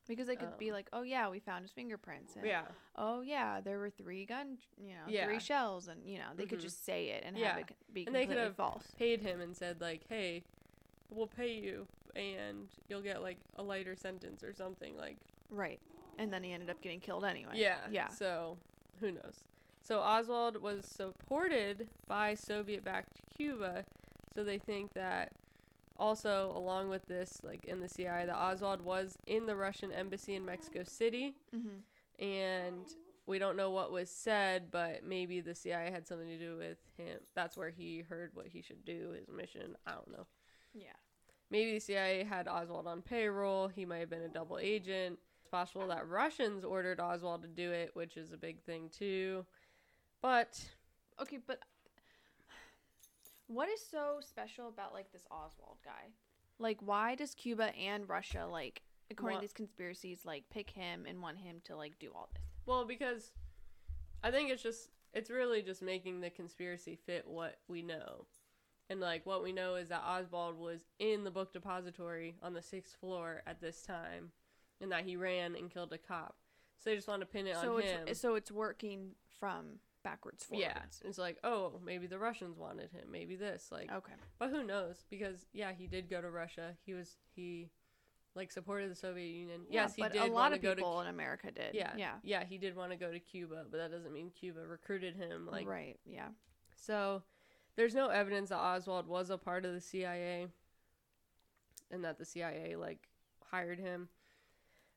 Because 0.08 0.26
they 0.26 0.36
could 0.36 0.58
be 0.58 0.70
Um, 0.70 0.74
like, 0.74 0.88
oh 0.92 1.02
yeah, 1.02 1.28
we 1.28 1.38
found 1.38 1.62
his 1.62 1.70
fingerprints. 1.70 2.34
And, 2.36 2.44
Yeah. 2.44 2.64
Oh 2.96 3.20
yeah, 3.20 3.60
there 3.60 3.78
were 3.78 3.90
three 3.90 4.24
gun, 4.26 4.58
you 4.76 4.94
know, 4.94 5.04
Yeah. 5.08 5.26
three 5.26 5.38
shells, 5.38 5.88
and 5.88 6.06
you 6.08 6.18
know 6.18 6.30
they 6.34 6.46
could 6.46 6.58
Mhm. 6.58 6.62
just 6.62 6.84
say 6.84 7.08
it 7.10 7.22
and 7.24 7.38
Yeah. 7.38 7.52
have 7.52 7.58
it 7.70 7.76
be 7.92 8.06
And 8.06 8.14
they 8.14 8.26
could 8.26 8.36
have 8.38 8.56
false. 8.56 8.90
Paid 8.96 9.20
him 9.20 9.40
and 9.40 9.56
said 9.56 9.80
like, 9.80 10.02
"Hey, 10.08 10.42
we'll 11.10 11.28
pay 11.28 11.52
you 11.54 11.86
and 12.16 12.68
you'll 12.88 13.00
get 13.02 13.22
like 13.22 13.38
a 13.56 13.62
lighter 13.62 13.94
sentence 13.94 14.42
or 14.42 14.52
something." 14.52 14.96
Like, 14.96 15.18
Right. 15.50 15.80
And 16.18 16.32
then 16.32 16.42
he 16.42 16.52
ended 16.52 16.68
up 16.70 16.80
getting 16.80 17.00
killed 17.00 17.24
anyway. 17.24 17.52
yeah. 17.54 17.86
Yeah. 17.90 18.08
So, 18.08 18.58
who 19.00 19.12
knows? 19.12 19.44
So 19.80 20.00
Oswald 20.00 20.56
was 20.58 20.84
supported 20.86 21.88
by 22.06 22.34
Soviet-backed 22.34 23.20
Cuba, 23.36 23.84
so 24.34 24.44
they 24.44 24.58
think 24.58 24.92
that 24.94 25.32
also 25.98 26.52
along 26.54 26.88
with 26.88 27.06
this 27.06 27.40
like 27.42 27.64
in 27.64 27.80
the 27.80 27.88
CIA 27.88 28.26
that 28.26 28.36
Oswald 28.36 28.82
was 28.82 29.14
in 29.26 29.46
the 29.46 29.56
Russian 29.56 29.92
embassy 29.92 30.34
in 30.34 30.44
Mexico 30.44 30.82
City 30.84 31.34
hmm 31.52 31.78
and 32.18 32.86
we 33.26 33.38
don't 33.38 33.56
know 33.56 33.70
what 33.70 33.92
was 33.92 34.10
said, 34.10 34.70
but 34.70 35.04
maybe 35.04 35.40
the 35.40 35.54
CIA 35.54 35.90
had 35.90 36.06
something 36.06 36.28
to 36.28 36.38
do 36.38 36.56
with 36.56 36.78
him. 36.96 37.18
That's 37.34 37.56
where 37.56 37.70
he 37.70 38.00
heard 38.00 38.30
what 38.34 38.46
he 38.48 38.62
should 38.62 38.84
do, 38.84 39.12
his 39.16 39.28
mission. 39.28 39.76
I 39.86 39.92
don't 39.92 40.10
know. 40.10 40.26
Yeah. 40.74 40.92
Maybe 41.50 41.72
the 41.72 41.80
CIA 41.80 42.24
had 42.24 42.48
Oswald 42.48 42.86
on 42.86 43.02
payroll. 43.02 43.68
He 43.68 43.84
might 43.84 43.98
have 43.98 44.10
been 44.10 44.22
a 44.22 44.28
double 44.28 44.58
agent. 44.58 45.18
It's 45.40 45.50
possible 45.50 45.86
that 45.88 46.08
Russians 46.08 46.64
ordered 46.64 46.98
Oswald 47.00 47.42
to 47.42 47.48
do 47.48 47.70
it, 47.70 47.90
which 47.94 48.16
is 48.16 48.32
a 48.32 48.36
big 48.36 48.62
thing 48.62 48.88
too. 48.90 49.44
But 50.20 50.60
Okay, 51.20 51.38
but 51.46 51.60
what 53.52 53.68
is 53.68 53.84
so 53.84 54.18
special 54.20 54.68
about 54.68 54.92
like 54.92 55.12
this 55.12 55.26
Oswald 55.30 55.78
guy? 55.84 56.10
Like, 56.58 56.78
why 56.80 57.14
does 57.14 57.34
Cuba 57.34 57.74
and 57.76 58.08
Russia 58.08 58.46
like, 58.50 58.82
according 59.10 59.38
to 59.38 59.42
these 59.42 59.52
conspiracies, 59.52 60.20
like 60.24 60.44
pick 60.50 60.70
him 60.70 61.06
and 61.08 61.20
want 61.20 61.38
him 61.38 61.56
to 61.64 61.76
like 61.76 61.98
do 61.98 62.10
all 62.14 62.28
this? 62.32 62.42
well, 62.66 62.84
because 62.84 63.32
I 64.22 64.30
think 64.30 64.50
it's 64.50 64.62
just 64.62 64.90
it's 65.12 65.30
really 65.30 65.62
just 65.62 65.82
making 65.82 66.20
the 66.20 66.30
conspiracy 66.30 66.96
fit 66.96 67.26
what 67.26 67.58
we 67.68 67.82
know. 67.82 68.26
And 68.88 69.00
like 69.00 69.26
what 69.26 69.42
we 69.42 69.52
know 69.52 69.74
is 69.74 69.88
that 69.88 70.02
Oswald 70.06 70.58
was 70.58 70.84
in 70.98 71.24
the 71.24 71.30
book 71.30 71.52
depository 71.52 72.36
on 72.42 72.54
the 72.54 72.62
sixth 72.62 72.96
floor 72.96 73.42
at 73.46 73.60
this 73.60 73.82
time, 73.82 74.30
and 74.80 74.92
that 74.92 75.04
he 75.04 75.16
ran 75.16 75.56
and 75.56 75.70
killed 75.70 75.92
a 75.92 75.98
cop. 75.98 76.36
So 76.78 76.90
they 76.90 76.96
just 76.96 77.08
want 77.08 77.20
to 77.20 77.26
pin 77.26 77.46
it 77.46 77.56
so 77.56 77.74
on 77.74 77.82
it's 77.82 77.90
him. 77.90 78.14
so 78.14 78.34
it's 78.34 78.50
working 78.50 79.10
from 79.38 79.78
backwards 80.02 80.44
forwards. 80.44 80.66
yeah, 80.66 81.08
it's 81.08 81.18
like 81.18 81.38
oh 81.44 81.80
maybe 81.84 82.06
the 82.06 82.18
Russians 82.18 82.56
wanted 82.58 82.90
him, 82.90 83.10
maybe 83.10 83.36
this 83.36 83.68
like, 83.70 83.90
Okay. 83.92 84.12
but 84.38 84.50
who 84.50 84.62
knows? 84.64 85.04
Because 85.10 85.46
yeah, 85.52 85.72
he 85.72 85.86
did 85.86 86.08
go 86.10 86.20
to 86.20 86.30
Russia. 86.30 86.72
He 86.84 86.94
was 86.94 87.16
he 87.34 87.70
like 88.34 88.50
supported 88.50 88.90
the 88.90 88.94
Soviet 88.94 89.28
Union. 89.28 89.62
Yeah, 89.68 89.82
yes, 89.82 89.94
he 89.94 90.02
but 90.02 90.12
did 90.12 90.22
a 90.22 90.26
lot 90.26 90.52
of 90.52 90.62
go 90.62 90.74
people 90.74 90.94
to 90.94 91.00
in 91.00 91.06
America 91.08 91.50
did. 91.50 91.74
yeah 91.74 91.92
Yeah. 91.96 92.14
yeah 92.22 92.44
he 92.44 92.56
did 92.58 92.74
want 92.74 92.90
to 92.90 92.96
go 92.96 93.12
to 93.12 93.20
Cuba, 93.20 93.64
but 93.70 93.76
that 93.78 93.90
doesn't 93.90 94.12
mean 94.12 94.30
Cuba 94.30 94.60
recruited 94.66 95.14
him 95.16 95.46
like 95.50 95.66
right. 95.66 95.98
Yeah. 96.06 96.28
So 96.76 97.22
there's 97.76 97.94
no 97.94 98.08
evidence 98.08 98.48
that 98.50 98.58
Oswald 98.58 99.06
was 99.06 99.30
a 99.30 99.38
part 99.38 99.64
of 99.64 99.72
the 99.74 99.80
CIA 99.80 100.46
and 101.90 102.04
that 102.04 102.18
the 102.18 102.24
CIA 102.24 102.76
like 102.76 103.08
hired 103.50 103.78
him. 103.78 104.08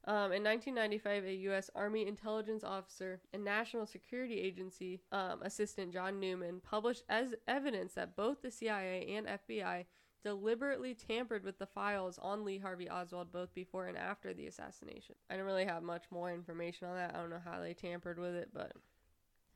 Um, 0.07 0.31
in 0.31 0.43
1995, 0.43 1.25
a 1.25 1.33
U.S. 1.33 1.69
Army 1.73 2.07
intelligence 2.07 2.63
officer 2.63 3.19
and 3.33 3.43
National 3.43 3.87
Security 3.87 4.39
Agency 4.39 5.01
um, 5.11 5.41
assistant 5.41 5.91
John 5.91 6.19
Newman 6.19 6.61
published 6.61 7.03
as 7.09 7.33
evidence 7.47 7.93
that 7.93 8.15
both 8.15 8.41
the 8.41 8.51
CIA 8.51 9.15
and 9.15 9.25
FBI 9.27 9.85
deliberately 10.23 10.93
tampered 10.93 11.43
with 11.43 11.57
the 11.57 11.65
files 11.65 12.19
on 12.21 12.45
Lee 12.45 12.59
Harvey 12.59 12.89
Oswald 12.89 13.31
both 13.31 13.53
before 13.55 13.87
and 13.87 13.97
after 13.97 14.33
the 14.33 14.47
assassination. 14.47 15.15
I 15.29 15.37
don't 15.37 15.45
really 15.45 15.65
have 15.65 15.83
much 15.83 16.03
more 16.11 16.31
information 16.31 16.87
on 16.87 16.95
that. 16.95 17.15
I 17.15 17.19
don't 17.19 17.29
know 17.29 17.41
how 17.43 17.59
they 17.59 17.73
tampered 17.73 18.19
with 18.19 18.35
it, 18.35 18.49
but 18.53 18.73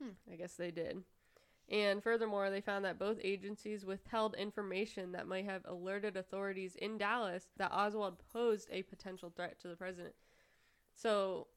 Hmm. 0.02 0.12
I 0.32 0.36
guess 0.36 0.54
they 0.54 0.72
did. 0.72 1.04
And 1.68 2.02
furthermore, 2.02 2.50
they 2.50 2.62
found 2.62 2.86
that 2.86 2.97
both 2.97 3.20
agencies 3.24 3.86
withheld 3.86 4.34
information 4.36 5.12
that 5.12 5.28
might 5.28 5.45
have 5.45 5.66
alerted 5.66 6.18
authorities 6.18 6.76
in 6.76 6.97
Dallas 6.97 7.50
that 7.58 7.72
Oswald 7.72 8.18
posed 8.34 8.70
a 8.72 8.84
potential 8.84 9.32
threat 9.36 9.60
to 9.60 9.68
the 9.68 9.76
president. 9.76 10.16
So, 11.00 11.47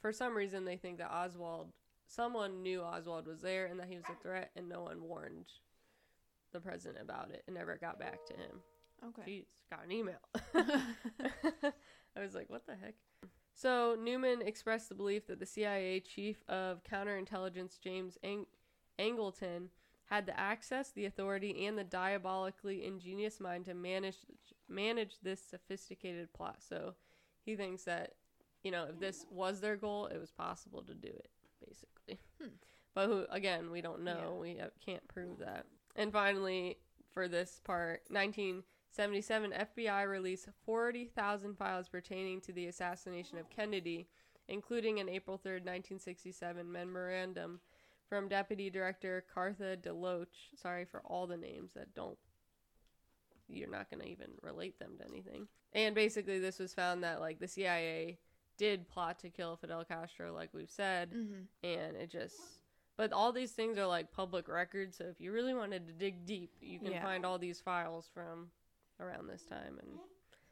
for 0.00 0.12
some 0.12 0.36
reason, 0.36 0.64
they 0.64 0.76
think 0.76 0.98
that 0.98 1.10
Oswald, 1.10 1.72
someone 2.06 2.62
knew 2.62 2.82
Oswald 2.82 3.26
was 3.26 3.40
there 3.40 3.66
and 3.66 3.80
that 3.80 3.88
he 3.88 3.96
was 3.96 4.04
a 4.08 4.22
threat, 4.22 4.50
and 4.54 4.68
no 4.68 4.82
one 4.82 5.02
warned 5.02 5.46
the 6.52 6.60
president 6.60 7.02
about 7.02 7.30
it 7.30 7.42
and 7.46 7.56
never 7.56 7.76
got 7.76 7.98
back 7.98 8.24
to 8.26 8.34
him. 8.34 8.60
Okay. 9.08 9.30
Jeez, 9.30 9.44
got 9.70 9.84
an 9.84 9.92
email. 9.92 10.20
I 12.16 12.20
was 12.20 12.34
like, 12.34 12.50
what 12.50 12.66
the 12.66 12.74
heck? 12.74 12.94
So 13.52 13.96
Newman 14.00 14.42
expressed 14.42 14.88
the 14.88 14.94
belief 14.94 15.26
that 15.26 15.40
the 15.40 15.46
CIA 15.46 16.00
chief 16.00 16.42
of 16.48 16.84
counterintelligence, 16.84 17.80
James 17.80 18.16
Ang- 18.22 18.46
Angleton, 18.98 19.68
had 20.04 20.26
the 20.26 20.38
access, 20.38 20.90
the 20.90 21.06
authority, 21.06 21.66
and 21.66 21.76
the 21.76 21.84
diabolically 21.84 22.84
ingenious 22.84 23.40
mind 23.40 23.64
to 23.66 23.74
manage 23.74 24.16
manage 24.68 25.16
this 25.22 25.42
sophisticated 25.42 26.32
plot. 26.32 26.58
So 26.66 26.94
he 27.44 27.56
thinks 27.56 27.84
that, 27.84 28.12
you 28.68 28.72
know, 28.72 28.84
if 28.90 29.00
this 29.00 29.24
was 29.30 29.62
their 29.62 29.76
goal, 29.76 30.08
it 30.08 30.20
was 30.20 30.30
possible 30.30 30.82
to 30.82 30.92
do 30.92 31.08
it, 31.08 31.30
basically. 31.66 32.20
Hmm. 32.38 32.48
But 32.94 33.06
who, 33.06 33.24
again, 33.30 33.70
we 33.70 33.80
don't 33.80 34.04
know. 34.04 34.34
Yeah. 34.34 34.40
We 34.40 34.56
have, 34.56 34.72
can't 34.84 35.08
prove 35.08 35.38
that. 35.38 35.64
And 35.96 36.12
finally, 36.12 36.76
for 37.14 37.28
this 37.28 37.62
part, 37.64 38.02
1977 38.10 39.52
FBI 39.52 40.06
released 40.06 40.48
40,000 40.66 41.56
files 41.56 41.88
pertaining 41.88 42.42
to 42.42 42.52
the 42.52 42.66
assassination 42.66 43.38
of 43.38 43.48
Kennedy, 43.48 44.06
including 44.48 45.00
an 45.00 45.08
April 45.08 45.38
3rd, 45.38 45.64
1967 45.64 46.70
memorandum 46.70 47.60
from 48.06 48.28
Deputy 48.28 48.68
Director 48.68 49.24
Cartha 49.34 49.78
DeLoach. 49.78 50.58
Sorry 50.60 50.84
for 50.84 51.00
all 51.06 51.26
the 51.26 51.38
names 51.38 51.72
that 51.72 51.94
don't 51.94 52.18
you're 53.48 53.70
not 53.70 53.88
going 53.88 54.02
to 54.02 54.10
even 54.10 54.28
relate 54.42 54.78
them 54.78 54.98
to 54.98 55.08
anything. 55.08 55.48
And 55.72 55.94
basically 55.94 56.38
this 56.38 56.58
was 56.58 56.74
found 56.74 57.02
that 57.02 57.18
like 57.18 57.38
the 57.38 57.48
CIA 57.48 58.18
did 58.58 58.88
plot 58.88 59.18
to 59.20 59.30
kill 59.30 59.56
Fidel 59.56 59.84
Castro 59.84 60.34
like 60.34 60.50
we've 60.52 60.70
said 60.70 61.10
hmm 61.12 61.42
and 61.62 61.96
it 61.96 62.10
just 62.10 62.36
but 62.96 63.12
all 63.12 63.32
these 63.32 63.52
things 63.52 63.78
are 63.78 63.86
like 63.86 64.12
public 64.12 64.48
records 64.48 64.96
so 64.98 65.04
if 65.04 65.20
you 65.20 65.32
really 65.32 65.54
wanted 65.54 65.86
to 65.86 65.92
dig 65.92 66.26
deep 66.26 66.50
you 66.60 66.78
can 66.78 66.92
Yeah. 66.92 67.02
find 67.02 67.24
all 67.24 67.38
these 67.38 67.60
files 67.60 68.08
from 68.12 68.48
around 69.00 69.28
this 69.28 69.42
time 69.44 69.78
and 69.80 69.98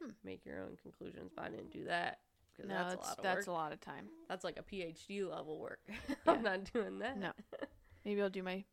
Hmm. 0.01 0.11
make 0.23 0.45
your 0.45 0.61
own 0.61 0.77
conclusions 0.81 1.31
but 1.35 1.45
i 1.45 1.49
didn't 1.49 1.71
do 1.71 1.85
that 1.85 2.19
because 2.55 2.69
No, 2.69 2.75
that's 2.75 2.93
a 2.95 2.97
lot 2.99 3.17
of 3.17 3.23
that's 3.23 3.37
work 3.37 3.47
a 3.47 3.51
lot 3.51 3.71
of 3.73 3.81
time. 3.81 4.09
that's 4.29 4.43
like 4.43 4.57
a 4.57 4.63
phd 4.63 5.29
level 5.29 5.59
work 5.59 5.79
Yeah. 6.09 6.13
i'm 6.27 6.43
not 6.43 6.71
doing 6.73 6.99
that 6.99 7.17
No. 7.17 7.31
Maybe 8.05 8.21
I'll 8.21 8.29
do 8.29 8.43
my 8.43 8.63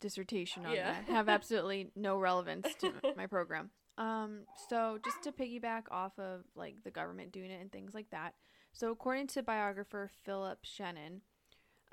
dissertation 0.00 0.64
on 0.64 0.72
Yeah. 0.74 0.92
that. 0.92 1.04
Have 1.04 1.28
absolutely 1.38 1.90
no 1.94 2.18
relevance 2.18 2.66
to 2.80 2.92
my 3.16 3.26
program. 3.26 3.70
Um, 3.98 4.40
so 4.70 4.98
just 5.04 5.22
to 5.24 5.32
piggyback 5.32 5.82
off 5.90 6.18
of 6.18 6.44
like 6.54 6.82
the 6.84 6.90
government 6.90 7.32
doing 7.32 7.50
it 7.50 7.60
and 7.60 7.70
things 7.70 7.92
like 7.92 8.08
that. 8.10 8.34
So 8.78 8.92
according 8.92 9.26
to 9.28 9.42
biographer 9.42 10.08
Philip 10.24 10.60
Shenon, 10.64 11.22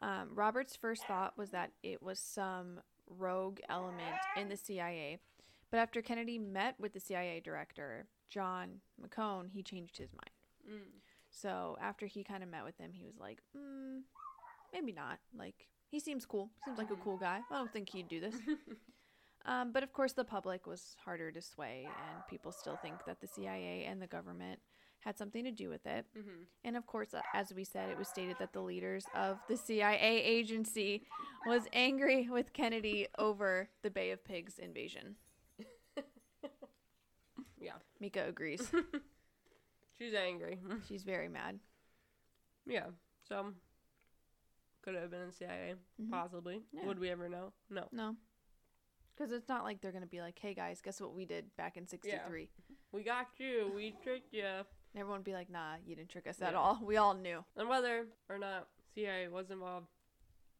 um, 0.03 0.29
Robert's 0.35 0.75
first 0.75 1.03
thought 1.07 1.35
was 1.35 1.49
that 1.49 1.71
it 1.81 2.03
was 2.03 2.19
some 2.19 2.79
rogue 3.09 3.59
element 3.69 4.17
in 4.37 4.49
the 4.49 4.55
CIA. 4.55 5.17
But 5.71 5.79
after 5.79 6.03
Kennedy 6.03 6.37
met 6.37 6.75
with 6.79 6.93
the 6.93 6.99
CIA 6.99 7.39
director, 7.39 8.05
John 8.29 8.81
McCone, 9.01 9.49
he 9.51 9.63
changed 9.63 9.97
his 9.97 10.11
mind. 10.13 10.79
Mm. 10.79 10.99
So 11.31 11.75
after 11.81 12.05
he 12.05 12.23
kind 12.23 12.43
of 12.43 12.49
met 12.49 12.63
with 12.63 12.77
him, 12.77 12.91
he 12.93 13.03
was 13.03 13.17
like, 13.19 13.39
mm, 13.57 14.01
maybe 14.71 14.91
not. 14.91 15.17
Like, 15.35 15.67
he 15.89 15.99
seems 15.99 16.23
cool. 16.27 16.51
Seems 16.65 16.77
like 16.77 16.91
a 16.91 16.97
cool 16.97 17.17
guy. 17.17 17.39
I 17.49 17.57
don't 17.57 17.73
think 17.73 17.89
he'd 17.89 18.09
do 18.09 18.19
this. 18.19 18.35
um, 19.47 19.71
but 19.71 19.81
of 19.81 19.91
course, 19.91 20.13
the 20.13 20.23
public 20.23 20.67
was 20.67 20.95
harder 21.03 21.31
to 21.31 21.41
sway, 21.41 21.87
and 21.87 22.27
people 22.29 22.51
still 22.51 22.77
think 22.77 23.05
that 23.07 23.21
the 23.21 23.27
CIA 23.27 23.85
and 23.85 23.99
the 23.99 24.07
government 24.07 24.59
had 25.05 25.17
something 25.17 25.43
to 25.45 25.51
do 25.51 25.69
with 25.69 25.85
it. 25.85 26.05
hmm 26.13 26.43
And 26.65 26.75
of 26.75 26.85
course, 26.87 27.13
as 27.33 27.53
we 27.53 27.63
said, 27.63 27.89
it 27.89 27.97
was 27.97 28.07
stated 28.09 28.35
that 28.39 28.51
the 28.53 28.61
leaders 28.61 29.05
of 29.15 29.37
the 29.47 29.55
CIA 29.55 30.21
agency 30.23 31.03
was 31.45 31.63
angry 31.71 32.27
with 32.29 32.51
Kennedy 32.53 33.07
over 33.17 33.69
the 33.83 33.91
Bay 33.91 34.11
of 34.11 34.23
Pigs 34.25 34.57
invasion. 34.59 35.15
Yeah. 37.59 37.73
Mika 37.99 38.25
agrees. 38.27 38.71
she's 39.97 40.13
angry 40.13 40.59
She's 40.87 41.03
very 41.03 41.27
mad. 41.29 41.59
yeah 42.67 42.87
so 43.27 43.53
could 44.83 44.93
have 44.93 45.09
been 45.09 45.21
in 45.21 45.31
cia 45.31 45.73
Mhm. 45.99 46.11
possibly 46.11 46.61
Yeah. 46.71 46.85
would 46.85 46.99
we 46.99 47.09
ever 47.09 47.27
know 47.29 47.53
no 47.69 47.87
No. 47.91 48.15
Because 49.15 49.31
it's 49.31 49.47
not 49.47 49.63
like 49.63 49.79
they're 49.81 49.93
going 49.93 50.03
to 50.03 50.09
be 50.09 50.19
like, 50.19 50.37
hey 50.37 50.53
guys, 50.53 50.81
guess 50.81 50.99
what 50.99 51.13
we 51.15 51.25
did 51.25 51.45
back 51.55 51.77
in 51.77 51.87
63? 51.87 52.49
we 52.91 53.01
got 53.03 53.27
you 53.39 53.71
we 53.73 53.95
tricked 54.03 54.33
you 54.33 54.43
And 54.95 55.01
everyone 55.01 55.19
would 55.19 55.25
be 55.25 55.33
like, 55.33 55.49
nah, 55.49 55.75
you 55.85 55.93
didn't 55.93 56.07
trick 56.09 56.25
us 56.25 56.41
at 56.41 56.53
Yeah. 56.53 56.57
all. 56.59 56.79
We 56.85 56.95
all 56.95 57.13
knew. 57.15 57.43
and 57.57 57.67
whether 57.67 58.07
or 58.29 58.37
not 58.37 58.69
CIA 58.93 59.27
was 59.27 59.51
involved, 59.51 59.87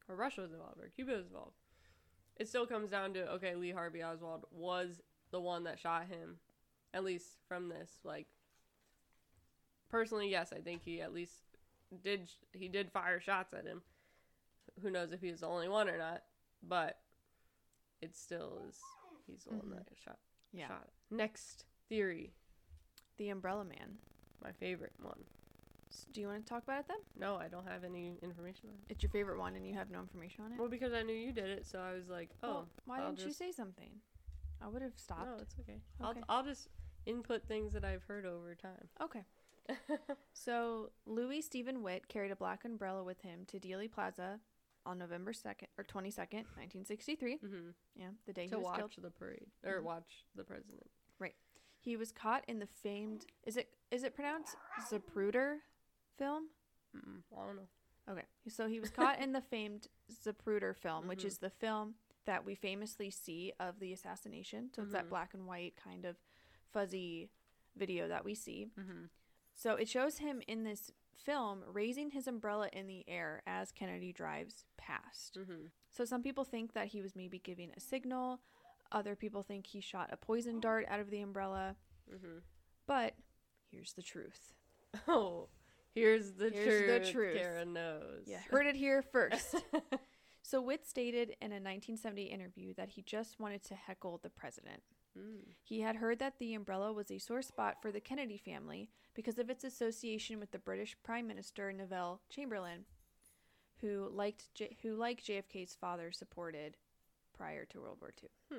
or 0.10 0.16
Russia 0.18 0.42
was 0.42 0.52
involved, 0.52 0.78
or 0.82 0.90
Cuba 0.90 1.14
was 1.14 1.28
involved, 1.28 1.56
it 2.36 2.50
still 2.50 2.68
comes 2.68 2.90
down 2.90 3.14
to 3.14 3.32
okay, 3.36 3.56
Lee 3.56 3.72
Harvey 3.72 4.04
Oswald 4.04 4.44
was 4.52 5.02
the 5.32 5.40
one 5.40 5.64
that 5.64 5.80
shot 5.80 6.08
him, 6.08 6.40
at 6.94 7.06
least 7.06 7.38
from 7.48 7.70
this. 7.70 8.00
Like, 8.04 8.28
personally, 9.90 10.30
yes, 10.30 10.52
I 10.52 10.60
think 10.60 10.82
he 10.84 11.02
at 11.02 11.14
least 11.14 11.44
did 12.04 12.30
he 12.52 12.68
did 12.68 12.92
fire 12.92 13.22
shots 13.22 13.54
at 13.54 13.66
him. 13.66 13.84
Who 14.82 14.92
knows 14.92 15.14
if 15.14 15.22
he 15.22 15.32
was 15.32 15.40
the 15.40 15.48
only 15.48 15.70
one 15.70 15.88
or 15.90 15.98
not, 15.98 16.24
but 16.62 17.00
it 18.02 18.14
still 18.18 18.60
is 18.68 18.82
he's 19.28 19.46
the 19.46 19.52
one 19.56 19.68
Mhm. 19.70 19.76
that 19.88 19.98
shot 19.98 20.20
Yeah. 20.52 20.68
shot. 20.68 20.90
Next 21.10 21.64
theory, 21.88 22.34
The 23.16 23.30
Umbrella 23.30 23.64
Man. 23.64 24.00
My 24.46 24.52
favorite 24.54 24.94
one. 25.02 25.24
S- 25.92 26.06
Do 26.14 26.22
you 26.22 26.28
want 26.28 26.46
to 26.46 26.50
talk 26.50 26.64
about 26.64 26.82
it 26.82 26.86
then? 26.88 26.98
No, 27.20 27.36
I 27.36 27.48
don't 27.48 27.68
have 27.68 27.84
any 27.84 28.14
information 28.22 28.70
on 28.70 28.76
it. 28.76 28.94
It's 28.94 29.02
your 29.04 29.10
favorite 29.10 29.40
one 29.40 29.56
and 29.56 29.66
you 29.66 29.74
have 29.74 29.90
no 29.90 30.00
information 30.00 30.44
on 30.46 30.52
it? 30.54 30.60
Well, 30.60 30.70
because 30.70 30.94
I 30.94 31.02
knew 31.02 31.16
you 31.16 31.32
did 31.32 31.50
it, 31.50 31.66
so 31.66 31.80
I 31.80 31.94
was 31.94 32.10
like, 32.10 32.30
oh, 32.44 32.48
Well, 32.48 32.68
why 32.86 33.00
I'll 33.02 33.12
didn't 33.14 33.26
you 33.28 33.34
say 33.34 33.52
something? 33.52 33.90
I 34.62 34.68
would 34.68 34.82
have 34.84 34.94
stopped. 34.98 35.26
no, 35.26 35.38
it's 35.42 35.56
okay. 35.62 35.80
Okay. 36.04 36.22
I'll 36.30 36.38
I'll 36.38 36.44
just 36.44 36.70
input 37.08 37.44
things 37.48 37.74
that 37.74 37.84
I've 37.84 38.04
heard 38.04 38.26
over 38.26 38.54
time. 38.56 38.88
Okay. 39.02 39.26
So, 40.34 40.92
Louis 41.08 41.42
Steven 41.42 41.82
Witt 41.82 42.08
carried 42.08 42.30
a 42.32 42.36
black 42.36 42.66
umbrella 42.66 43.04
with 43.04 43.22
him 43.22 43.46
to 43.48 43.60
Dealey 43.60 43.90
Plaza 43.92 44.40
on 44.86 45.00
November 45.00 45.34
2nd 45.34 45.66
or 45.78 45.84
22nd, 45.84 46.46
1963. 46.56 47.38
hmm 47.38 47.48
Yeah, 47.96 48.08
the 48.28 48.34
day 48.34 48.44
To 48.48 48.50
he 48.50 48.56
was 48.58 48.64
watch 48.66 48.78
killed. 48.78 48.92
the 49.02 49.10
parade 49.10 49.48
or 49.64 49.80
Mhm. 49.82 49.84
watch 49.86 50.26
the 50.36 50.44
president. 50.44 50.86
He 51.86 51.96
was 51.96 52.12
caught 52.12 52.44
in 52.48 52.58
the 52.58 52.66
famed 52.66 53.28
is 53.46 53.58
it 53.58 53.70
is 53.92 54.04
it 54.04 54.16
pronounced 54.16 54.56
Zapruder 54.92 55.58
film? 56.18 56.48
Mm-mm, 56.98 57.22
I 57.32 57.46
don't 57.46 57.56
know. 57.58 57.68
Okay. 58.12 58.24
So 58.50 58.68
he 58.68 58.80
was 58.80 58.90
caught 58.90 59.20
in 59.22 59.32
the 59.34 59.42
famed 59.52 59.88
Zapruder 60.12 60.76
film, 60.76 61.08
which 61.08 61.22
Mhm. 61.22 61.26
is 61.28 61.38
the 61.38 61.50
film 61.52 61.96
that 62.26 62.44
we 62.44 62.56
famously 62.56 63.12
see 63.12 63.54
of 63.60 63.80
the 63.80 63.94
assassination. 63.94 64.72
So 64.74 64.82
it's 64.82 64.92
that 64.94 65.06
Mhm. 65.06 65.10
black 65.10 65.34
and 65.36 65.46
white 65.46 65.76
kind 65.76 66.06
of 66.06 66.18
fuzzy 66.74 67.30
video 67.76 68.08
that 68.08 68.26
we 68.26 68.34
see. 68.34 68.72
Mm-hmm. 68.80 69.06
So 69.54 69.76
it 69.76 69.88
shows 69.88 70.18
him 70.18 70.42
in 70.48 70.64
this 70.64 70.92
film 71.14 71.64
raising 71.68 72.10
his 72.12 72.26
umbrella 72.28 72.68
in 72.74 72.88
the 72.88 73.08
air 73.08 73.44
as 73.46 73.72
Kennedy 73.72 74.12
drives 74.12 74.66
past. 74.76 75.36
Mm-hmm. 75.40 75.68
So 75.92 76.04
some 76.04 76.24
people 76.24 76.44
think 76.44 76.74
that 76.74 76.88
he 76.88 77.02
was 77.02 77.16
maybe 77.16 77.38
giving 77.40 77.72
a 77.72 77.80
signal. 77.80 78.42
Other 78.96 79.16
people 79.16 79.44
think 79.44 79.68
he 79.68 79.82
shot 79.82 80.10
a 80.12 80.18
poison 80.18 80.60
dart 80.60 80.86
out 80.90 81.00
of 81.00 81.12
the 81.12 81.22
umbrella. 81.22 81.76
Mm-hmm. 82.12 82.40
But 82.88 83.14
here's 83.70 83.94
the 83.94 84.02
truth. 84.02 84.54
Oh, 85.08 85.50
here's 85.94 86.32
the 86.32 86.50
Here's 86.50 86.88
the 87.06 87.12
truth. 87.12 87.12
truth. 87.12 87.38
Kara 87.38 87.66
knows. 87.66 88.24
Yeah, 88.26 88.40
heard 88.50 88.66
it 88.66 88.76
here 88.76 89.02
first. 89.04 89.56
So 90.48 90.62
Witt 90.62 90.86
stated 90.86 91.30
in 91.42 91.48
a 91.52 91.56
1970 91.56 92.26
interview 92.26 92.76
that 92.76 92.90
he 92.90 93.02
just 93.02 93.40
wanted 93.40 93.64
to 93.64 93.74
heckle 93.74 94.20
the 94.22 94.30
president. 94.30 94.84
mm. 95.18 95.40
He 95.64 95.82
had 95.82 95.96
heard 95.96 96.20
that 96.20 96.38
the 96.38 96.54
umbrella 96.54 96.94
was 96.94 97.10
a 97.10 97.18
sore 97.18 97.42
spot 97.42 97.78
for 97.82 97.92
the 97.92 98.00
Kennedy 98.00 98.38
family 98.38 98.92
because 99.16 99.40
of 99.40 99.50
its 99.50 99.64
association 99.64 100.40
with 100.40 100.52
the 100.52 100.60
British 100.60 100.96
Prime 101.04 101.26
Minister 101.26 101.74
Neville 101.74 102.22
Chamberlain, 102.30 102.86
who 103.82 104.08
liked 104.14 104.54
J- 104.54 104.78
who 104.84 104.94
like 104.96 105.24
JFK's 105.24 105.74
father 105.74 106.12
supported 106.12 106.78
prior 107.36 107.66
to 107.66 107.82
World 107.82 107.98
War 108.00 108.14
II. 108.24 108.30
So 108.52 108.56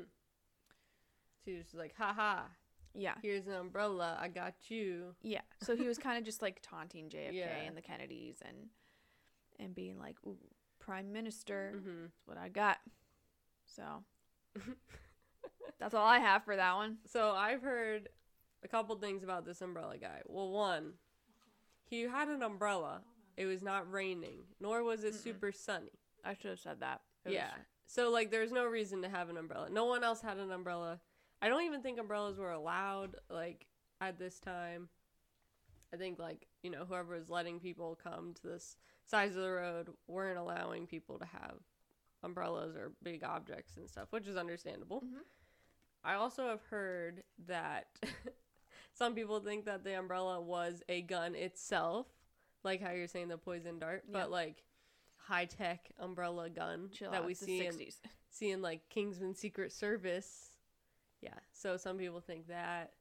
he 1.46 1.54
was 1.54 1.64
just 1.66 1.76
like, 1.76 1.94
ha 1.96 2.12
ha. 2.14 2.44
Yeah. 2.94 3.14
Here's 3.22 3.46
an 3.46 3.52
umbrella. 3.54 4.16
I 4.20 4.28
got 4.28 4.54
you. 4.68 5.14
Yeah. 5.22 5.42
So 5.62 5.76
he 5.76 5.86
was 5.86 5.98
kind 5.98 6.18
of 6.18 6.24
just 6.24 6.42
like 6.42 6.60
taunting 6.62 7.08
JFK 7.10 7.32
Yeah. 7.34 7.56
and 7.66 7.76
the 7.76 7.82
Kennedys 7.82 8.38
and 8.46 8.68
and 9.58 9.74
being 9.74 9.98
like, 9.98 10.16
Ooh, 10.26 10.36
Prime 10.80 11.12
Minister, 11.12 11.72
hmm 11.82 12.02
that's 12.04 12.26
what 12.26 12.36
I 12.38 12.48
got. 12.50 12.78
So 13.64 13.82
that's 15.78 15.94
all 15.94 16.06
I 16.06 16.18
have 16.18 16.44
for 16.44 16.56
that 16.56 16.74
one. 16.74 16.98
So 17.06 17.32
I've 17.32 17.62
heard 17.62 18.08
a 18.64 18.68
couple 18.68 18.96
things 18.96 19.22
about 19.22 19.44
this 19.44 19.60
umbrella 19.60 19.98
guy. 19.98 20.22
Well, 20.26 20.50
one, 20.50 20.94
he 21.84 22.02
had 22.02 22.28
an 22.28 22.42
umbrella. 22.42 23.02
It 23.36 23.44
was 23.46 23.62
not 23.62 23.90
raining, 23.90 24.40
nor 24.60 24.82
was 24.82 25.04
it 25.04 25.12
Mm-mm. 25.12 25.22
super 25.22 25.52
sunny. 25.52 25.92
I 26.24 26.34
should 26.34 26.50
have 26.50 26.60
said 26.60 26.80
that. 26.80 27.02
It 27.24 27.28
was- 27.28 27.34
yeah. 27.34 27.50
So 27.86 28.10
like 28.10 28.30
there's 28.30 28.52
no 28.52 28.64
reason 28.66 29.02
to 29.02 29.08
have 29.08 29.28
an 29.28 29.36
umbrella. 29.36 29.68
No 29.70 29.84
one 29.84 30.02
else 30.02 30.20
had 30.20 30.38
an 30.38 30.50
umbrella. 30.50 30.98
I 31.42 31.48
don't 31.48 31.62
even 31.64 31.82
think 31.82 31.98
umbrellas 31.98 32.38
were 32.38 32.52
allowed 32.52 33.16
like 33.30 33.66
at 34.00 34.18
this 34.18 34.38
time. 34.40 34.88
I 35.92 35.96
think 35.96 36.18
like, 36.18 36.46
you 36.62 36.70
know, 36.70 36.84
whoever 36.84 37.14
was 37.16 37.28
letting 37.30 37.60
people 37.60 37.98
come 38.02 38.34
to 38.34 38.46
this 38.48 38.76
sides 39.06 39.36
of 39.36 39.42
the 39.42 39.50
road 39.50 39.88
weren't 40.08 40.38
allowing 40.38 40.86
people 40.86 41.18
to 41.18 41.24
have 41.26 41.56
umbrellas 42.22 42.74
or 42.74 42.92
big 43.02 43.22
objects 43.22 43.76
and 43.76 43.88
stuff, 43.88 44.08
which 44.10 44.26
is 44.26 44.36
understandable. 44.36 45.02
Mhm. 45.02 45.20
I 46.02 46.14
also 46.14 46.48
have 46.48 46.62
heard 46.70 47.22
that 47.46 47.86
some 48.94 49.14
people 49.14 49.40
think 49.40 49.64
that 49.66 49.84
the 49.84 49.98
umbrella 49.98 50.40
was 50.40 50.82
a 50.88 51.02
gun 51.02 51.34
itself, 51.34 52.06
like 52.64 52.80
how 52.80 52.90
you're 52.92 53.06
saying 53.08 53.28
the 53.28 53.38
poison 53.38 53.78
dart, 53.78 54.04
Yeah. 54.06 54.12
but 54.12 54.30
like 54.30 54.64
high 55.16 55.44
tech 55.44 55.90
umbrella 55.98 56.48
gun 56.50 56.90
Chill 56.92 57.10
that 57.10 57.20
out, 57.20 57.26
we 57.26 57.34
see 57.34 57.64
in 57.66 57.74
60s. 57.74 58.00
see 58.30 58.50
in 58.50 58.62
like 58.62 58.88
Kingsman 58.88 59.34
Secret 59.34 59.72
Service. 59.72 60.55
Yeah, 61.20 61.34
so 61.52 61.76
some 61.76 61.98
people 61.98 62.20
think 62.20 62.48
that. 62.48 62.92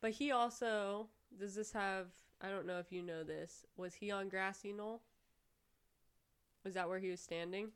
But 0.00 0.10
he 0.12 0.32
also 0.32 1.08
does 1.38 1.54
this 1.54 1.72
have 1.72 2.08
I 2.40 2.50
don't 2.50 2.66
know 2.66 2.78
if 2.78 2.92
you 2.92 3.02
know 3.02 3.22
this. 3.24 3.64
Was 3.76 3.94
he 3.94 4.10
on 4.10 4.28
Grassy 4.28 4.72
Knoll? 4.72 5.00
Was 6.64 6.74
that 6.74 6.88
where 6.88 6.98
he 6.98 7.10
was 7.10 7.20
standing? 7.20 7.68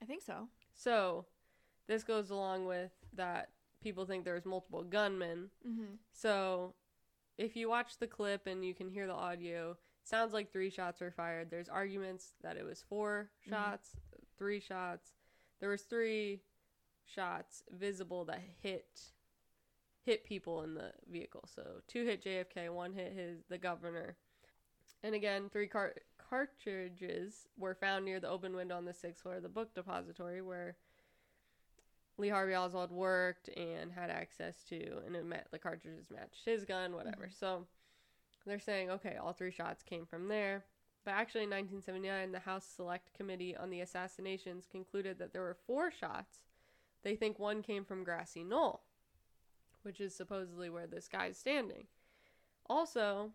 I 0.00 0.04
think 0.04 0.22
so. 0.22 0.48
So, 0.74 1.26
this 1.86 2.04
goes 2.04 2.30
along 2.30 2.66
with 2.66 2.92
that 3.14 3.50
people 3.82 4.06
think 4.06 4.24
there 4.24 4.34
was 4.34 4.46
multiple 4.46 4.84
gunmen. 4.84 5.50
Mm-hmm. 5.66 5.94
So, 6.12 6.74
if 7.36 7.56
you 7.56 7.68
watch 7.68 7.98
the 7.98 8.06
clip 8.06 8.46
and 8.46 8.64
you 8.64 8.74
can 8.74 8.88
hear 8.90 9.06
the 9.06 9.12
audio, 9.14 9.76
sounds 10.04 10.32
like 10.32 10.52
three 10.52 10.70
shots 10.70 11.00
were 11.00 11.10
fired. 11.10 11.50
There's 11.50 11.68
arguments 11.68 12.32
that 12.42 12.56
it 12.56 12.64
was 12.64 12.82
4 12.82 13.30
Mhm. 13.46 13.50
shots, 13.50 13.96
three 14.36 14.60
shots. 14.60 15.12
There 15.60 15.68
was 15.70 15.82
three 15.82 16.42
shots 17.14 17.62
visible 17.70 18.24
that 18.26 18.40
hit 18.62 19.00
hit 20.04 20.24
people 20.24 20.62
in 20.62 20.74
the 20.74 20.92
vehicle. 21.10 21.44
So, 21.54 21.82
two 21.86 22.04
hit 22.04 22.24
JFK, 22.24 22.70
one 22.70 22.92
hit 22.92 23.12
his 23.12 23.44
the 23.48 23.58
governor. 23.58 24.16
And 25.02 25.14
again, 25.14 25.50
three 25.52 25.68
car- 25.68 25.94
cartridges 26.30 27.46
were 27.56 27.74
found 27.74 28.04
near 28.04 28.18
the 28.18 28.28
open 28.28 28.56
window 28.56 28.76
on 28.76 28.84
the 28.84 28.94
sixth 28.94 29.22
floor 29.22 29.36
of 29.36 29.42
the 29.42 29.48
book 29.48 29.74
depository 29.74 30.40
where 30.42 30.76
Lee 32.16 32.28
Harvey 32.28 32.54
Oswald 32.54 32.90
worked 32.90 33.48
and 33.56 33.92
had 33.92 34.10
access 34.10 34.64
to, 34.68 34.98
and 35.06 35.14
it 35.14 35.24
met 35.24 35.46
the 35.52 35.58
cartridges 35.58 36.10
matched 36.10 36.44
his 36.44 36.64
gun, 36.64 36.94
whatever. 36.94 37.26
Mm-hmm. 37.26 37.38
So 37.38 37.66
they're 38.44 38.58
saying, 38.58 38.90
okay, 38.90 39.16
all 39.22 39.32
three 39.32 39.52
shots 39.52 39.82
came 39.82 40.04
from 40.04 40.28
there. 40.28 40.64
But 41.04 41.12
actually, 41.12 41.44
in 41.44 41.50
1979, 41.50 42.32
the 42.32 42.40
House 42.40 42.66
Select 42.66 43.14
Committee 43.14 43.56
on 43.56 43.70
the 43.70 43.80
Assassinations 43.80 44.66
concluded 44.70 45.18
that 45.18 45.32
there 45.32 45.42
were 45.42 45.56
four 45.66 45.90
shots. 45.90 46.38
They 47.02 47.16
think 47.16 47.38
one 47.38 47.62
came 47.62 47.84
from 47.84 48.04
Grassy 48.04 48.44
Knoll, 48.44 48.82
which 49.82 50.00
is 50.00 50.14
supposedly 50.14 50.68
where 50.70 50.86
this 50.86 51.08
guy's 51.08 51.38
standing. 51.38 51.86
Also, 52.66 53.30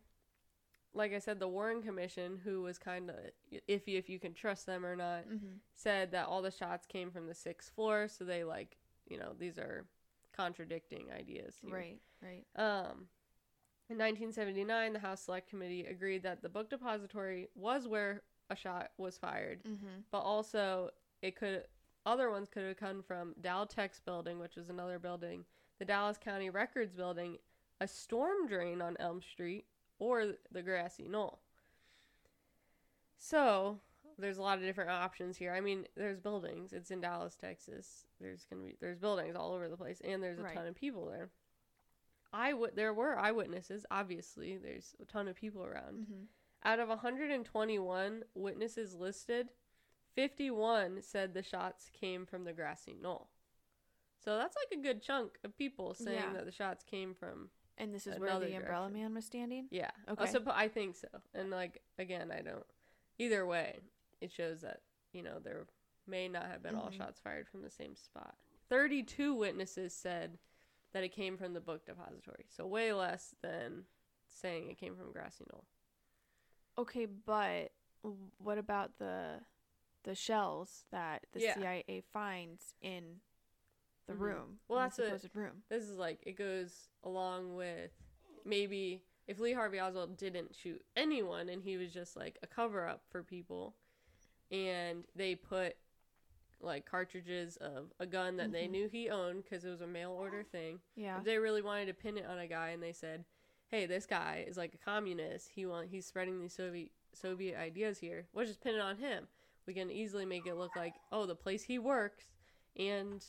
like 0.93 1.13
I 1.13 1.19
said, 1.19 1.39
the 1.39 1.47
Warren 1.47 1.81
Commission, 1.81 2.39
who 2.43 2.61
was 2.61 2.77
kind 2.77 3.09
of 3.09 3.15
iffy 3.67 3.97
if 3.97 4.09
you 4.09 4.19
can 4.19 4.33
trust 4.33 4.65
them 4.65 4.85
or 4.85 4.95
not, 4.95 5.27
Mm-hmm. 5.27 5.55
said 5.73 6.11
that 6.11 6.27
all 6.27 6.41
the 6.41 6.51
shots 6.51 6.85
came 6.85 7.09
from 7.09 7.27
the 7.27 7.33
sixth 7.33 7.73
floor. 7.73 8.07
So 8.07 8.23
they 8.25 8.43
like, 8.43 8.77
you 9.07 9.17
know, 9.17 9.33
these 9.39 9.57
are 9.57 9.85
contradicting 10.35 11.07
ideas. 11.17 11.55
Here. 11.61 11.73
Right, 11.73 11.99
right. 12.21 12.45
Um, 12.55 13.07
in 13.89 13.97
1979, 13.97 14.93
the 14.93 14.99
House 14.99 15.21
Select 15.21 15.49
Committee 15.49 15.85
agreed 15.85 16.23
that 16.23 16.41
the 16.41 16.49
book 16.49 16.69
depository 16.69 17.47
was 17.55 17.87
where 17.87 18.21
a 18.49 18.55
shot 18.55 18.91
was 18.97 19.17
fired, 19.17 19.63
Mm-hmm. 19.63 20.01
but 20.11 20.19
also 20.19 20.89
it 21.21 21.35
could 21.35 21.63
other 22.05 22.29
ones 22.29 22.49
could 22.49 22.63
have 22.63 22.77
come 22.77 23.01
from 23.03 23.35
Tech's 23.69 23.99
building, 23.99 24.39
which 24.39 24.57
is 24.57 24.69
another 24.69 24.99
building, 24.99 25.45
the 25.79 25.85
Dallas 25.85 26.17
County 26.17 26.49
Records 26.49 26.93
building, 26.93 27.37
a 27.79 27.87
storm 27.87 28.47
drain 28.47 28.81
on 28.81 28.97
Elm 28.99 29.21
Street, 29.21 29.65
or 29.99 30.33
the 30.51 30.61
grassy 30.61 31.07
knoll. 31.07 31.39
So 33.17 33.79
there's 34.17 34.37
a 34.37 34.41
lot 34.41 34.57
of 34.57 34.63
different 34.63 34.89
options 34.89 35.37
here. 35.37 35.53
I 35.53 35.61
mean, 35.61 35.85
there's 35.95 36.19
buildings. 36.19 36.73
It's 36.73 36.91
in 36.91 37.01
Dallas, 37.01 37.35
Texas. 37.35 38.05
There's 38.19 38.45
gonna 38.45 38.63
be 38.63 38.75
there's 38.79 38.99
buildings 38.99 39.35
all 39.35 39.53
over 39.53 39.69
the 39.69 39.77
place, 39.77 40.01
and 40.03 40.21
there's 40.21 40.39
a 40.39 40.43
Right. 40.43 40.53
ton 40.55 40.67
of 40.67 40.75
people 40.75 41.05
there. 41.05 41.29
I 42.31 42.53
would 42.53 42.75
there 42.75 42.93
were 42.93 43.17
eyewitnesses. 43.17 43.85
Obviously, 43.91 44.57
there's 44.57 44.95
a 44.99 45.05
ton 45.05 45.27
of 45.27 45.35
people 45.35 45.63
around. 45.63 46.01
Mm-hmm. 46.01 46.23
Out 46.65 46.79
of 46.79 46.89
121 46.89 48.23
witnesses 48.35 48.95
listed, 48.95 49.49
51 50.15 51.01
said 51.01 51.33
the 51.33 51.43
shots 51.43 51.89
came 51.99 52.25
from 52.25 52.43
the 52.43 52.53
grassy 52.53 52.95
knoll. 52.99 53.29
So 54.23 54.37
that's 54.37 54.55
like 54.55 54.79
a 54.79 54.81
good 54.81 55.01
chunk 55.01 55.37
of 55.43 55.57
people 55.57 55.93
saying 55.93 56.17
Yeah. 56.17 56.33
that 56.33 56.45
the 56.45 56.51
shots 56.51 56.83
came 56.83 57.13
from. 57.13 57.49
And 57.77 57.93
this 57.93 58.05
is 58.07 58.19
where 58.19 58.39
the 58.39 58.55
Umbrella. 58.55 58.89
Man 58.89 59.13
was 59.15 59.25
standing. 59.25 59.67
Yeah. 59.71 59.89
Okay. 60.07 60.23
I, 60.23 60.27
suppo- 60.31 60.53
I 60.53 60.67
think 60.67 60.95
so. 60.95 61.07
And 61.33 61.49
like 61.49 61.81
again, 61.97 62.31
I 62.31 62.41
don't. 62.41 62.65
Either 63.17 63.45
way, 63.45 63.79
it 64.21 64.31
shows 64.31 64.61
that 64.61 64.81
you 65.11 65.23
know 65.23 65.39
there 65.43 65.65
may 66.07 66.27
not 66.27 66.45
have 66.45 66.61
been 66.61 66.75
all 66.75 66.89
Mhm. 66.89 66.97
shots 66.97 67.19
fired 67.19 67.47
from 67.49 67.61
the 67.63 67.69
same 67.71 67.95
spot. 67.95 68.35
32 68.69 69.33
witnesses 69.33 69.93
said 69.93 70.37
that 70.93 71.03
it 71.03 71.09
came 71.09 71.35
from 71.37 71.53
the 71.53 71.59
book 71.61 71.85
depository. 71.85 72.45
So 72.49 72.65
way 72.67 72.93
less 72.93 73.33
than 73.41 73.85
saying 74.29 74.69
it 74.69 74.77
came 74.77 74.95
from 74.95 75.11
grassy 75.11 75.45
knoll. 75.51 75.65
Okay, 76.77 77.05
but 77.07 77.71
what 78.37 78.57
about 78.57 78.97
the 78.99 79.41
the 80.03 80.15
shells 80.15 80.85
that 80.91 81.25
the 81.31 81.39
Yeah. 81.41 81.55
CIA 81.55 82.01
finds 82.11 82.75
in 82.81 83.21
the 84.05 84.13
Mhm. 84.13 84.19
room? 84.19 84.59
Well, 84.67 84.79
that's 84.79 84.97
the 84.97 85.03
a- 85.03 85.19
supposed 85.19 85.35
room. 85.35 85.63
this 85.69 85.83
is 85.83 85.97
like 85.97 86.19
it 86.25 86.33
goes 86.33 86.89
along 87.03 87.55
with 87.55 87.91
maybe 88.45 89.01
if 89.27 89.39
Lee 89.39 89.53
Harvey 89.53 89.79
Oswald 89.79 90.17
didn't 90.17 90.53
shoot 90.55 90.85
anyone 90.95 91.47
and 91.49 91.63
he 91.63 91.77
was 91.77 91.93
just 91.93 92.15
like 92.17 92.37
a 92.43 92.47
cover 92.47 92.85
up 92.87 93.05
for 93.09 93.23
people 93.23 93.75
and 94.51 95.07
they 95.15 95.35
put 95.35 95.77
like 96.59 96.85
cartridges 96.85 97.57
of 97.57 97.93
a 97.99 98.05
gun 98.05 98.37
that 98.37 98.51
they 98.51 98.67
Mhm. 98.67 98.71
knew 98.71 98.87
he 98.89 99.09
owned 99.09 99.43
because 99.43 99.65
it 99.65 99.69
was 99.69 99.81
a 99.81 99.87
mail 99.87 100.11
order 100.11 100.43
thing. 100.43 100.81
Yeah. 100.95 101.17
If 101.17 101.23
they 101.25 101.37
really 101.37 101.61
wanted 101.61 101.85
to 101.87 101.93
pin 101.93 102.17
it 102.17 102.25
on 102.25 102.39
a 102.39 102.47
guy 102.47 102.69
and 102.69 102.81
they 102.81 102.93
said, 102.93 103.25
"Hey, 103.67 103.85
this 103.85 104.05
guy 104.05 104.45
is 104.47 104.55
like 104.57 104.73
a 104.73 104.77
communist. 104.77 105.49
He 105.49 105.65
want 105.65 105.89
he's 105.89 106.05
spreading 106.05 106.39
these 106.39 106.53
Soviet 106.53 106.91
Soviet 107.13 107.57
ideas 107.57 107.99
here. 107.99 108.27
We'll 108.33 108.45
just 108.45 108.61
pin 108.61 108.75
it 108.75 108.81
on 108.81 108.97
him. 108.97 109.27
We 109.67 109.73
can 109.73 109.89
easily 109.89 110.25
make 110.25 110.45
it 110.45 110.55
look 110.55 110.75
like, 110.75 110.95
oh, 111.11 111.25
the 111.25 111.35
place 111.35 111.63
he 111.63 111.79
works, 111.79 112.25
and 112.77 113.23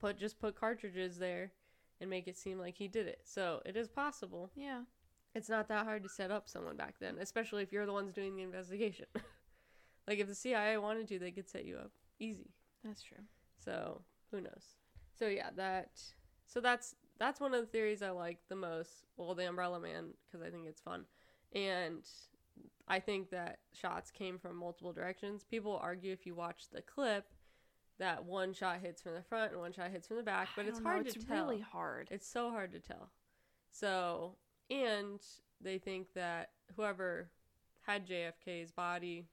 put 0.00 0.18
just 0.18 0.40
put 0.40 0.58
cartridges 0.58 1.18
there, 1.18 1.52
and 2.00 2.10
make 2.10 2.28
it 2.28 2.36
seem 2.36 2.58
like 2.58 2.76
he 2.76 2.88
did 2.88 3.06
it. 3.06 3.20
So 3.24 3.62
it 3.64 3.76
is 3.76 3.88
possible. 3.88 4.50
Yeah. 4.56 4.82
It's 5.34 5.48
not 5.48 5.68
that 5.68 5.84
hard 5.84 6.02
to 6.02 6.08
set 6.08 6.30
up 6.30 6.48
someone 6.48 6.76
back 6.76 6.94
then, 6.98 7.16
especially 7.20 7.62
if 7.62 7.70
you're 7.70 7.84
the 7.84 7.92
ones 7.92 8.12
doing 8.12 8.36
the 8.36 8.42
investigation. 8.42 9.06
like 10.08 10.18
if 10.18 10.28
the 10.28 10.34
CIA 10.34 10.78
wanted 10.78 11.08
to, 11.08 11.18
they 11.18 11.30
could 11.30 11.48
set 11.48 11.66
you 11.66 11.76
up 11.76 11.90
easy. 12.18 12.50
That's 12.82 13.02
true. 13.02 13.22
So 13.62 14.00
who 14.30 14.40
knows? 14.40 14.76
So 15.18 15.28
yeah, 15.28 15.50
that. 15.56 15.90
So 16.46 16.60
that's 16.60 16.94
that's 17.18 17.40
one 17.40 17.54
of 17.54 17.60
the 17.60 17.66
theories 17.66 18.02
I 18.02 18.10
like 18.10 18.38
the 18.48 18.56
most. 18.56 19.04
Well, 19.16 19.34
the 19.34 19.48
Umbrella 19.48 19.80
Man 19.80 20.08
because 20.26 20.46
I 20.46 20.50
think 20.50 20.66
it's 20.66 20.80
fun, 20.80 21.04
and 21.54 22.02
I 22.88 23.00
think 23.00 23.30
that 23.30 23.58
shots 23.72 24.10
came 24.10 24.38
from 24.38 24.56
multiple 24.56 24.92
directions. 24.92 25.44
People 25.44 25.78
argue 25.82 26.12
if 26.12 26.24
you 26.26 26.34
watch 26.34 26.68
the 26.72 26.82
clip 26.82 27.26
that 27.98 28.24
one 28.24 28.52
shot 28.52 28.80
hits 28.80 29.02
from 29.02 29.14
the 29.14 29.22
front 29.22 29.52
and 29.52 29.60
one 29.60 29.72
shot 29.72 29.90
hits 29.90 30.06
from 30.06 30.18
the 30.18 30.22
back, 30.22 30.48
but 30.54 30.66
it's 30.66 30.78
know, 30.78 30.90
hard 30.90 31.06
it's 31.06 31.14
to 31.14 31.26
tell. 31.26 31.46
really 31.46 31.60
hard. 31.60 32.08
It's 32.10 32.28
so 32.28 32.50
hard 32.50 32.72
to 32.72 32.78
tell. 32.78 33.10
So, 33.70 34.36
and 34.70 35.20
they 35.60 35.78
think 35.78 36.12
that 36.14 36.50
whoever 36.76 37.30
had 37.82 38.06
JFK's 38.06 38.70
body 38.70 39.26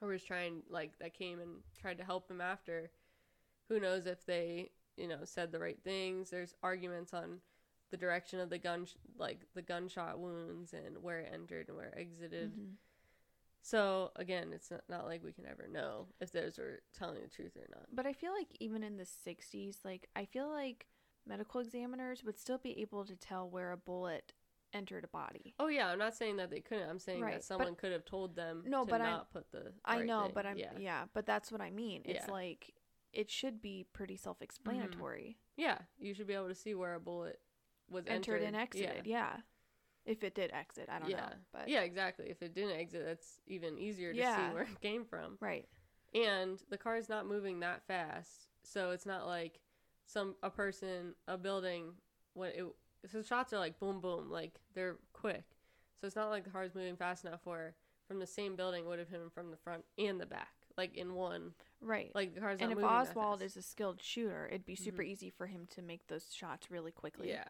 or 0.00 0.08
was 0.08 0.22
trying, 0.22 0.62
like, 0.68 0.98
that 0.98 1.14
came 1.14 1.40
and 1.40 1.56
tried 1.80 1.98
to 1.98 2.04
help 2.04 2.30
him 2.30 2.40
after, 2.40 2.90
who 3.68 3.80
knows 3.80 4.06
if 4.06 4.24
they, 4.26 4.70
you 4.96 5.08
know, 5.08 5.20
said 5.24 5.52
the 5.52 5.58
right 5.58 5.78
things. 5.82 6.30
There's 6.30 6.54
arguments 6.62 7.12
on 7.14 7.40
the 7.90 7.96
direction 7.96 8.40
of 8.40 8.50
the 8.50 8.58
gun, 8.58 8.84
sh- 8.86 8.94
like, 9.18 9.40
the 9.54 9.62
gunshot 9.62 10.18
wounds 10.18 10.72
and 10.72 11.02
where 11.02 11.18
it 11.20 11.30
entered 11.32 11.68
and 11.68 11.76
where 11.76 11.86
it 11.88 11.94
exited. 11.98 12.52
Mhm. 12.56 12.74
So, 13.62 14.10
again, 14.16 14.52
it's 14.54 14.70
not, 14.70 14.82
not 14.88 15.04
like 15.06 15.22
we 15.22 15.32
can 15.32 15.44
ever 15.46 15.66
know 15.68 16.06
if 16.20 16.32
those 16.32 16.58
are 16.58 16.82
telling 16.94 17.20
the 17.22 17.28
truth 17.28 17.56
or 17.56 17.66
not. 17.70 17.86
But 17.92 18.06
I 18.06 18.12
feel 18.14 18.32
like 18.32 18.48
even 18.58 18.82
in 18.82 18.96
the 18.96 19.04
60s, 19.04 19.84
like 19.84 20.08
I 20.16 20.24
feel 20.24 20.48
like 20.48 20.86
medical 21.26 21.60
examiners 21.60 22.24
would 22.24 22.38
still 22.38 22.56
be 22.58 22.80
able 22.80 23.04
to 23.04 23.14
tell 23.16 23.48
where 23.50 23.72
a 23.72 23.76
bullet 23.76 24.32
entered 24.72 25.04
a 25.04 25.08
body. 25.08 25.54
Oh 25.58 25.66
yeah, 25.66 25.88
I'm 25.88 25.98
not 25.98 26.14
saying 26.16 26.36
that 26.36 26.48
they 26.50 26.60
couldn't. 26.60 26.88
I'm 26.88 26.98
saying 26.98 27.20
Right, 27.20 27.32
that 27.32 27.38
but- 27.40 27.44
someone 27.44 27.74
could 27.74 27.92
have 27.92 28.04
told 28.06 28.34
them 28.34 28.64
No, 28.66 28.84
to 28.84 28.90
but 28.90 28.98
not 28.98 29.30
put 29.30 29.50
the. 29.52 29.72
I 29.84 30.02
know, 30.04 30.24
thing. 30.24 30.32
but 30.34 30.46
I'm 30.46 30.56
yeah. 30.56 30.72
yeah. 30.78 31.04
but 31.12 31.26
that's 31.26 31.52
what 31.52 31.60
I 31.60 31.70
mean. 31.70 32.02
It's 32.06 32.26
Yeah. 32.26 32.32
like 32.32 32.72
it 33.12 33.28
should 33.28 33.60
be 33.60 33.84
pretty 33.92 34.16
self-explanatory. 34.16 35.36
Yeah, 35.56 35.78
you 35.98 36.14
should 36.14 36.28
be 36.28 36.34
able 36.34 36.48
to 36.48 36.54
see 36.54 36.74
where 36.74 36.94
a 36.94 37.00
bullet 37.00 37.40
was 37.90 38.04
Entered, 38.06 38.34
entered, 38.36 38.42
and 38.46 38.56
exited, 38.56 39.06
yeah. 39.06 39.36
If 40.06 40.24
it 40.24 40.34
did 40.34 40.50
exit, 40.52 40.88
I 40.90 40.98
don't 40.98 41.10
yeah. 41.10 41.16
know, 41.16 41.32
but 41.52 41.68
yeah, 41.68 41.80
exactly. 41.82 42.30
If 42.30 42.40
it 42.42 42.54
didn't 42.54 42.78
exit, 42.78 43.04
that's 43.04 43.40
even 43.46 43.78
easier 43.78 44.12
to 44.12 44.18
Yeah. 44.18 44.48
see 44.48 44.54
where 44.54 44.62
it 44.64 44.80
came 44.80 45.04
from. 45.04 45.36
right. 45.40 45.68
And 46.14 46.60
the 46.70 46.78
car 46.78 46.96
is 46.96 47.08
not 47.08 47.26
moving 47.26 47.60
that 47.60 47.82
fast, 47.86 48.48
so 48.64 48.90
it's 48.90 49.06
not 49.06 49.26
like 49.26 49.60
some 50.06 50.34
a 50.42 50.50
person, 50.50 51.14
a 51.28 51.36
building. 51.38 51.92
When 52.34 52.50
it 52.50 52.64
so 53.10 53.22
shots 53.22 53.52
are 53.52 53.58
like 53.58 53.78
boom, 53.78 54.00
boom, 54.00 54.30
like 54.30 54.54
they're 54.74 54.96
quick. 55.12 55.44
So 56.00 56.06
it's 56.06 56.16
not 56.16 56.30
like 56.30 56.44
the 56.44 56.50
car's 56.50 56.74
moving 56.74 56.96
fast 56.96 57.24
enough 57.24 57.40
where 57.44 57.74
from 58.08 58.18
the 58.18 58.26
same 58.26 58.56
building 58.56 58.86
would 58.86 58.98
have 58.98 59.08
hit 59.08 59.20
him 59.20 59.30
from 59.30 59.50
the 59.52 59.56
front 59.56 59.84
and 59.98 60.18
the 60.20 60.26
back, 60.26 60.52
like 60.76 60.96
in 60.96 61.14
one. 61.14 61.52
Right. 61.80 62.10
Like 62.14 62.34
the 62.34 62.40
car's 62.40 62.58
and 62.60 62.70
not 62.70 62.78
if 62.78 62.84
Oswald 62.84 63.40
is 63.42 63.56
a 63.56 63.62
skilled 63.62 64.02
shooter, 64.02 64.48
it'd 64.48 64.64
be 64.66 64.74
super 64.74 65.02
Mhm. 65.02 65.06
easy 65.08 65.30
for 65.30 65.46
him 65.46 65.66
to 65.76 65.82
make 65.82 66.06
those 66.08 66.34
shots 66.34 66.70
really 66.70 66.90
quickly. 66.92 67.28
Yeah. 67.28 67.44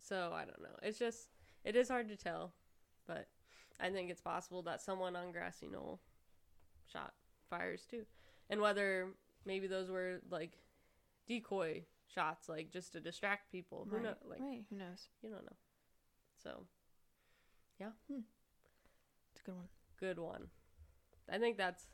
So 0.00 0.32
I 0.34 0.44
don't 0.44 0.62
know. 0.62 0.76
It's 0.82 0.98
just 0.98 1.28
it 1.64 1.76
is 1.76 1.88
hard 1.88 2.08
to 2.08 2.16
tell, 2.16 2.52
but 3.06 3.28
I 3.80 3.90
think 3.90 4.10
it's 4.10 4.20
possible 4.20 4.62
that 4.62 4.80
someone 4.80 5.16
on 5.16 5.32
grassy 5.32 5.68
knoll 5.68 6.00
shot 6.90 7.12
fires 7.48 7.86
too, 7.90 8.04
and 8.48 8.60
whether 8.60 9.08
maybe 9.44 9.66
those 9.66 9.90
were 9.90 10.20
like 10.30 10.58
decoy 11.26 11.84
shots, 12.12 12.48
like 12.48 12.70
just 12.70 12.92
to 12.92 13.00
distract 13.00 13.50
people. 13.52 13.86
Who 13.90 13.96
right. 13.96 14.04
know? 14.04 14.14
Like 14.28 14.40
right. 14.40 14.64
Who 14.70 14.76
knows? 14.76 15.08
you 15.22 15.30
don't 15.30 15.44
know. 15.44 15.56
So 16.42 16.64
yeah. 17.78 17.90
Hmm. 18.10 18.20
It's 19.32 19.42
a 19.42 19.44
good 19.44 19.56
one. 19.56 19.68
good 19.98 20.18
one. 20.18 20.46
I 21.30 21.38
think 21.38 21.56
that's 21.56 21.86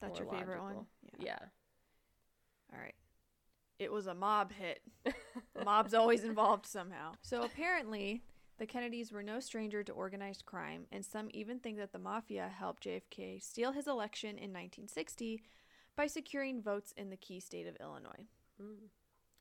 That's 0.00 0.18
your 0.18 0.30
favorite 0.30 0.62
one? 0.62 0.86
Yeah. 1.18 1.26
yeah. 1.26 1.38
All 2.72 2.80
right. 2.80 2.94
It 3.78 3.92
was 3.92 4.06
a 4.06 4.14
mob 4.14 4.52
hit. 4.52 4.80
Mob's 5.64 5.94
always 5.94 6.24
involved 6.24 6.66
somehow. 6.66 7.12
So 7.22 7.42
apparently, 7.42 8.22
the 8.58 8.66
Kennedys 8.66 9.12
were 9.12 9.22
no 9.22 9.40
stranger 9.40 9.82
to 9.82 9.92
organized 9.92 10.46
crime, 10.46 10.86
and 10.90 11.04
some 11.04 11.28
even 11.32 11.58
think 11.58 11.76
that 11.78 11.92
the 11.92 11.98
mafia 11.98 12.48
helped 12.48 12.84
JFK 12.84 13.42
steal 13.42 13.72
his 13.72 13.86
election 13.86 14.30
in 14.30 14.52
1960 14.52 15.42
by 15.96 16.06
securing 16.06 16.62
votes 16.62 16.92
in 16.96 17.10
the 17.10 17.16
key 17.16 17.40
state 17.40 17.66
of 17.66 17.76
Illinois. 17.80 18.26
Mm. 18.62 18.88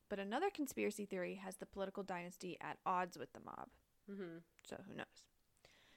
But 0.09 0.19
another 0.19 0.49
conspiracy 0.49 1.05
theory 1.05 1.35
has 1.35 1.57
the 1.57 1.65
political 1.65 2.03
dynasty 2.03 2.57
at 2.61 2.77
odds 2.85 3.17
with 3.17 3.31
the 3.33 3.39
mob. 3.39 3.69
Mm-hmm. 4.11 4.37
So 4.67 4.77
who 4.87 4.95
knows? 4.95 5.23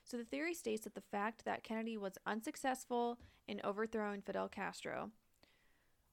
So 0.05 0.17
the 0.17 0.25
theory 0.25 0.55
states 0.55 0.85
that 0.85 0.95
the 0.95 1.01
fact 1.01 1.45
that 1.45 1.63
Kennedy 1.63 1.97
was 1.97 2.15
unsuccessful 2.27 3.19
in 3.47 3.61
overthrowing 3.63 4.23
Fidel 4.23 4.49
Castro, 4.49 5.11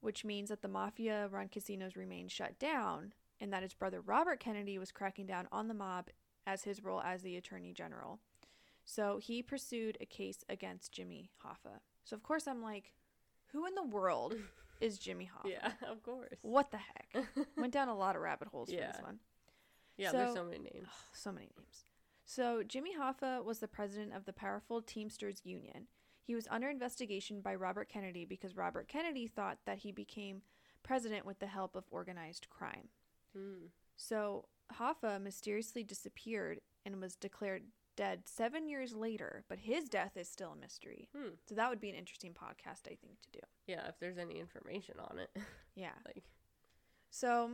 which 0.00 0.24
means 0.24 0.48
that 0.50 0.62
the 0.62 0.68
mafia 0.68 1.28
run 1.28 1.48
casinos 1.48 1.96
remained 1.96 2.30
shut 2.30 2.58
down, 2.58 3.12
and 3.40 3.52
that 3.52 3.62
his 3.62 3.74
brother 3.74 4.00
Robert 4.00 4.40
Kennedy 4.40 4.78
was 4.78 4.92
cracking 4.92 5.26
down 5.26 5.48
on 5.52 5.68
the 5.68 5.74
mob 5.74 6.08
as 6.46 6.62
his 6.64 6.82
role 6.82 7.00
as 7.02 7.22
the 7.22 7.36
attorney 7.36 7.72
general. 7.72 8.20
So 8.84 9.18
he 9.18 9.42
pursued 9.42 9.98
a 10.00 10.06
case 10.06 10.44
against 10.48 10.92
Jimmy 10.92 11.30
Hoffa. 11.44 11.80
So 12.04 12.14
of 12.14 12.22
course 12.22 12.46
I'm 12.46 12.62
like, 12.62 12.92
who 13.52 13.66
in 13.66 13.74
the 13.74 13.82
world 13.82 14.34
is 14.80 14.98
Jimmy 14.98 15.28
Hoffa? 15.32 15.50
Yeah, 15.50 15.72
of 15.90 16.02
course. 16.02 16.38
What 16.42 16.70
the 16.70 16.78
heck? 16.78 17.24
Went 17.56 17.72
down 17.72 17.88
a 17.88 17.96
lot 17.96 18.14
of 18.16 18.22
rabbit 18.22 18.48
holes 18.48 18.70
for 18.70 18.76
this 18.92 19.02
one. 19.02 19.18
yeah, 19.96 20.12
there's 20.12 20.30
so- 20.30 20.36
so 20.36 20.44
many 20.44 20.58
names. 20.58 20.86
So 21.12 21.32
many 21.32 21.48
names. 21.58 21.84
So, 22.28 22.62
Jimmy 22.64 22.90
Hoffa 22.98 23.44
was 23.44 23.60
the 23.60 23.68
president 23.68 24.12
of 24.12 24.24
the 24.24 24.32
powerful 24.32 24.82
Teamsters 24.82 25.42
Union. 25.44 25.86
He 26.26 26.34
was 26.34 26.48
under 26.50 26.68
investigation 26.68 27.40
by 27.40 27.54
Robert 27.54 27.88
Kennedy 27.88 28.24
because 28.24 28.56
Robert 28.56 28.88
Kennedy 28.88 29.28
thought 29.28 29.58
that 29.64 29.78
he 29.78 29.92
became 29.92 30.42
president 30.82 31.24
with 31.24 31.38
the 31.38 31.46
help 31.46 31.76
of 31.76 31.84
organized 31.90 32.48
crime. 32.50 32.88
Mm. 33.36 33.68
So, 33.96 34.46
Hoffa 34.80 35.22
mysteriously 35.22 35.84
disappeared 35.84 36.60
and 36.84 37.00
was 37.00 37.14
declared 37.14 37.62
dead 37.96 38.22
seven 38.26 38.68
years 38.68 38.92
later, 38.94 39.44
but 39.48 39.58
his 39.60 39.88
death 39.88 40.16
is 40.16 40.28
still 40.28 40.52
a 40.52 40.56
mystery. 40.60 41.08
Hmm. 41.16 41.30
So, 41.48 41.54
that 41.54 41.70
would 41.70 41.80
be 41.80 41.90
an 41.90 41.94
interesting 41.96 42.32
podcast, 42.34 42.86
I 42.90 42.96
think, 43.00 43.20
to 43.22 43.30
do. 43.32 43.40
Yeah, 43.68 43.86
if 43.88 43.98
there's 44.00 44.18
any 44.18 44.38
information 44.40 44.96
on 44.98 45.18
it, 45.18 45.30
Yeah. 45.76 45.92
like 46.04 46.24
So, 47.10 47.52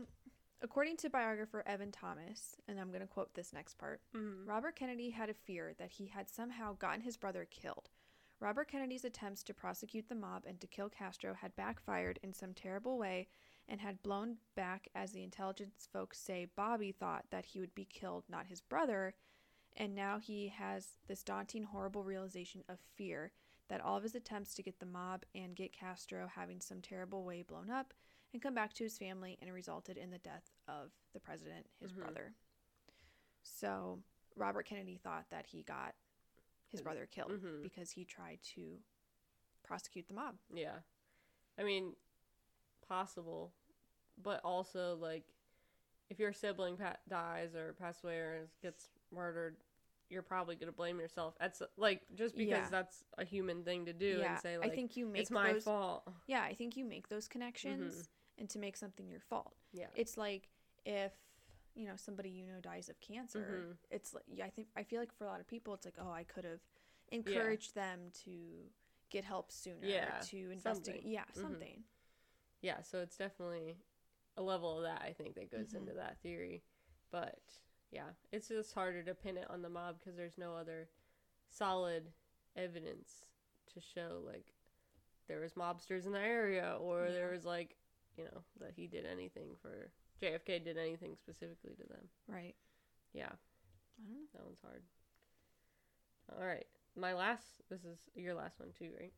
according 0.62 0.96
to 0.98 1.10
biographer 1.10 1.62
Evan 1.66 1.92
Thomas, 1.92 2.56
and 2.66 2.80
I'm 2.80 2.88
going 2.88 3.02
to 3.02 3.06
quote 3.06 3.34
this 3.34 3.52
next 3.52 3.76
part. 3.78 4.00
mm. 4.16 4.46
Robert 4.46 4.76
Kennedy 4.76 5.10
had 5.10 5.28
a 5.30 5.34
fear 5.34 5.74
that 5.78 5.90
he 5.92 6.06
had 6.06 6.28
somehow 6.30 6.74
gotten 6.74 7.02
his 7.02 7.16
brother 7.16 7.46
killed. 7.50 7.90
Robert 8.42 8.66
Kennedy's 8.66 9.04
attempts 9.04 9.44
to 9.44 9.54
prosecute 9.54 10.08
the 10.08 10.16
mob 10.16 10.42
and 10.48 10.60
to 10.60 10.66
kill 10.66 10.88
Castro 10.88 11.32
had 11.32 11.54
backfired 11.54 12.18
in 12.24 12.32
some 12.32 12.52
terrible 12.52 12.98
way 12.98 13.28
and 13.68 13.80
had 13.80 14.02
blown 14.02 14.38
back 14.56 14.88
as 14.96 15.12
the 15.12 15.22
intelligence 15.22 15.88
folks 15.92 16.18
say 16.18 16.48
Bobby 16.56 16.90
thought 16.90 17.24
that 17.30 17.44
he 17.44 17.60
would 17.60 17.72
be 17.72 17.84
killed, 17.84 18.24
not 18.28 18.48
his 18.48 18.60
brother. 18.60 19.14
And 19.76 19.94
now 19.94 20.18
he 20.18 20.48
has 20.48 20.96
this 21.06 21.22
daunting, 21.22 21.62
horrible 21.62 22.02
realization 22.02 22.64
of 22.68 22.80
fear 22.96 23.30
that 23.68 23.80
all 23.80 23.96
of 23.96 24.02
his 24.02 24.16
attempts 24.16 24.54
to 24.56 24.62
get 24.64 24.80
the 24.80 24.86
mob 24.86 25.22
and 25.36 25.54
get 25.54 25.72
Castro 25.72 26.26
having 26.26 26.60
some 26.60 26.80
terrible 26.80 27.22
way 27.22 27.42
blown 27.42 27.70
up 27.70 27.94
and 28.32 28.42
come 28.42 28.54
back 28.54 28.72
to 28.74 28.82
his 28.82 28.98
family 28.98 29.38
and 29.40 29.52
resulted 29.52 29.96
in 29.96 30.10
the 30.10 30.18
death 30.18 30.50
of 30.66 30.90
the 31.12 31.20
president, 31.20 31.68
his 31.78 31.92
Mhm. 31.92 31.96
brother. 31.96 32.34
So 33.44 34.02
Robert 34.34 34.66
Kennedy 34.66 34.96
thought 34.96 35.30
that 35.30 35.46
he 35.46 35.62
got 35.62 35.94
his 36.72 36.80
His- 36.80 36.84
brother 36.84 37.06
killed 37.06 37.30
mhm. 37.32 37.62
because 37.62 37.90
he 37.92 38.04
tried 38.04 38.40
to 38.54 38.78
prosecute 39.62 40.08
the 40.08 40.14
mob. 40.14 40.36
Yeah. 40.52 40.80
I 41.58 41.62
mean, 41.62 41.94
possible, 42.88 43.52
but 44.20 44.40
also 44.44 44.96
like 44.96 45.24
if 46.10 46.18
your 46.18 46.32
sibling 46.32 46.76
dies 47.08 47.54
or 47.54 47.74
passes 47.74 48.02
away 48.04 48.16
or 48.16 48.48
gets 48.60 48.88
murdered, 49.14 49.56
you're 50.10 50.22
probably 50.22 50.56
gonna 50.56 50.72
blame 50.72 50.98
yourself. 50.98 51.34
That's 51.38 51.62
like 51.76 52.02
just 52.14 52.36
because 52.36 52.64
Yeah. 52.64 52.68
that's 52.70 53.04
a 53.18 53.24
human 53.24 53.64
thing 53.64 53.86
to 53.86 53.92
do 53.92 54.18
yeah, 54.18 54.32
and 54.32 54.40
say 54.42 54.58
like 54.58 54.72
I 54.72 54.74
think 54.74 54.96
you 54.96 55.06
make 55.06 55.22
it's 55.22 55.30
my 55.30 55.52
those. 55.54 55.64
fault. 55.64 56.06
Yeah, 56.26 56.42
I 56.42 56.54
think 56.54 56.76
you 56.76 56.84
make 56.84 57.08
those 57.08 57.28
connections 57.28 58.08
and 58.38 58.48
to 58.50 58.58
make 58.58 58.76
something 58.76 59.08
your 59.08 59.20
fault. 59.20 59.54
Yeah. 59.72 59.86
It's 59.94 60.16
like 60.18 60.48
if 60.84 61.12
you 61.74 61.86
know 61.86 61.96
somebody 61.96 62.30
you 62.30 62.46
know 62.46 62.60
dies 62.60 62.88
of 62.88 63.00
cancer. 63.00 63.66
Mhm. 63.68 63.76
It's 63.90 64.14
like 64.14 64.24
yeah, 64.28 64.44
I 64.44 64.50
think 64.50 64.68
I 64.76 64.82
feel 64.82 65.00
like 65.00 65.12
for 65.12 65.24
a 65.24 65.28
lot 65.28 65.40
of 65.40 65.46
people, 65.48 65.74
it's 65.74 65.84
like 65.84 65.98
oh, 66.00 66.10
I 66.10 66.24
could 66.24 66.44
have 66.44 66.60
encouraged 67.10 67.74
them 67.74 68.10
to 68.24 68.70
get 69.10 69.24
help 69.24 69.50
sooner. 69.52 69.86
Yeah, 69.86 70.20
to 70.30 70.36
investigate. 70.50 70.62
something. 71.02 71.10
Yeah, 71.10 71.24
something. 71.34 71.84
Yeah, 72.60 72.82
so 72.82 73.00
it's 73.00 73.16
definitely 73.16 73.76
a 74.36 74.42
level 74.42 74.78
of 74.78 74.84
that 74.84 75.02
I 75.02 75.12
think 75.12 75.34
that 75.34 75.50
goes 75.50 75.72
Mhm. 75.72 75.80
into 75.80 75.92
that 75.94 76.18
theory. 76.22 76.62
But 77.10 77.42
yeah, 77.90 78.10
it's 78.30 78.48
just 78.48 78.72
harder 78.72 79.02
to 79.02 79.14
pin 79.14 79.36
it 79.36 79.50
on 79.50 79.62
the 79.62 79.68
mob 79.68 79.98
because 79.98 80.16
there's 80.16 80.38
no 80.38 80.54
other 80.54 80.88
solid 81.50 82.12
evidence 82.56 83.26
to 83.74 83.80
show 83.80 84.22
like 84.24 84.54
there 85.28 85.40
was 85.40 85.52
mobsters 85.54 86.06
in 86.06 86.12
the 86.12 86.20
area 86.20 86.76
or 86.80 87.10
there 87.10 87.30
was 87.30 87.44
like 87.44 87.76
you 88.16 88.24
know 88.24 88.42
that 88.60 88.72
he 88.74 88.86
did 88.86 89.04
anything 89.06 89.56
for 89.60 89.90
JFK 90.22 90.64
did 90.64 90.78
anything 90.78 91.16
specifically 91.16 91.72
to 91.74 91.88
them. 91.88 92.08
Right. 92.28 92.54
Yeah, 93.12 93.26
I 93.26 94.02
don't 94.06 94.10
know. 94.10 94.26
that 94.34 94.44
one's 94.44 94.60
hard. 94.64 94.82
All 96.38 96.46
right, 96.46 96.66
my 96.96 97.12
last. 97.12 97.44
This 97.68 97.84
is 97.84 97.98
your 98.14 98.34
last 98.34 98.58
one 98.60 98.70
too, 98.78 98.90
right? 98.98 99.12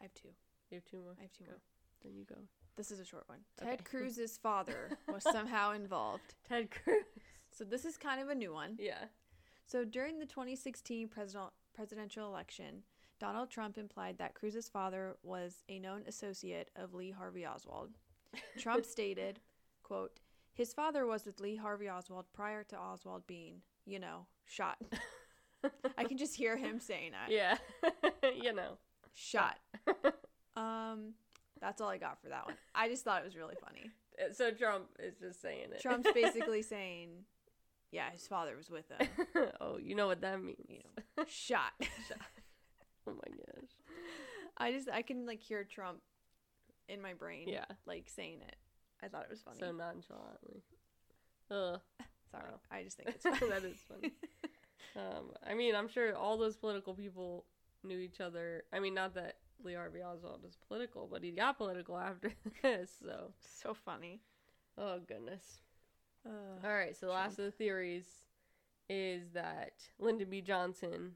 I 0.00 0.04
have 0.04 0.14
two. 0.14 0.28
You 0.70 0.76
have 0.76 0.84
two 0.84 0.98
more. 0.98 1.14
I 1.18 1.22
have 1.22 1.32
two 1.32 1.44
Go. 1.44 1.50
more. 1.52 1.60
Then 2.02 2.16
you 2.16 2.24
go. 2.24 2.34
This 2.76 2.90
is 2.90 2.98
a 2.98 3.04
short 3.04 3.24
one. 3.28 3.38
Okay. 3.60 3.70
Ted 3.70 3.84
Cruz's 3.84 4.36
father 4.42 4.90
was 5.06 5.22
somehow 5.22 5.72
involved. 5.72 6.34
Ted 6.48 6.70
Cruz. 6.70 7.04
So 7.52 7.64
this 7.64 7.84
is 7.84 7.96
kind 7.96 8.20
of 8.20 8.28
a 8.28 8.34
new 8.34 8.52
one. 8.52 8.76
yeah. 8.80 9.04
So 9.66 9.84
during 9.84 10.18
the 10.18 10.26
2016 10.26 11.08
president, 11.08 11.50
presidential 11.74 12.26
election, 12.28 12.82
Donald 13.20 13.48
Trump 13.50 13.78
implied 13.78 14.18
that 14.18 14.34
Cruz's 14.34 14.68
father 14.68 15.16
was 15.22 15.62
a 15.68 15.78
known 15.78 16.02
associate 16.06 16.70
of 16.76 16.92
Lee 16.94 17.10
Harvey 17.12 17.46
Oswald. 17.46 17.90
Trump 18.58 18.84
stated, 18.96 19.38
quote, 19.92 20.20
his 20.54 20.72
father 20.72 21.06
was 21.06 21.24
with 21.26 21.40
Lee 21.40 21.56
Harvey 21.56 21.88
Oswald 21.88 22.26
prior 22.32 22.64
to 22.64 22.78
Oswald 22.78 23.26
being, 23.26 23.56
you 23.84 23.98
know, 23.98 24.26
shot. 24.46 24.78
I 25.98 26.04
can 26.04 26.16
just 26.16 26.34
hear 26.34 26.56
him 26.56 26.80
saying 26.80 27.12
that. 27.12 27.30
Yeah. 27.30 27.56
you 28.42 28.52
know. 28.52 28.78
Shot. 29.12 29.58
Um, 30.54 31.14
that's 31.62 31.80
all 31.80 31.88
I 31.88 31.96
got 31.96 32.20
for 32.20 32.28
that 32.28 32.44
one. 32.44 32.56
I 32.74 32.86
just 32.86 33.04
thought 33.04 33.22
it 33.22 33.24
was 33.24 33.34
really 33.38 33.54
funny. 33.64 33.90
Uh, 34.20 34.34
So 34.34 34.50
Trump 34.50 34.84
is 34.98 35.14
just 35.18 35.40
saying 35.40 35.68
it. 35.72 35.80
Trump's 35.80 36.10
basically 36.12 36.60
saying, 36.60 37.08
yeah, 37.90 38.10
his 38.10 38.26
father 38.26 38.54
was 38.54 38.68
with 38.68 38.84
him. 38.90 39.08
oh, 39.62 39.78
you 39.78 39.94
know 39.94 40.06
what 40.06 40.20
that 40.20 40.42
means. 40.42 40.58
You 40.68 40.80
know, 41.16 41.24
Shot. 41.26 41.72
Oh 43.06 43.12
my 43.12 43.30
gosh. 43.30 43.70
I 44.58 44.72
just 44.72 44.90
I 44.90 45.00
can 45.00 45.24
like 45.24 45.40
hear 45.40 45.64
Trump 45.64 46.00
in 46.86 47.00
my 47.00 47.14
brain. 47.14 47.48
Yeah. 47.48 47.64
Like 47.86 48.10
saying 48.14 48.42
it. 48.46 48.56
I 49.02 49.08
thought 49.08 49.24
it 49.24 49.30
was 49.30 49.40
funny. 49.42 49.58
So 49.58 49.72
nonchalantly. 49.72 50.62
Ugh. 51.50 51.80
Sorry, 52.30 52.44
Wow. 52.50 52.60
I 52.70 52.82
just 52.82 52.96
think 52.96 53.10
it's 53.10 53.22
funny. 53.38 53.50
that 53.50 53.64
is 53.64 53.76
funny. 53.88 54.12
Um, 54.96 55.32
I 55.46 55.54
mean, 55.54 55.74
I'm 55.74 55.88
sure 55.88 56.14
all 56.16 56.36
those 56.38 56.56
political 56.56 56.94
people 56.94 57.44
knew 57.84 57.98
each 57.98 58.20
other. 58.20 58.64
I 58.72 58.78
mean, 58.80 58.94
not 58.94 59.14
that 59.14 59.36
Lee 59.62 59.74
Harvey 59.74 60.02
Oswald 60.02 60.40
is 60.46 60.56
political, 60.68 61.08
but 61.10 61.22
he 61.22 61.30
got 61.30 61.58
political 61.58 61.98
after 61.98 62.32
this. 62.62 62.90
So, 63.04 63.32
so 63.60 63.74
funny. 63.74 64.20
oh 64.78 64.98
goodness. 65.06 65.60
Uh, 66.26 66.64
All 66.66 66.72
right. 66.74 66.96
So 66.96 67.06
the 67.06 67.12
last 67.12 67.38
of 67.38 67.44
the 67.46 67.50
theories 67.50 68.06
is 68.88 69.30
that 69.34 69.72
Lyndon 69.98 70.30
B. 70.30 70.40
Johnson 70.40 71.12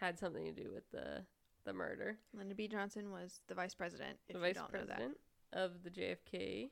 had 0.00 0.18
something 0.18 0.44
to 0.44 0.52
do 0.52 0.70
with 0.74 0.90
the 0.90 1.22
the 1.64 1.72
murder. 1.72 2.16
Lyndon 2.36 2.56
B. 2.56 2.68
Johnson 2.68 3.10
was 3.10 3.40
the 3.48 3.54
vice 3.54 3.74
president. 3.74 4.18
If 4.28 4.34
the 4.34 4.40
you 4.40 4.44
vice 4.46 4.54
don't 4.56 4.72
know 4.72 4.80
that. 4.80 4.86
president 4.88 5.16
of 5.54 5.82
the 5.82 5.90
JFK, 5.90 6.70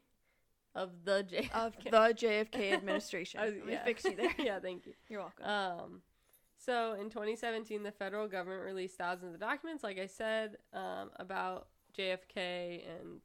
of 0.74 0.90
the 1.04 1.24
JFK. 1.30 1.50
of 1.52 1.72
the 1.84 1.90
JFK 2.26 2.72
administration. 2.72 3.40
I 3.42 3.44
was- 3.46 3.54
Let 3.56 3.66
me 3.66 3.72
yeah. 3.72 3.84
fix 3.84 4.04
you 4.04 4.16
there. 4.16 4.34
yeah, 4.38 4.58
thank 4.60 4.86
you. 4.86 4.92
You're 5.08 5.20
welcome. 5.20 5.44
Um, 5.46 6.00
so 6.58 6.94
in 6.94 7.10
2017, 7.10 7.82
the 7.82 7.90
federal 7.90 8.28
government 8.28 8.62
released 8.64 8.96
thousands 8.96 9.34
of 9.34 9.40
documents, 9.40 9.82
like 9.82 9.98
I 9.98 10.06
said, 10.06 10.56
um, 10.72 11.10
about 11.16 11.66
JFK 11.98 12.82
and 12.88 13.20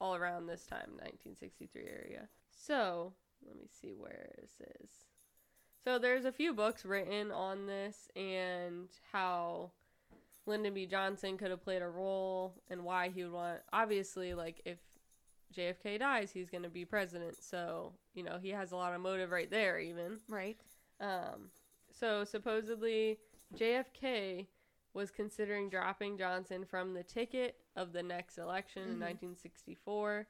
all 0.00 0.14
around 0.16 0.46
this 0.46 0.64
time, 0.66 0.88
1963 0.98 1.82
area. 1.82 2.28
So 2.50 3.12
let 3.46 3.56
me 3.56 3.66
see 3.80 3.92
where 3.96 4.30
this 4.40 4.52
is. 4.82 4.90
So 5.84 5.98
there's 5.98 6.24
a 6.24 6.32
few 6.32 6.54
books 6.54 6.84
written 6.84 7.30
on 7.30 7.66
this 7.66 8.08
and 8.16 8.88
how 9.12 9.72
Lyndon 10.46 10.74
B. 10.74 10.86
Johnson 10.86 11.36
could 11.36 11.50
have 11.50 11.62
played 11.62 11.82
a 11.82 11.88
role 11.88 12.54
and 12.70 12.84
why 12.84 13.10
he 13.10 13.22
would 13.24 13.32
want. 13.32 13.60
Obviously, 13.72 14.32
like 14.34 14.60
if 14.64 14.78
JFK 15.52 15.98
dies, 15.98 16.30
he's 16.32 16.50
going 16.50 16.62
to 16.64 16.68
be 16.70 16.84
president. 16.84 17.42
So 17.42 17.92
you 18.14 18.22
know 18.22 18.38
he 18.40 18.50
has 18.50 18.72
a 18.72 18.76
lot 18.76 18.94
of 18.94 19.00
motive 19.00 19.30
right 19.30 19.50
there, 19.50 19.78
even. 19.78 20.18
right. 20.28 20.56
Um, 21.00 21.50
so 21.90 22.24
supposedly 22.24 23.18
JFK 23.56 24.46
was 24.94 25.10
considering 25.10 25.70
dropping 25.70 26.18
Johnson 26.18 26.64
from 26.64 26.92
the 26.94 27.02
ticket 27.02 27.56
of 27.76 27.92
the 27.92 28.02
next 28.02 28.36
election 28.38 28.82
in 28.82 28.96
Mhm. 28.96 29.00
1964. 29.00 30.26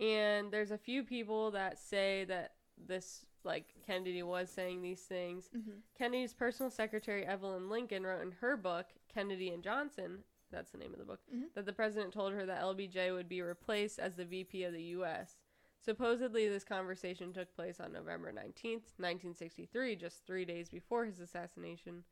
And 0.00 0.50
there's 0.52 0.70
a 0.70 0.78
few 0.78 1.02
people 1.04 1.50
that 1.52 1.78
say 1.78 2.24
that 2.24 2.54
this, 2.76 3.24
like, 3.44 3.66
Kennedy 3.86 4.22
was 4.22 4.50
saying 4.50 4.82
these 4.82 5.02
things. 5.02 5.48
hmm 5.52 5.78
Kennedy's 5.96 6.34
personal 6.34 6.70
secretary, 6.70 7.24
Evelyn 7.24 7.68
Lincoln, 7.68 8.04
wrote 8.04 8.22
in 8.22 8.32
her 8.32 8.56
book, 8.56 8.86
Kennedy 9.08 9.50
and 9.50 9.62
Johnson, 9.62 10.24
that's 10.54 10.70
the 10.70 10.78
name 10.78 10.92
of 10.92 10.98
the 10.98 11.04
book, 11.04 11.20
Mhm. 11.32 11.52
that 11.54 11.66
the 11.66 11.72
president 11.72 12.12
told 12.12 12.32
her 12.32 12.46
that 12.46 12.60
LBJ 12.62 13.10
would 13.12 13.28
be 13.28 13.42
replaced 13.42 13.98
as 13.98 14.14
the 14.14 14.24
VP 14.24 14.64
of 14.64 14.72
the 14.72 14.82
U.S. 14.98 15.36
Supposedly, 15.80 16.48
this 16.48 16.64
conversation 16.64 17.32
took 17.32 17.54
place 17.54 17.78
on 17.80 17.92
November 17.92 18.32
19th, 18.32 18.92
1963, 18.98 19.96
just 19.96 20.24
three 20.24 20.44
days 20.44 20.70
before 20.70 21.04
his 21.04 21.20
assassination, 21.20 22.04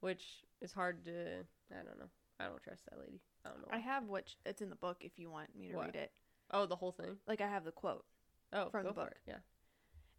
which 0.00 0.44
is 0.60 0.72
hard 0.72 1.04
to. 1.06 1.44
I 1.72 1.82
don't 1.82 1.98
know. 1.98 2.10
I 2.38 2.44
don't 2.46 2.62
trust 2.62 2.84
that 2.90 2.98
lady. 3.00 3.20
I 3.44 3.48
don't 3.48 3.62
know. 3.62 3.68
I 3.70 3.78
have 3.78 4.06
what 4.08 4.34
it's 4.44 4.60
in 4.62 4.70
the 4.70 4.76
book 4.76 4.98
if 5.00 5.18
you 5.18 5.30
want 5.30 5.56
me 5.56 5.68
to 5.68 5.74
What? 5.76 5.86
read 5.86 5.96
it. 5.96 6.12
oh, 6.52 6.66
the 6.66 6.76
whole 6.76 6.92
thing? 6.92 7.18
Like 7.26 7.40
I 7.40 7.48
have 7.48 7.64
the 7.64 7.72
quote. 7.72 8.04
Oh, 8.52 8.70
From 8.70 8.84
the 8.86 8.92
book. 8.92 9.10
it. 9.10 9.18
Yeah. 9.26 9.38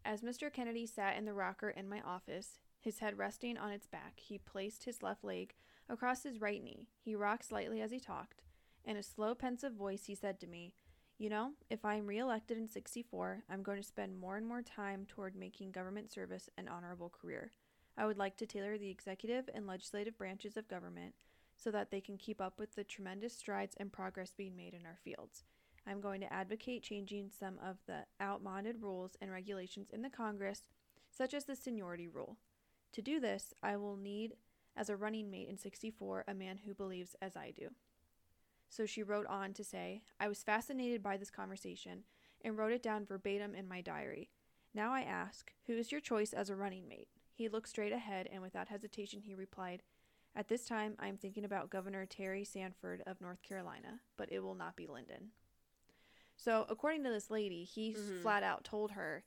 As 0.03 0.21
Mr. 0.21 0.51
Kennedy 0.51 0.85
sat 0.85 1.15
in 1.15 1.23
the 1.25 1.33
rocker 1.33 1.69
in 1.69 1.87
my 1.87 2.01
office, 2.01 2.59
his 2.79 2.99
head 2.99 3.17
resting 3.17 3.57
on 3.57 3.71
its 3.71 3.87
back, 3.87 4.19
he 4.19 4.37
placed 4.37 4.83
his 4.83 5.01
left 5.01 5.23
leg 5.23 5.55
across 5.89 6.23
his 6.23 6.41
right 6.41 6.63
knee. 6.63 6.87
He 7.03 7.15
rocked 7.15 7.45
slightly 7.45 7.81
as 7.81 7.91
he 7.91 7.99
talked. 7.99 8.41
In 8.85 8.97
a 8.97 9.03
slow, 9.03 9.35
pensive 9.35 9.73
voice, 9.73 10.05
he 10.05 10.15
said 10.15 10.39
to 10.39 10.47
me, 10.47 10.73
You 11.17 11.29
know, 11.29 11.51
if 11.69 11.83
I 11.83 11.95
am 11.95 12.07
reelected 12.07 12.57
in 12.57 12.67
64, 12.67 13.43
I'm 13.49 13.63
going 13.63 13.77
to 13.77 13.87
spend 13.87 14.19
more 14.19 14.37
and 14.37 14.47
more 14.47 14.61
time 14.61 15.05
toward 15.07 15.35
making 15.35 15.71
government 15.71 16.11
service 16.11 16.49
an 16.57 16.67
honorable 16.67 17.09
career. 17.09 17.51
I 17.97 18.05
would 18.05 18.17
like 18.17 18.37
to 18.37 18.45
tailor 18.45 18.77
the 18.77 18.89
executive 18.89 19.49
and 19.53 19.65
legislative 19.65 20.17
branches 20.17 20.55
of 20.55 20.67
government 20.67 21.15
so 21.57 21.71
that 21.71 21.89
they 21.89 21.99
can 21.99 22.17
keep 22.17 22.39
up 22.39 22.59
with 22.59 22.75
the 22.75 22.83
tremendous 22.83 23.33
strides 23.33 23.75
and 23.79 23.91
progress 23.91 24.33
being 24.37 24.55
made 24.55 24.73
in 24.73 24.85
our 24.85 24.97
fields. 25.03 25.43
I'm 25.87 26.01
going 26.01 26.21
to 26.21 26.31
advocate 26.31 26.83
changing 26.83 27.31
some 27.37 27.57
of 27.65 27.77
the 27.87 28.05
outmoded 28.21 28.81
rules 28.81 29.15
and 29.21 29.31
regulations 29.31 29.87
in 29.91 30.01
the 30.01 30.09
Congress, 30.09 30.67
such 31.09 31.33
as 31.33 31.45
the 31.45 31.55
seniority 31.55 32.07
rule. 32.07 32.37
To 32.93 33.01
do 33.01 33.19
this, 33.19 33.53
I 33.63 33.77
will 33.77 33.95
need, 33.95 34.33
as 34.77 34.89
a 34.89 34.95
running 34.95 35.29
mate 35.29 35.49
in 35.49 35.57
64, 35.57 36.23
a 36.27 36.33
man 36.33 36.59
who 36.65 36.73
believes 36.73 37.15
as 37.21 37.35
I 37.35 37.51
do. 37.51 37.69
So 38.69 38.85
she 38.85 39.03
wrote 39.03 39.25
on 39.27 39.53
to 39.53 39.63
say, 39.63 40.03
I 40.19 40.27
was 40.27 40.43
fascinated 40.43 41.01
by 41.01 41.17
this 41.17 41.31
conversation 41.31 42.03
and 42.41 42.57
wrote 42.57 42.71
it 42.71 42.83
down 42.83 43.05
verbatim 43.05 43.55
in 43.55 43.67
my 43.67 43.81
diary. 43.81 44.29
Now 44.73 44.93
I 44.93 45.01
ask, 45.01 45.51
who 45.65 45.73
is 45.73 45.91
your 45.91 46.01
choice 46.01 46.33
as 46.33 46.49
a 46.49 46.55
running 46.55 46.87
mate? 46.87 47.07
He 47.33 47.49
looked 47.49 47.69
straight 47.69 47.93
ahead 47.93 48.27
and 48.31 48.41
without 48.41 48.67
hesitation 48.67 49.21
he 49.21 49.33
replied, 49.35 49.83
At 50.35 50.47
this 50.49 50.65
time 50.65 50.95
I 50.99 51.07
am 51.07 51.17
thinking 51.17 51.45
about 51.45 51.69
Governor 51.69 52.05
Terry 52.05 52.43
Sanford 52.43 53.01
of 53.07 53.21
North 53.21 53.41
Carolina, 53.41 54.01
but 54.17 54.31
it 54.31 54.39
will 54.39 54.55
not 54.55 54.75
be 54.75 54.85
Lyndon. 54.85 55.29
So, 56.35 56.65
according 56.69 57.03
to 57.03 57.09
this 57.09 57.31
lady, 57.31 57.63
he 57.63 57.93
Mhm. 57.93 58.21
flat 58.21 58.43
out 58.43 58.63
told 58.63 58.91
her, 58.91 59.23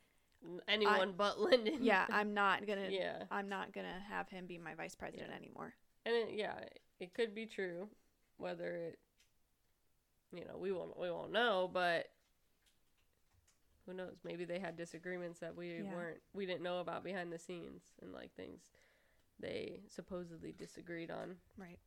Anyone 0.68 1.14
but 1.16 1.38
Lyndon. 1.38 1.78
"Yeah, 1.82 2.06
I'm 2.10 2.32
not 2.34 2.66
gonna, 2.66 2.88
yeah. 2.90 3.24
I'm 3.30 3.48
not 3.48 3.72
gonna 3.72 4.00
have 4.08 4.28
him 4.28 4.46
be 4.46 4.58
my 4.58 4.74
vice 4.74 4.94
president 4.94 5.30
Yeah. 5.30 5.36
anymore." 5.36 5.74
And 6.06 6.14
it, 6.14 6.28
yeah, 6.32 6.54
it 6.98 7.12
could 7.14 7.34
be 7.34 7.46
true. 7.46 7.88
Whether 8.38 8.74
it, 8.76 8.98
you 10.32 10.44
know, 10.46 10.56
we 10.56 10.72
won't 10.72 10.98
we 10.98 11.10
won't 11.10 11.32
know, 11.32 11.68
but 11.72 12.06
who 13.86 13.92
knows? 13.94 14.16
Maybe 14.24 14.44
they 14.44 14.58
had 14.58 14.76
disagreements 14.76 15.40
that 15.40 15.54
we 15.56 15.82
Yeah. 15.82 15.92
weren't 15.92 16.20
we 16.32 16.46
didn't 16.46 16.62
know 16.62 16.80
about 16.80 17.04
behind 17.04 17.32
the 17.32 17.38
scenes 17.38 17.82
and 18.00 18.12
like 18.12 18.32
things 18.34 18.70
they 19.38 19.80
supposedly 19.88 20.52
disagreed 20.52 21.10
on. 21.10 21.36
Right. 21.56 21.78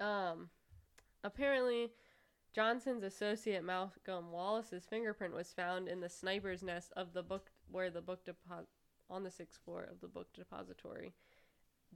Um, 0.00 0.50
apparently, 1.24 1.90
Johnson's 2.54 3.02
associate 3.02 3.64
Malcolm 3.64 4.30
Wallace's 4.32 4.86
fingerprint 4.86 5.34
was 5.34 5.52
found 5.52 5.88
in 5.88 6.00
the 6.00 6.08
sniper's 6.08 6.62
nest 6.62 6.92
of 6.96 7.12
the 7.12 7.22
book 7.22 7.50
where 7.70 7.90
the 7.90 8.00
book 8.00 8.24
depo- 8.24 8.66
on 9.10 9.24
the 9.24 9.30
sixth 9.30 9.60
floor 9.64 9.88
of 9.90 10.00
the 10.00 10.08
book 10.08 10.28
depository. 10.34 11.14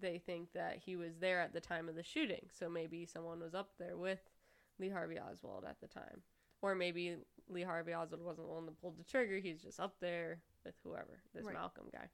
They 0.01 0.19
think 0.19 0.53
that 0.55 0.79
he 0.79 0.97
was 0.97 1.19
there 1.21 1.41
at 1.41 1.53
the 1.53 1.61
time 1.61 1.89
of 1.89 1.95
the 1.95 2.03
shooting, 2.03 2.49
so 2.51 2.69
maybe 2.69 3.05
someone 3.05 3.41
was 3.41 3.55
up 3.55 3.71
there 3.79 3.97
with 3.97 4.21
Lee 4.79 4.89
Harvey 4.89 5.19
Oswald 5.19 5.65
at 5.69 5.81
the 5.81 5.87
time, 5.87 6.23
or 6.63 6.75
maybe 6.75 7.17
Lee 7.49 7.63
Harvey 7.63 7.93
Oswald 7.93 8.23
wasn't 8.25 8.47
the 8.47 8.55
one 8.55 8.65
that 8.65 8.81
pulled 8.81 8.99
the 8.99 9.05
trigger. 9.05 9.39
He's 9.39 9.61
just 9.63 9.79
up 9.79 9.97
there 10.01 10.39
with 10.65 10.75
whoever 10.83 11.21
this 11.35 11.45
Right. 11.45 11.55
Malcolm 11.55 11.89
guy. 11.93 12.09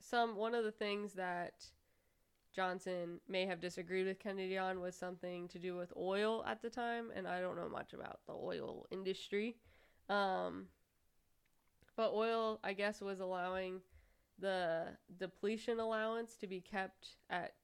Some 0.00 0.36
one 0.36 0.54
of 0.54 0.64
the 0.64 0.72
things 0.72 1.12
that 1.14 1.66
Johnson 2.54 3.20
may 3.28 3.44
have 3.46 3.60
disagreed 3.60 4.06
with 4.06 4.18
Kennedy 4.18 4.56
on 4.56 4.80
was 4.80 4.94
something 4.96 5.48
to 5.48 5.58
do 5.58 5.76
with 5.76 5.92
oil 5.96 6.42
at 6.46 6.62
the 6.62 6.70
time, 6.70 7.10
and 7.14 7.26
I 7.28 7.40
don't 7.40 7.56
know 7.56 7.68
much 7.68 7.92
about 7.92 8.20
the 8.26 8.32
oil 8.32 8.86
industry. 8.90 9.56
Um, 10.08 10.68
but 11.96 12.12
oil, 12.12 12.60
I 12.64 12.72
guess, 12.72 13.00
was 13.00 13.20
allowing 13.20 13.80
the 14.38 14.86
depletion 15.18 15.80
allowance 15.80 16.36
to 16.36 16.46
be 16.46 16.60
kept 16.60 17.16
at 17.30 17.54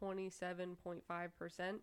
27.5%, 0.00 1.78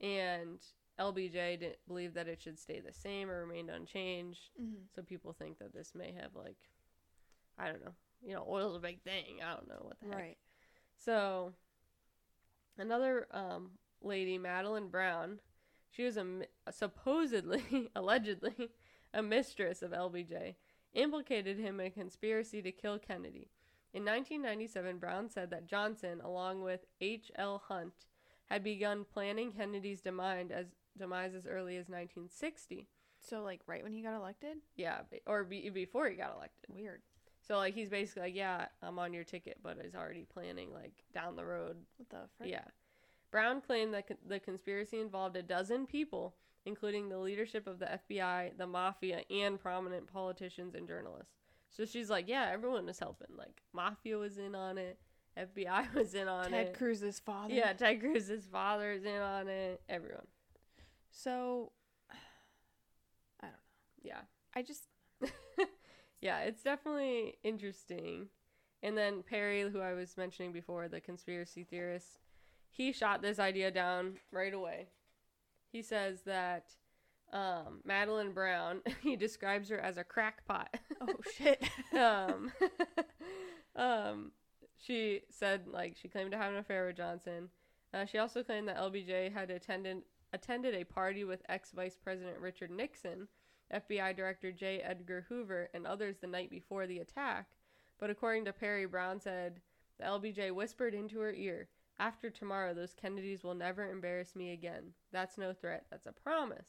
and 0.00 0.58
LBJ 0.98 1.60
didn't 1.60 1.76
believe 1.88 2.14
that 2.14 2.28
it 2.28 2.40
should 2.40 2.58
stay 2.58 2.80
the 2.80 2.92
same 2.92 3.30
or 3.30 3.46
remain 3.46 3.70
unchanged. 3.70 4.50
Mm-hmm. 4.60 4.82
So 4.94 5.02
people 5.02 5.32
think 5.32 5.58
that 5.58 5.74
this 5.74 5.92
may 5.94 6.12
have, 6.12 6.30
like, 6.34 6.58
I 7.58 7.66
don't 7.66 7.84
know. 7.84 7.94
You 8.24 8.34
know, 8.34 8.46
oil's 8.48 8.76
a 8.76 8.80
big 8.80 9.02
thing. 9.02 9.40
I 9.44 9.52
don't 9.54 9.68
know 9.68 9.82
what 9.82 10.00
the 10.00 10.08
heck. 10.08 10.18
Right. 10.18 10.36
So, 10.96 11.52
another 12.78 13.26
um, 13.32 13.72
lady, 14.02 14.38
Madeline 14.38 14.88
Brown, 14.88 15.40
she 15.90 16.04
was 16.04 16.16
a 16.16 16.24
supposedly, 16.70 17.90
allegedly, 17.96 18.70
a 19.12 19.22
mistress 19.22 19.82
of 19.82 19.90
LBJ, 19.90 20.54
implicated 20.94 21.58
him 21.58 21.80
in 21.80 21.86
a 21.86 21.90
conspiracy 21.90 22.62
to 22.62 22.72
kill 22.72 22.98
Kennedy. 22.98 23.50
In 23.92 24.04
1997, 24.04 24.98
Brown 24.98 25.28
said 25.28 25.50
that 25.50 25.66
Johnson, 25.66 26.20
along 26.22 26.62
with 26.62 26.80
H.L. 27.00 27.62
Hunt, 27.68 28.06
had 28.46 28.64
begun 28.64 29.04
planning 29.04 29.52
Kennedy's 29.52 30.00
demise 30.00 30.50
as 30.50 30.66
demise 30.98 31.34
as 31.34 31.46
early 31.46 31.76
as 31.76 31.88
1960. 31.88 32.88
So, 33.20 33.42
like, 33.42 33.60
right 33.66 33.82
when 33.82 33.92
he 33.92 34.02
got 34.02 34.16
elected? 34.16 34.58
Yeah, 34.76 35.00
or 35.26 35.44
be, 35.44 35.70
before 35.70 36.08
he 36.08 36.16
got 36.16 36.34
elected. 36.36 36.74
Weird. 36.74 37.00
So 37.46 37.58
like 37.58 37.74
he's 37.74 37.90
basically 37.90 38.22
like, 38.22 38.34
yeah, 38.34 38.66
I'm 38.82 38.98
on 38.98 39.12
your 39.12 39.24
ticket, 39.24 39.58
but 39.62 39.76
he's 39.82 39.94
already 39.94 40.24
planning 40.24 40.72
like 40.72 40.92
down 41.12 41.36
the 41.36 41.44
road 41.44 41.76
What 41.98 42.08
the 42.08 42.28
frick? 42.36 42.50
Yeah. 42.50 42.64
Brown 43.30 43.60
claimed 43.60 43.92
that 43.94 44.08
con- 44.08 44.16
the 44.26 44.40
conspiracy 44.40 45.00
involved 45.00 45.36
a 45.36 45.42
dozen 45.42 45.86
people, 45.86 46.34
including 46.66 47.08
the 47.08 47.18
leadership 47.18 47.66
of 47.66 47.78
the 47.78 47.86
FBI, 48.10 48.56
the 48.56 48.66
mafia, 48.66 49.22
and 49.30 49.60
prominent 49.60 50.06
politicians 50.06 50.74
and 50.74 50.86
journalists. 50.86 51.34
So 51.70 51.84
she's 51.84 52.08
like, 52.08 52.28
yeah, 52.28 52.50
everyone 52.52 52.86
was 52.86 52.98
helping. 52.98 53.36
Like, 53.36 53.62
mafia 53.72 54.16
was 54.16 54.38
in 54.38 54.54
on 54.54 54.78
it, 54.78 54.98
FBI 55.38 55.94
was 55.94 56.14
in 56.14 56.28
on 56.28 56.50
Ted 56.50 56.52
it. 56.52 56.64
Ted 56.66 56.74
Cruz's 56.78 57.18
father. 57.18 57.54
Yeah, 57.54 57.72
Ted 57.72 58.00
Cruz's 58.00 58.46
father 58.46 58.92
is 58.92 59.04
in 59.04 59.20
on 59.20 59.48
it. 59.48 59.82
Everyone. 59.88 60.26
So, 61.10 61.72
I 62.10 63.46
don't 63.46 63.52
know. 63.52 63.58
Yeah. 64.02 64.20
I 64.54 64.62
just, 64.62 64.84
Yeah, 66.24 66.38
it's 66.40 66.62
definitely 66.62 67.34
interesting. 67.44 68.28
And 68.82 68.96
then 68.96 69.22
Perry, 69.22 69.60
who 69.60 69.80
I 69.80 69.92
was 69.92 70.16
mentioning 70.16 70.52
before, 70.52 70.88
the 70.88 70.98
conspiracy 70.98 71.64
theorist, 71.64 72.18
he 72.70 72.92
shot 72.92 73.20
this 73.20 73.38
idea 73.38 73.70
down 73.70 74.14
right 74.32 74.54
away. 74.54 74.88
He 75.74 75.82
says 75.82 76.20
that 76.22 76.66
um, 77.32 77.80
Madeline 77.84 78.30
Brown, 78.30 78.80
he 79.02 79.16
describes 79.16 79.68
her 79.70 79.78
as 79.80 79.96
a 79.96 80.04
crackpot. 80.04 80.72
Oh 81.00 81.16
shit. 81.36 81.60
um, 81.92 82.52
um, 83.76 84.30
she 84.78 85.22
said 85.30 85.66
like 85.66 85.96
she 86.00 86.06
claimed 86.06 86.30
to 86.30 86.38
have 86.38 86.52
an 86.52 86.58
affair 86.58 86.86
with 86.86 86.96
Johnson. 86.96 87.48
Uh, 87.92 88.06
she 88.06 88.18
also 88.18 88.44
claimed 88.44 88.68
that 88.68 88.78
LBJ 88.78 89.32
had 89.32 89.50
attended 89.50 90.02
attended 90.32 90.76
a 90.76 90.84
party 90.84 91.24
with 91.24 91.42
ex 91.48 91.72
Vice 91.72 91.98
President 92.00 92.38
Richard 92.38 92.70
Nixon, 92.70 93.26
FBI 93.74 94.14
Director 94.14 94.52
J. 94.52 94.78
Edgar 94.78 95.26
Hoover, 95.28 95.70
and 95.74 95.88
others 95.88 96.18
the 96.20 96.28
night 96.28 96.50
before 96.50 96.86
the 96.86 97.00
attack. 97.00 97.48
But 97.98 98.10
according 98.10 98.44
to 98.44 98.52
Perry, 98.52 98.86
Brown 98.86 99.18
said 99.18 99.60
the 99.98 100.04
LBJ 100.04 100.52
whispered 100.52 100.94
into 100.94 101.18
her 101.18 101.32
ear, 101.32 101.66
"After 101.98 102.30
tomorrow, 102.30 102.74
those 102.74 102.94
Kennedys 102.94 103.42
will 103.44 103.54
never 103.54 103.88
embarrass 103.90 104.34
me 104.34 104.52
again. 104.52 104.92
That's 105.12 105.38
no 105.38 105.52
threat. 105.52 105.86
That's 105.90 106.06
a 106.06 106.12
promise." 106.12 106.68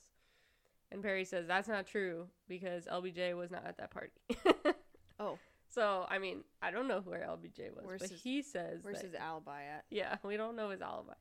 And 0.92 1.02
Perry 1.02 1.26
says 1.26 1.48
that's 1.48 1.68
not 1.68 1.88
true 1.88 2.28
because 2.48 2.86
LBJ 2.86 3.36
was 3.36 3.50
not 3.52 3.66
at 3.66 3.78
that 3.78 3.92
party. 3.92 4.12
Oh. 5.20 5.40
So 5.70 6.06
I 6.10 6.20
mean, 6.20 6.44
I 6.62 6.72
don't 6.72 6.88
know 6.90 7.00
where 7.02 7.22
LBJ 7.22 7.74
was, 7.74 7.86
Where's 7.86 8.02
but 8.02 8.10
his- 8.12 8.22
he 8.22 8.42
says 8.42 8.84
Where's 8.84 8.98
that- 8.98 9.06
his 9.06 9.16
alibi 9.16 9.64
at? 9.64 9.86
yeah, 9.90 10.18
we 10.24 10.36
don't 10.38 10.56
know 10.58 10.70
his 10.70 10.82
alibi. 10.82 11.14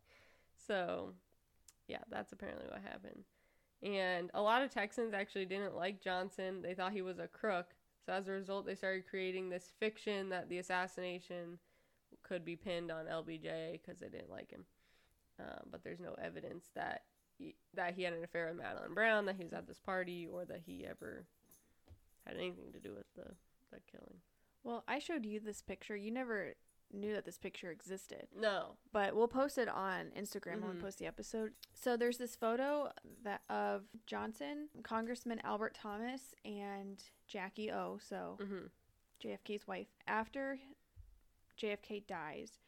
So, 0.67 1.13
yeah, 1.89 1.99
that's 2.11 2.33
apparently 2.33 2.67
what 2.69 2.81
happened. 2.83 3.25
And 3.83 4.31
a 4.35 4.41
lot 4.43 4.63
of 4.63 4.71
Texans 4.71 5.15
actually 5.15 5.47
didn't 5.47 5.77
like 5.77 6.01
Johnson. 6.01 6.63
They 6.63 6.75
thought 6.75 6.93
he 6.93 7.03
was 7.03 7.19
a 7.19 7.29
crook. 7.29 7.75
So 8.05 8.13
as 8.13 8.29
a 8.29 8.33
result, 8.33 8.67
they 8.67 8.75
started 8.75 9.07
creating 9.09 9.49
this 9.49 9.73
fiction 9.79 10.29
that 10.31 10.49
the 10.49 10.59
assassination 10.59 11.59
could 12.23 12.45
be 12.45 12.57
pinned 12.57 12.91
on 12.91 13.07
LBJ 13.07 13.73
because 13.73 13.99
they 14.01 14.09
didn't 14.09 14.31
like 14.31 14.51
him. 14.51 14.65
Uh, 15.41 15.61
but 15.71 15.83
there's 15.83 16.01
no 16.01 16.15
evidence 16.23 16.67
that 16.75 17.03
he, 17.39 17.57
that 17.75 17.95
he 17.95 18.03
had 18.05 18.13
an 18.13 18.23
affair 18.23 18.47
with 18.49 18.57
Madeline 18.57 18.95
Brown, 18.95 19.27
that 19.27 19.37
he 19.37 19.43
was 19.45 19.53
at 19.53 19.67
this 19.67 19.81
party, 19.81 20.27
or 20.31 20.45
that 20.45 20.61
he 20.65 20.87
ever 20.89 21.25
had 22.27 22.37
anything 22.37 22.73
to 22.73 22.79
do 22.81 22.95
with 22.95 23.13
the, 23.17 23.35
the 23.73 23.81
killing. 23.91 24.19
Well, 24.63 24.85
I 24.87 24.99
showed 24.99 25.27
you 25.27 25.41
this 25.41 25.61
picture. 25.61 25.97
You 25.97 26.11
never 26.13 26.55
knew 26.93 27.13
that 27.15 27.25
this 27.25 27.39
picture 27.39 27.71
existed. 27.73 28.29
No. 28.39 28.77
but 28.93 29.17
we'll 29.17 29.27
post 29.27 29.59
it 29.59 29.69
on 29.69 30.13
Instagram 30.17 30.61
when 30.61 30.71
we 30.71 30.77
Mhm. 30.77 30.81
post 30.83 30.99
the 31.01 31.07
episode. 31.07 31.53
So 31.75 31.97
there's 31.97 32.19
this 32.19 32.37
photo 32.37 32.93
that 33.25 33.43
of 33.51 33.83
Johnson, 34.07 34.69
Congressman 34.85 35.41
Albert 35.43 35.75
Thomas, 35.75 36.35
and 36.45 37.03
Jackie 37.27 37.73
O, 37.73 37.99
so 37.99 38.39
hmm 38.41 38.67
JFK's 39.21 39.67
wife. 39.67 39.89
After 40.07 40.59
JFK 41.57 42.07
dies, 42.07 42.59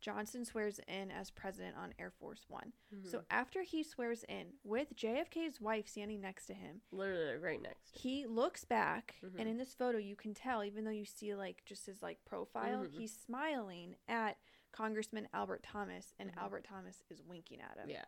Johnson 0.00 0.44
swears 0.44 0.78
in 0.86 1.10
as 1.10 1.30
president 1.30 1.76
on 1.76 1.92
Air 1.98 2.12
Force 2.20 2.44
One. 2.48 2.72
Mm-hmm. 2.94 3.08
So 3.08 3.22
after 3.30 3.62
he 3.62 3.82
swears 3.82 4.24
in, 4.28 4.52
with 4.62 4.94
JFK's 4.96 5.60
wife 5.60 5.88
standing 5.88 6.20
next 6.20 6.46
to 6.46 6.54
him, 6.54 6.82
literally 6.92 7.36
right 7.36 7.60
next. 7.60 7.90
he 7.96 8.24
looks 8.26 8.64
back, 8.64 9.16
Mhm. 9.24 9.40
and 9.40 9.48
in 9.48 9.56
this 9.58 9.74
photo, 9.74 9.98
you 9.98 10.14
can 10.14 10.34
tell, 10.34 10.62
even 10.62 10.84
though 10.84 10.90
you 10.92 11.04
see 11.04 11.34
like 11.34 11.64
just 11.64 11.86
his 11.86 12.00
like 12.00 12.24
profile, 12.24 12.84
Mhm. 12.86 12.92
he's 12.92 13.12
smiling 13.18 13.96
at 14.06 14.38
Congressman 14.70 15.26
Albert 15.34 15.64
Thomas, 15.64 16.14
and 16.18 16.30
Mhm. 16.32 16.36
Albert 16.36 16.62
Thomas 16.64 17.02
is 17.10 17.20
winking 17.22 17.60
at 17.60 17.76
him. 17.78 17.90
Yeah. 17.90 18.04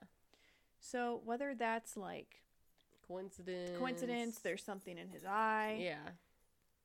So 0.79 1.17
whether 1.25 1.55
that's 1.57 1.97
like 1.97 2.43
Coincidence. 3.03 3.77
coincidence, 3.79 4.39
there's 4.39 4.63
something 4.63 4.97
in 4.97 5.09
his 5.09 5.25
eye. 5.25 5.79
Yeah. 5.81 6.13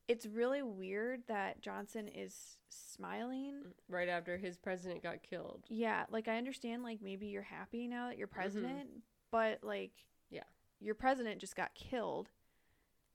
It's 0.08 0.24
really 0.26 0.62
weird 0.62 1.22
that 1.26 1.60
Johnson 1.60 2.06
is 2.08 2.58
smiling. 2.68 3.62
Right 3.88 4.08
after 4.08 4.36
his 4.36 4.56
president 4.56 5.02
got 5.02 5.22
killed. 5.22 5.64
Yeah, 5.68 6.04
like 6.10 6.28
I 6.28 6.38
understand, 6.38 6.82
like 6.82 7.00
maybe 7.02 7.26
you're 7.26 7.42
happy 7.42 7.88
now 7.88 8.08
that 8.08 8.18
you're 8.18 8.26
president, 8.28 8.88
but 9.30 9.60
like, 9.62 9.90
Mm-hmm. 9.92 10.36
Yeah. 10.36 10.42
your 10.80 10.94
president 10.96 11.40
just 11.40 11.54
got 11.56 11.74
killed, 11.74 12.28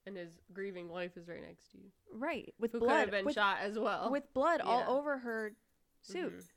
And 0.06 0.16
his 0.18 0.32
grieving 0.54 0.90
wife 0.90 1.16
is 1.18 1.28
right 1.28 1.42
next 1.46 1.72
to 1.72 1.78
you. 1.78 1.92
right? 2.14 2.54
With 2.60 2.72
Who 2.72 2.80
could 2.80 2.86
blood, 2.88 3.00
have 3.02 3.12
been 3.12 3.26
with, 3.26 3.36
shot 3.36 3.58
as 3.62 3.78
well. 3.78 4.10
with 4.12 4.34
blood 4.34 4.62
Yeah. 4.64 4.70
all 4.72 4.98
over 4.98 5.18
her 5.20 5.54
suit. 6.02 6.34
Mhm. 6.40 6.48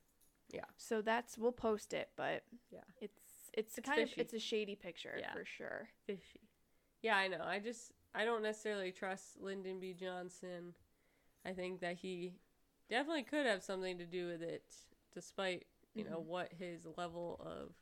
Yeah. 0.51 0.64
So 0.76 1.03
that's 1.03 1.37
we'll 1.37 1.53
post 1.53 1.93
it, 1.93 2.11
but 2.16 2.45
Yeah. 2.70 2.80
it's 3.01 3.20
it's, 3.57 3.78
It's 3.78 3.87
kind 3.87 4.01
fishy. 4.01 4.20
of 4.20 4.24
it's 4.24 4.35
a 4.35 4.39
shady 4.41 4.74
picture 4.74 5.16
Yeah. 5.18 5.32
for 5.32 5.45
sure. 5.45 5.89
Fishy. 6.07 6.41
Yeah, 7.03 7.16
I 7.16 7.28
know. 7.28 7.41
I 7.45 7.61
just 7.61 7.93
I 8.14 8.24
don't 8.24 8.42
necessarily 8.42 8.92
trust 8.92 9.40
Lyndon 9.40 9.80
B. 9.80 9.92
Johnson. 9.92 10.74
I 11.44 11.52
think 11.52 11.80
that 11.80 11.96
he 11.96 12.34
definitely 12.88 13.24
could 13.24 13.46
have 13.46 13.62
something 13.62 13.98
to 13.98 14.06
do 14.06 14.28
with 14.28 14.42
it, 14.42 14.62
despite 15.12 15.66
you 15.94 16.04
know 16.04 16.20
Mhm. 16.20 16.24
what 16.26 16.52
his 16.52 16.86
level 16.96 17.40
of 17.44 17.74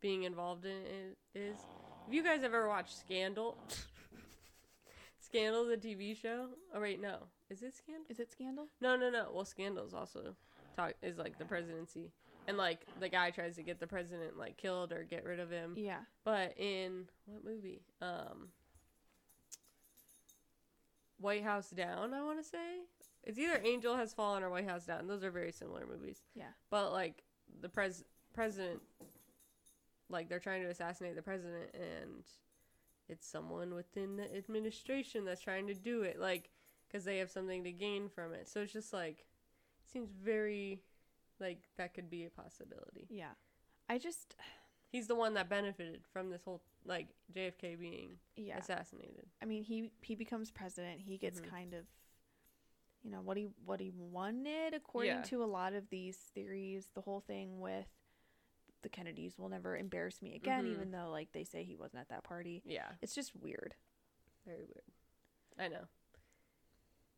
being 0.00 0.22
involved 0.24 0.64
in 0.64 0.84
it 0.86 1.18
is. 1.34 1.56
Have 2.04 2.14
you 2.14 2.22
guys 2.22 2.42
ever 2.42 2.68
watched 2.68 2.96
Scandal? 2.98 3.56
Scandal, 5.18 5.66
the 5.66 5.76
TV 5.76 6.14
show. 6.14 6.48
Oh 6.74 6.80
wait, 6.80 7.00
no, 7.00 7.28
is 7.50 7.62
it 7.62 7.74
Scandal? 7.74 8.06
Is 8.08 8.18
it 8.20 8.30
scandal? 8.32 8.68
No, 8.80 8.96
no, 8.96 9.10
no. 9.10 9.30
Well, 9.32 9.44
Scandal's 9.44 9.94
also 9.94 10.34
talk 10.76 10.94
is 11.02 11.18
like 11.18 11.38
the 11.38 11.44
presidency, 11.44 12.10
and 12.48 12.56
like 12.56 12.86
the 12.98 13.08
guy 13.08 13.30
tries 13.30 13.56
to 13.56 13.62
get 13.62 13.78
the 13.80 13.86
president 13.86 14.38
like 14.38 14.56
killed 14.56 14.92
or 14.92 15.04
get 15.04 15.24
rid 15.24 15.38
of 15.40 15.50
him. 15.50 15.74
Yeah. 15.76 16.00
But 16.24 16.54
in 16.58 17.08
what 17.26 17.44
movie? 17.44 17.82
Um, 18.00 18.48
White 21.20 21.42
House 21.42 21.70
Down. 21.70 22.14
I 22.14 22.22
want 22.22 22.38
to 22.38 22.44
say 22.44 22.80
it's 23.24 23.38
either 23.38 23.60
Angel 23.64 23.96
Has 23.96 24.12
Fallen 24.12 24.42
or 24.42 24.50
White 24.50 24.68
House 24.68 24.86
Down. 24.86 25.06
Those 25.06 25.22
are 25.22 25.30
very 25.30 25.52
similar 25.52 25.86
movies. 25.86 26.22
Yeah. 26.34 26.52
But 26.70 26.92
like 26.92 27.22
the 27.60 27.68
pres 27.68 28.04
president, 28.32 28.80
like 30.08 30.28
they're 30.28 30.38
trying 30.38 30.62
to 30.62 30.68
assassinate 30.68 31.16
the 31.16 31.22
president, 31.22 31.70
and 31.74 32.24
it's 33.08 33.26
someone 33.26 33.74
within 33.74 34.16
the 34.16 34.36
administration 34.36 35.24
that's 35.24 35.40
trying 35.40 35.66
to 35.66 35.74
do 35.74 36.02
it, 36.02 36.18
like 36.18 36.50
because 36.88 37.04
they 37.04 37.18
have 37.18 37.30
something 37.30 37.64
to 37.64 37.72
gain 37.72 38.08
from 38.08 38.32
it. 38.32 38.48
So 38.48 38.60
it's 38.60 38.72
just 38.72 38.92
like 38.92 39.26
seems 39.92 40.10
very 40.10 40.80
like 41.38 41.62
that 41.76 41.94
could 41.94 42.10
be 42.10 42.24
a 42.24 42.30
possibility. 42.30 43.06
Yeah. 43.10 43.32
I 43.88 43.98
just 43.98 44.36
He's 44.90 45.06
the 45.06 45.14
one 45.14 45.34
that 45.34 45.48
benefited 45.48 46.00
from 46.12 46.30
this 46.30 46.42
whole 46.44 46.62
like 46.84 47.08
JFK 47.32 47.78
being 47.78 48.18
yeah. 48.36 48.58
assassinated. 48.58 49.26
I 49.42 49.44
mean, 49.46 49.62
he 49.64 49.90
he 50.02 50.14
becomes 50.14 50.50
president. 50.50 51.00
He 51.00 51.18
gets 51.18 51.40
Mhm. 51.40 51.48
kind 51.50 51.74
of 51.74 51.86
you 53.02 53.10
know 53.10 53.20
what 53.22 53.36
he 53.36 53.48
what 53.64 53.80
he 53.80 53.90
wanted 53.90 54.74
according 54.74 55.12
Yeah. 55.12 55.22
to 55.22 55.42
a 55.42 55.46
lot 55.46 55.72
of 55.72 55.88
these 55.90 56.16
theories. 56.16 56.90
The 56.94 57.00
whole 57.00 57.20
thing 57.20 57.60
with 57.60 57.86
the 58.82 58.88
Kennedys 58.88 59.38
will 59.38 59.48
never 59.50 59.76
embarrass 59.76 60.22
me 60.22 60.34
again, 60.34 60.64
Mhm. 60.64 60.72
even 60.72 60.90
though 60.90 61.10
like 61.10 61.32
they 61.32 61.44
say 61.44 61.64
he 61.64 61.76
wasn't 61.76 62.00
at 62.00 62.08
that 62.08 62.24
party. 62.24 62.62
Yeah, 62.64 62.94
It's 63.02 63.14
just 63.14 63.34
weird. 63.36 63.74
very 64.46 64.64
weird. 64.64 64.84
I 65.58 65.68
know. 65.68 65.86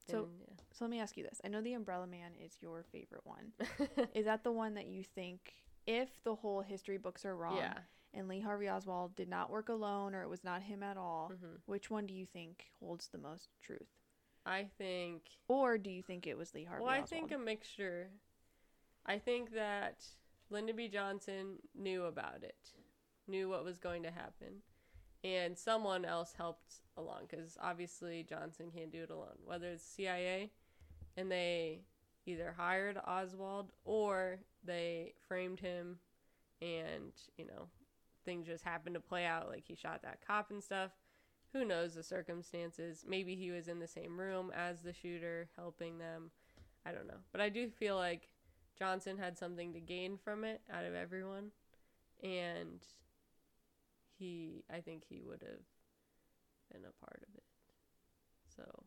So- 0.09 0.25
And, 0.25 0.61
So 0.73 0.85
let 0.85 0.91
me 0.91 0.99
ask 0.99 1.17
you 1.17 1.23
this: 1.23 1.41
I 1.45 1.49
know 1.49 1.61
the 1.61 1.75
Umbrella 1.75 2.07
Man 2.09 2.35
is 2.35 2.61
your 2.61 2.83
favorite 2.83 3.25
one. 3.25 3.53
Is 4.15 4.25
that 4.25 4.43
the 4.43 4.51
one 4.51 4.75
that 4.75 4.87
you 4.87 5.05
think, 5.05 5.55
if 5.87 6.23
the 6.25 6.35
whole 6.35 6.63
history 6.63 6.97
books 6.99 7.25
are 7.25 7.37
wrong, 7.37 7.59
yeah. 7.59 7.83
And 8.15 8.29
Lee 8.29 8.41
Harvey 8.41 8.69
Oswald 8.69 9.15
did 9.17 9.29
not 9.29 9.51
work 9.51 9.69
alone, 9.69 10.15
or 10.15 10.23
it 10.23 10.29
was 10.29 10.45
not 10.45 10.63
him 10.63 10.83
at 10.83 10.97
all, 10.97 11.29
hmm 11.41 11.57
which 11.67 11.91
one 11.91 12.07
do 12.07 12.15
you 12.15 12.27
think 12.27 12.67
holds 12.81 13.09
the 13.09 13.19
most 13.19 13.49
truth? 13.63 13.89
I 14.45 14.67
think. 14.77 15.23
Or 15.49 15.79
do 15.79 15.91
you 15.91 16.03
think 16.03 16.27
it 16.27 16.37
was 16.37 16.53
Lee 16.55 16.65
Harvey 16.65 16.83
Well, 16.83 16.91
I 16.91 17.01
Oswald? 17.01 17.09
think 17.09 17.33
a 17.33 17.39
mixture. 17.39 18.11
I 19.07 19.19
think 19.19 19.55
that 19.55 20.05
Lyndon 20.51 20.77
B. 20.77 20.89
Johnson 20.89 21.59
knew 21.75 22.05
about 22.05 22.43
it, 22.43 22.71
knew 23.29 23.49
what 23.49 23.65
was 23.65 23.79
going 23.79 24.03
to 24.03 24.11
happen, 24.11 24.63
and 25.25 25.57
someone 25.57 26.05
else 26.05 26.35
helped 26.37 26.75
along 26.97 27.23
because 27.31 27.57
obviously 27.61 28.25
Johnson 28.29 28.71
can't 28.75 28.93
do 28.93 29.03
it 29.03 29.11
alone. 29.11 29.39
Whether 29.45 29.69
it's 29.71 29.85
CIA, 29.85 30.51
and 31.17 31.31
they 31.31 31.83
either 32.27 32.53
hired 32.57 32.99
Oswald 33.07 33.73
or 33.85 34.41
they 34.65 35.15
framed 35.29 35.61
him, 35.61 35.99
and 36.61 37.13
you 37.37 37.47
know 37.47 37.69
things 38.25 38.47
just 38.47 38.65
happened 38.65 38.95
to 38.95 39.01
play 39.01 39.25
out 39.25 39.49
like 39.49 39.65
he 39.67 39.75
shot 39.75 40.03
that 40.03 40.27
cop 40.27 40.51
and 40.51 40.63
stuff. 40.63 40.93
Who 41.53 41.65
knows 41.65 41.95
the 41.95 42.03
circumstances? 42.03 43.05
Maybe 43.07 43.35
he 43.35 43.51
was 43.51 43.69
in 43.69 43.79
the 43.79 43.87
same 43.87 44.19
room 44.19 44.51
as 44.57 44.81
the 44.81 44.93
shooter, 44.93 45.49
helping 45.57 45.99
them. 45.99 46.31
I 46.87 46.93
don't 46.93 47.07
know. 47.07 47.21
But 47.31 47.41
I 47.41 47.49
do 47.51 47.69
feel 47.69 47.97
like 47.97 48.29
Johnson 48.79 49.19
had 49.19 49.37
something 49.39 49.73
to 49.75 49.81
gain 49.81 50.17
from 50.17 50.45
it 50.45 50.63
out 50.73 50.85
of 50.85 50.95
everyone. 50.95 51.51
And 52.23 52.81
he, 54.19 54.65
I 54.73 54.81
think 54.81 55.03
he 55.09 55.21
would 55.23 55.43
have 55.43 55.61
been 56.73 56.83
a 56.89 57.05
part 57.05 57.23
of 57.29 57.35
it. 57.35 57.45
So, 58.57 58.85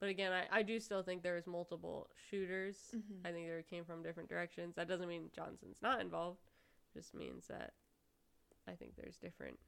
but 0.00 0.08
again, 0.08 0.32
I, 0.32 0.58
I 0.58 0.62
do 0.62 0.80
still 0.80 1.02
think 1.02 1.22
there 1.22 1.34
was 1.34 1.46
multiple 1.46 2.08
shooters. 2.30 2.76
Mhm. 2.94 3.24
I 3.24 3.32
think 3.32 3.46
they 3.48 3.62
came 3.68 3.84
from 3.84 4.02
different 4.02 4.28
directions. 4.28 4.74
That 4.74 4.88
doesn't 4.88 5.08
mean 5.08 5.30
Johnson's 5.34 5.78
not 5.82 6.00
involved. 6.00 6.40
Just 6.92 7.14
means 7.14 7.46
that 7.48 7.72
I 8.68 8.72
think 8.72 8.96
there's 8.96 9.16
different 9.16 9.58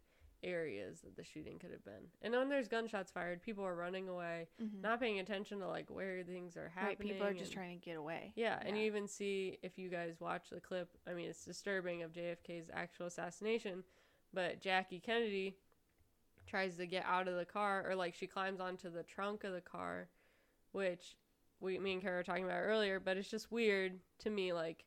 areas 0.45 1.01
that 1.01 1.17
the 1.17 1.25
shooting 1.25 1.59
could 1.59 1.73
have 1.73 1.85
been. 1.85 2.05
And 2.23 2.33
when 2.33 2.49
there's 2.49 2.69
gunshots 2.69 3.11
fired, 3.11 3.43
people 3.43 3.65
are 3.65 3.75
running 3.75 4.09
away, 4.09 4.47
Mhm. 4.61 4.81
not 4.81 5.01
paying 5.01 5.19
attention 5.19 5.59
to 5.59 5.67
like 5.69 5.91
where 5.91 6.23
things 6.23 6.57
are 6.57 6.69
happening. 6.69 6.89
right. 6.91 6.99
People 7.01 7.27
are 7.27 7.33
just 7.33 7.47
and- 7.51 7.55
trying 7.55 7.81
to 7.81 7.85
get 7.85 7.97
away. 7.97 8.33
Yeah, 8.37 8.61
and 8.65 8.77
you 8.79 8.85
even 8.85 9.09
see 9.09 9.59
if 9.63 9.79
you 9.79 9.89
guys 9.89 10.21
watch 10.21 10.51
the 10.51 10.61
clip. 10.61 10.97
I 11.09 11.15
mean, 11.15 11.29
it's 11.29 11.45
disturbing 11.45 12.03
of 12.05 12.13
JFK's 12.13 12.71
actual 12.73 13.07
assassination, 13.07 13.83
but 14.33 14.61
Jackie 14.61 15.01
Kennedy 15.01 15.57
tries 16.47 16.77
to 16.77 16.87
get 16.87 17.05
out 17.05 17.27
of 17.27 17.35
the 17.37 17.45
car, 17.45 17.85
or 17.89 17.97
like 17.97 18.15
she 18.15 18.27
climbs 18.29 18.61
onto 18.61 18.89
the 18.91 19.03
trunk 19.03 19.43
of 19.43 19.53
the 19.53 19.61
car, 19.61 20.09
which 20.71 21.17
we, 21.61 21.81
me 21.81 21.95
and 21.95 22.01
Kara 22.03 22.19
were 22.19 22.23
talking 22.23 22.45
about 22.45 22.61
earlier. 22.63 23.01
But 23.01 23.17
it's 23.17 23.29
just 23.29 23.51
weird 23.51 24.01
to 24.21 24.31
me. 24.31 24.53
Like, 24.53 24.85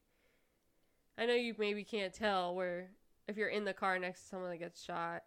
I 1.18 1.26
know 1.26 1.34
you 1.36 1.54
maybe 1.58 1.84
can't 1.84 2.14
tell 2.14 2.56
where 2.56 2.92
if 3.32 3.38
you're 3.38 3.48
in 3.50 3.66
the 3.66 3.74
car 3.74 3.98
next 3.98 4.22
to 4.22 4.28
someone 4.28 4.52
that 4.52 4.58
gets 4.58 4.84
shot, 4.84 5.24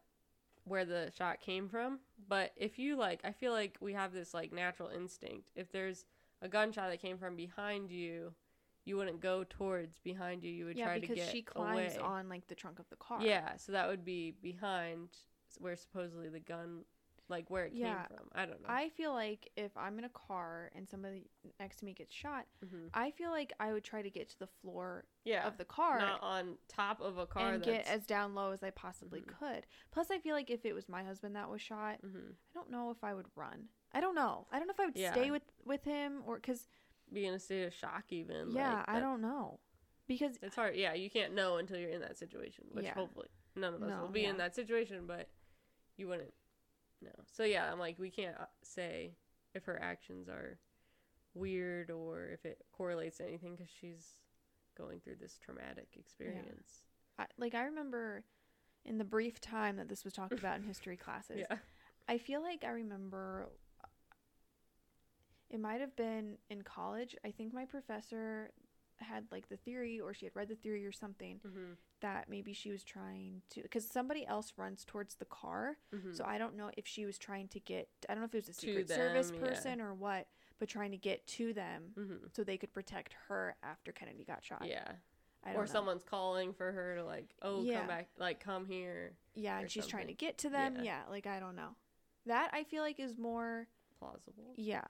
where 0.65 0.85
the 0.85 1.11
shot 1.17 1.41
came 1.41 1.69
from. 1.69 1.99
But 2.29 2.53
if 2.57 2.79
you 2.79 2.97
like, 2.97 3.21
I 3.25 3.33
feel 3.33 3.53
like 3.53 3.77
we 3.81 3.93
have 3.95 4.13
this 4.13 4.33
like 4.33 4.53
natural 4.53 4.89
instinct. 4.89 5.51
If 5.57 5.73
there's 5.73 6.05
a 6.41 6.49
gunshot 6.49 6.91
that 6.91 7.01
came 7.03 7.19
from 7.19 7.37
behind 7.37 7.91
you, 7.91 8.33
you 8.85 8.97
wouldn't 8.97 9.21
go 9.21 9.45
towards 9.49 9.99
behind 9.99 10.43
you. 10.45 10.51
You 10.51 10.67
would 10.67 10.77
Yeah, 10.77 10.85
try 10.87 10.99
because 11.01 11.17
to 11.17 11.21
get 11.23 11.31
she 11.31 11.43
climbs 11.43 11.97
away. 11.97 12.03
on 12.03 12.29
like 12.29 12.47
the 12.47 12.55
trunk 12.55 12.79
of 12.79 12.89
the 12.91 12.97
car. 12.97 13.21
Yeah, 13.23 13.57
so 13.57 13.73
that 13.73 13.89
would 13.89 14.05
be 14.05 14.31
behind 14.43 15.09
where 15.59 15.77
supposedly 15.77 16.29
the 16.29 16.41
gun, 16.41 16.85
like 17.35 17.51
where 17.51 17.65
it 17.67 17.73
Yeah, 17.75 18.07
came 18.07 18.17
from. 18.19 18.29
I 18.33 18.47
don't 18.47 18.63
know. 18.63 18.69
I 18.69 18.89
feel 18.91 19.13
like 19.13 19.51
if 19.57 19.77
I'm 19.77 19.99
in 19.99 20.05
a 20.05 20.09
car 20.11 20.71
and 20.75 20.89
somebody 20.89 21.27
next 21.59 21.79
to 21.79 21.85
me 21.85 21.93
gets 21.93 22.15
shot, 22.15 22.47
hmm 22.69 22.87
I 22.95 23.11
feel 23.11 23.31
like 23.31 23.53
I 23.59 23.73
would 23.73 23.83
try 23.85 24.03
to 24.03 24.11
get 24.11 24.29
to 24.31 24.39
the 24.39 24.47
floor 24.47 25.05
Yeah, 25.25 25.47
of 25.47 25.59
the 25.59 25.65
car 25.65 25.99
not 25.99 26.23
on 26.23 26.57
top 26.69 27.01
of 27.01 27.19
a 27.19 27.27
car 27.27 27.55
and 27.55 27.63
that's. 27.63 27.89
get 27.89 27.95
as 27.95 28.07
down 28.07 28.35
low 28.35 28.53
as 28.53 28.63
I 28.63 28.71
possibly 28.71 29.21
Mhm. 29.23 29.37
could. 29.39 29.67
Plus, 29.91 30.11
I 30.11 30.19
feel 30.19 30.35
like 30.35 30.49
if 30.51 30.65
it 30.65 30.75
was 30.75 30.89
my 30.89 31.03
husband 31.03 31.35
that 31.35 31.51
was 31.51 31.61
shot, 31.61 32.01
hmm 32.01 32.31
I 32.31 32.55
don't 32.55 32.71
know 32.71 32.91
if 32.91 33.03
I 33.03 33.15
would 33.15 33.27
run. 33.35 33.69
I 33.93 34.01
don't 34.01 34.15
know. 34.15 34.47
I 34.53 34.59
don't 34.59 34.69
know 34.69 34.75
if 34.75 34.81
I 34.81 34.87
would 34.87 34.97
Yeah. 34.99 35.13
stay 35.13 35.31
with 35.31 35.43
with 35.65 35.85
him 35.85 36.23
or 36.27 36.37
because 36.37 36.69
Be 37.13 37.27
in 37.27 37.35
a 37.35 37.39
state 37.41 37.65
of 37.65 37.75
shock, 37.75 38.05
even. 38.11 38.53
yeah, 38.53 38.79
like, 38.79 38.89
I 38.89 39.01
don't 39.01 39.21
know 39.21 39.59
because 40.07 40.39
It's 40.43 40.57
hard. 40.57 40.77
Yeah, 40.77 40.95
you 40.95 41.11
can't 41.11 41.35
know 41.35 41.57
until 41.59 41.79
you're 41.79 41.91
in 41.91 42.01
that 42.01 42.17
situation, 42.17 42.65
which 42.73 42.85
Yeah. 42.87 42.95
hopefully 42.95 43.29
none 43.57 43.75
of 43.75 43.83
us 43.83 43.89
No, 43.91 44.01
will 44.03 44.09
be 44.09 44.25
in 44.25 44.37
that 44.39 44.55
situation, 44.55 45.07
but 45.07 45.29
you 45.97 46.09
wouldn't 46.09 46.33
know. 47.03 47.25
So 47.33 47.45
yeah, 47.45 47.71
I'm 47.71 47.79
like, 47.79 47.99
we 47.99 48.11
can't 48.11 48.37
uh, 48.39 48.47
say 48.63 49.13
if 49.55 49.65
her 49.65 49.81
actions 49.81 50.29
are 50.29 50.59
weird 51.35 51.91
or 51.91 52.29
if 52.29 52.45
it 52.45 52.59
correlates 52.73 53.19
to 53.19 53.27
anything 53.27 53.57
because 53.57 53.71
she's 53.81 54.19
going 54.77 55.01
through 55.01 55.17
this 55.21 55.39
traumatic 55.39 55.89
experience. 55.99 56.83
I, 57.19 57.27
like 57.39 57.55
I 57.55 57.65
remember 57.65 58.25
in 58.85 58.99
the 58.99 59.05
brief 59.05 59.41
time 59.41 59.77
that 59.77 59.89
this 59.89 60.05
was 60.05 60.13
talked 60.13 60.39
about 60.39 60.59
in 60.59 60.63
history 60.67 60.97
classes, 60.97 61.47
Yeah. 61.49 61.57
I 62.09 62.19
feel 62.19 62.43
like 62.43 62.65
I 62.65 62.71
remember 62.71 63.49
it 65.51 65.61
might 65.61 65.81
have 65.81 65.95
been 65.97 66.37
in 66.51 66.63
college. 66.63 67.17
I 67.25 67.31
think 67.31 67.55
my 67.55 67.65
professor 67.65 68.51
had 68.97 69.25
like 69.31 69.49
the 69.49 69.57
theory 69.57 70.01
or 70.01 70.15
she 70.15 70.27
had 70.27 70.37
read 70.37 70.49
the 70.49 70.55
theory 70.55 70.87
or 70.87 70.93
something 70.93 71.41
Mm-hmm. 71.47 71.73
That 72.05 72.29
maybe 72.29 72.53
she 72.53 72.71
was 72.71 72.85
trying 72.85 73.41
to 73.49 73.63
because 73.63 73.89
somebody 73.89 74.27
else 74.27 74.53
runs 74.59 74.85
towards 74.85 75.15
the 75.15 75.25
car. 75.25 75.79
Mm-hmm. 75.95 76.13
So 76.13 76.23
I 76.23 76.37
don't 76.37 76.55
know 76.55 76.71
if 76.77 76.87
she 76.87 77.07
was 77.07 77.17
trying 77.17 77.49
to 77.49 77.61
get 77.61 77.89
I 78.11 78.13
don't 78.13 78.21
know 78.21 78.27
if 78.27 78.35
it 78.35 78.47
was 78.47 78.51
a 78.51 78.61
secret 78.61 78.91
service 78.91 79.31
them, 79.31 79.41
yeah. 79.41 79.49
person 79.49 79.81
or 79.81 79.95
what, 79.95 80.27
but 80.59 80.69
trying 80.69 80.91
to 80.91 80.99
get 80.99 81.27
to 81.29 81.55
them 81.55 81.85
mm-hmm. 81.99 82.27
so 82.31 82.45
they 82.45 82.59
could 82.59 82.75
protect 82.75 83.15
her 83.29 83.57
after 83.63 83.91
Kennedy 83.91 84.23
got 84.23 84.45
shot. 84.45 84.67
Yeah. 84.67 84.87
Or 85.55 85.61
know. 85.61 85.65
someone's 85.65 86.05
calling 86.05 86.53
for 86.53 86.71
her 86.73 86.97
to 86.97 87.05
like, 87.05 87.35
oh, 87.41 87.63
Yeah. 87.63 87.79
come 87.79 87.89
back, 87.89 88.09
like 88.19 88.39
come 88.39 88.67
here. 88.67 89.13
Yeah, 89.35 89.61
and 89.61 89.71
she's 89.71 89.87
trying 89.87 90.09
to 90.09 90.15
get 90.15 90.37
to 90.39 90.51
them. 90.51 90.77
Yeah. 90.77 90.83
Yeah. 90.83 91.01
like 91.09 91.27
I 91.27 91.41
don't 91.41 91.57
know. 91.57 91.71
That 92.27 92.51
I 92.53 92.65
feel 92.65 92.83
like 92.83 93.01
is 93.01 93.17
more 93.17 93.67
Plausible. 93.99 94.53
yeah. 94.57 94.85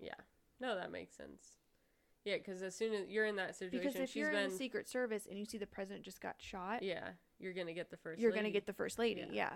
Yeah. 0.00 0.14
No, 0.60 0.74
that 0.74 0.90
makes 0.90 1.16
sense. 1.16 1.58
Yeah, 2.28 2.36
because 2.36 2.60
as 2.62 2.74
soon 2.74 2.92
as 2.92 3.08
you're 3.08 3.24
in 3.24 3.36
that 3.36 3.56
situation, 3.56 3.88
Because 3.88 4.00
if 4.00 4.14
you're 4.14 4.30
been 4.30 4.44
in 4.44 4.50
the 4.50 4.56
Secret 4.56 4.86
Service 4.86 5.26
and 5.26 5.38
you 5.38 5.46
see 5.46 5.56
the 5.56 5.66
president 5.66 6.04
just 6.04 6.20
got 6.20 6.34
shot, 6.38 6.82
Yeah, 6.82 7.08
you're 7.38 7.54
gonna 7.54 7.72
get 7.72 7.88
the 7.90 7.96
1st 7.96 8.18
you're 8.18 8.32
gonna 8.32 8.50
get 8.50 8.66
the 8.66 8.74
first 8.74 8.98
lady. 8.98 9.22
Yeah. 9.22 9.32
Yeah. 9.32 9.52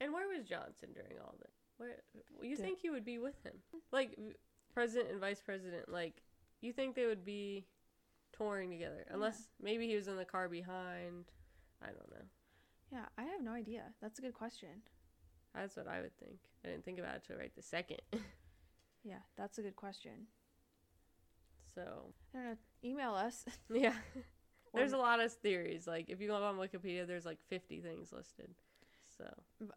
And 0.00 0.12
where 0.12 0.28
was 0.28 0.44
Johnson 0.44 0.90
during 0.94 1.20
all 1.20 1.34
this? 1.40 1.50
Where 1.78 1.96
you 2.40 2.54
think 2.54 2.78
he 2.78 2.90
would 2.90 3.04
be 3.04 3.18
with 3.18 3.34
him? 3.42 3.54
Like 3.90 4.16
president 4.72 5.10
and 5.10 5.20
vice 5.20 5.40
president. 5.40 5.88
Like 5.88 6.22
you 6.60 6.72
think 6.72 6.94
they 6.94 7.06
would 7.06 7.24
be 7.24 7.66
touring 8.32 8.70
together? 8.70 9.04
Unless 9.10 9.48
maybe 9.60 9.88
he 9.88 9.96
was 9.96 10.06
in 10.06 10.16
the 10.16 10.24
car 10.24 10.48
behind. 10.48 11.24
I 11.82 11.86
don't 11.86 12.10
know. 12.10 12.26
Yeah, 12.92 13.06
I 13.18 13.24
have 13.24 13.42
no 13.42 13.52
idea. 13.52 13.82
That's 14.00 14.20
a 14.20 14.22
good 14.22 14.34
question. 14.34 14.82
That's 15.52 15.76
what 15.76 15.88
I 15.88 16.00
would 16.00 16.16
think. 16.18 16.38
I 16.64 16.68
didn't 16.68 16.84
think 16.84 17.00
about 17.00 17.16
it 17.16 17.24
till 17.26 17.36
right 17.36 17.54
the 17.56 17.62
second. 17.62 18.02
Yeah, 19.04 19.18
that's 19.36 19.58
a 19.58 19.62
good 19.62 19.74
question. 19.74 20.28
So 21.74 22.12
I 22.34 22.38
don't 22.38 22.46
know. 22.50 22.56
Email 22.84 23.14
us. 23.14 23.44
yeah, 23.72 23.94
there's 24.74 24.92
a 24.92 24.96
lot 24.98 25.20
of 25.20 25.32
theories. 25.32 25.86
Like 25.86 26.06
if 26.08 26.20
you 26.20 26.28
go 26.28 26.36
on 26.42 26.56
Wikipedia, 26.56 27.06
there's 27.06 27.24
like 27.26 27.38
50 27.48 27.80
things 27.80 28.12
listed. 28.12 28.54
So 29.18 29.24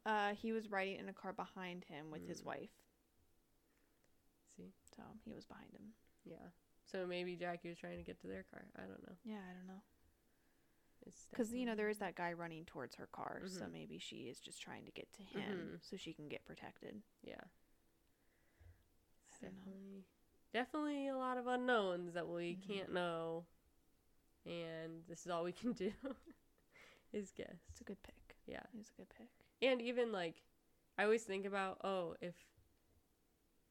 Uh, 0.05 0.33
he 0.33 0.51
was 0.51 0.69
riding 0.71 0.97
in 0.97 1.09
a 1.09 1.13
car 1.13 1.33
behind 1.33 1.83
him 1.85 2.09
with 2.11 2.27
his 2.27 2.41
Mm. 2.41 2.45
wife, 2.45 2.69
see, 4.55 4.71
so 4.95 5.03
he 5.25 5.33
was 5.33 5.45
behind 5.45 5.71
him. 5.73 5.93
yeah. 6.25 6.49
So 6.85 7.05
maybe 7.07 7.35
Jackie 7.35 7.69
was 7.69 7.77
trying 7.79 7.97
to 7.97 8.03
get 8.03 8.19
to 8.21 8.27
their 8.27 8.43
car. 8.43 8.65
I 8.77 8.81
don't 8.81 9.01
know. 9.07 9.15
Yeah, 9.23 9.41
I 9.49 9.53
don't 9.53 9.67
know. 9.67 9.81
Because 11.29 11.53
you 11.53 11.65
know 11.65 11.75
there 11.75 11.89
is 11.89 11.97
that 11.99 12.15
guy 12.15 12.33
running 12.33 12.65
towards 12.65 12.95
her 12.95 13.07
car, 13.11 13.41
so 13.45 13.65
Mhm. 13.65 13.71
maybe 13.71 13.99
she 13.99 14.27
is 14.29 14.39
just 14.39 14.61
trying 14.61 14.85
to 14.85 14.91
get 14.91 15.11
to 15.13 15.21
him 15.23 15.77
Mhm. 15.77 15.83
so 15.83 15.97
she 15.97 16.13
can 16.13 16.27
get 16.29 16.45
protected. 16.45 17.01
Yeah. 17.21 17.43
I 19.41 19.45
don't 19.45 19.65
know. 19.65 20.03
Definitely, 20.55 21.09
a 21.09 21.17
lot 21.17 21.37
of 21.37 21.47
unknowns 21.47 22.13
that 22.13 22.27
we 22.27 22.55
Mhm. 22.55 22.67
can't 22.67 22.93
know, 22.93 23.45
and 24.45 25.03
this 25.09 25.25
is 25.25 25.27
all 25.29 25.43
we 25.43 25.51
can 25.51 25.73
do 25.83 25.91
is 27.11 27.31
guess. 27.33 27.59
It's 27.69 27.81
a 27.81 27.83
good 27.83 28.01
pick. 28.03 28.37
Yeah, 28.47 28.63
It's 28.79 28.89
a 28.89 28.93
good 28.93 29.09
pick. 29.09 29.27
and 29.61 29.81
even 29.81 30.11
like, 30.13 30.43
I 30.97 31.03
always 31.03 31.23
think 31.23 31.45
about 31.45 31.81
oh 31.83 32.15
if, 32.21 32.35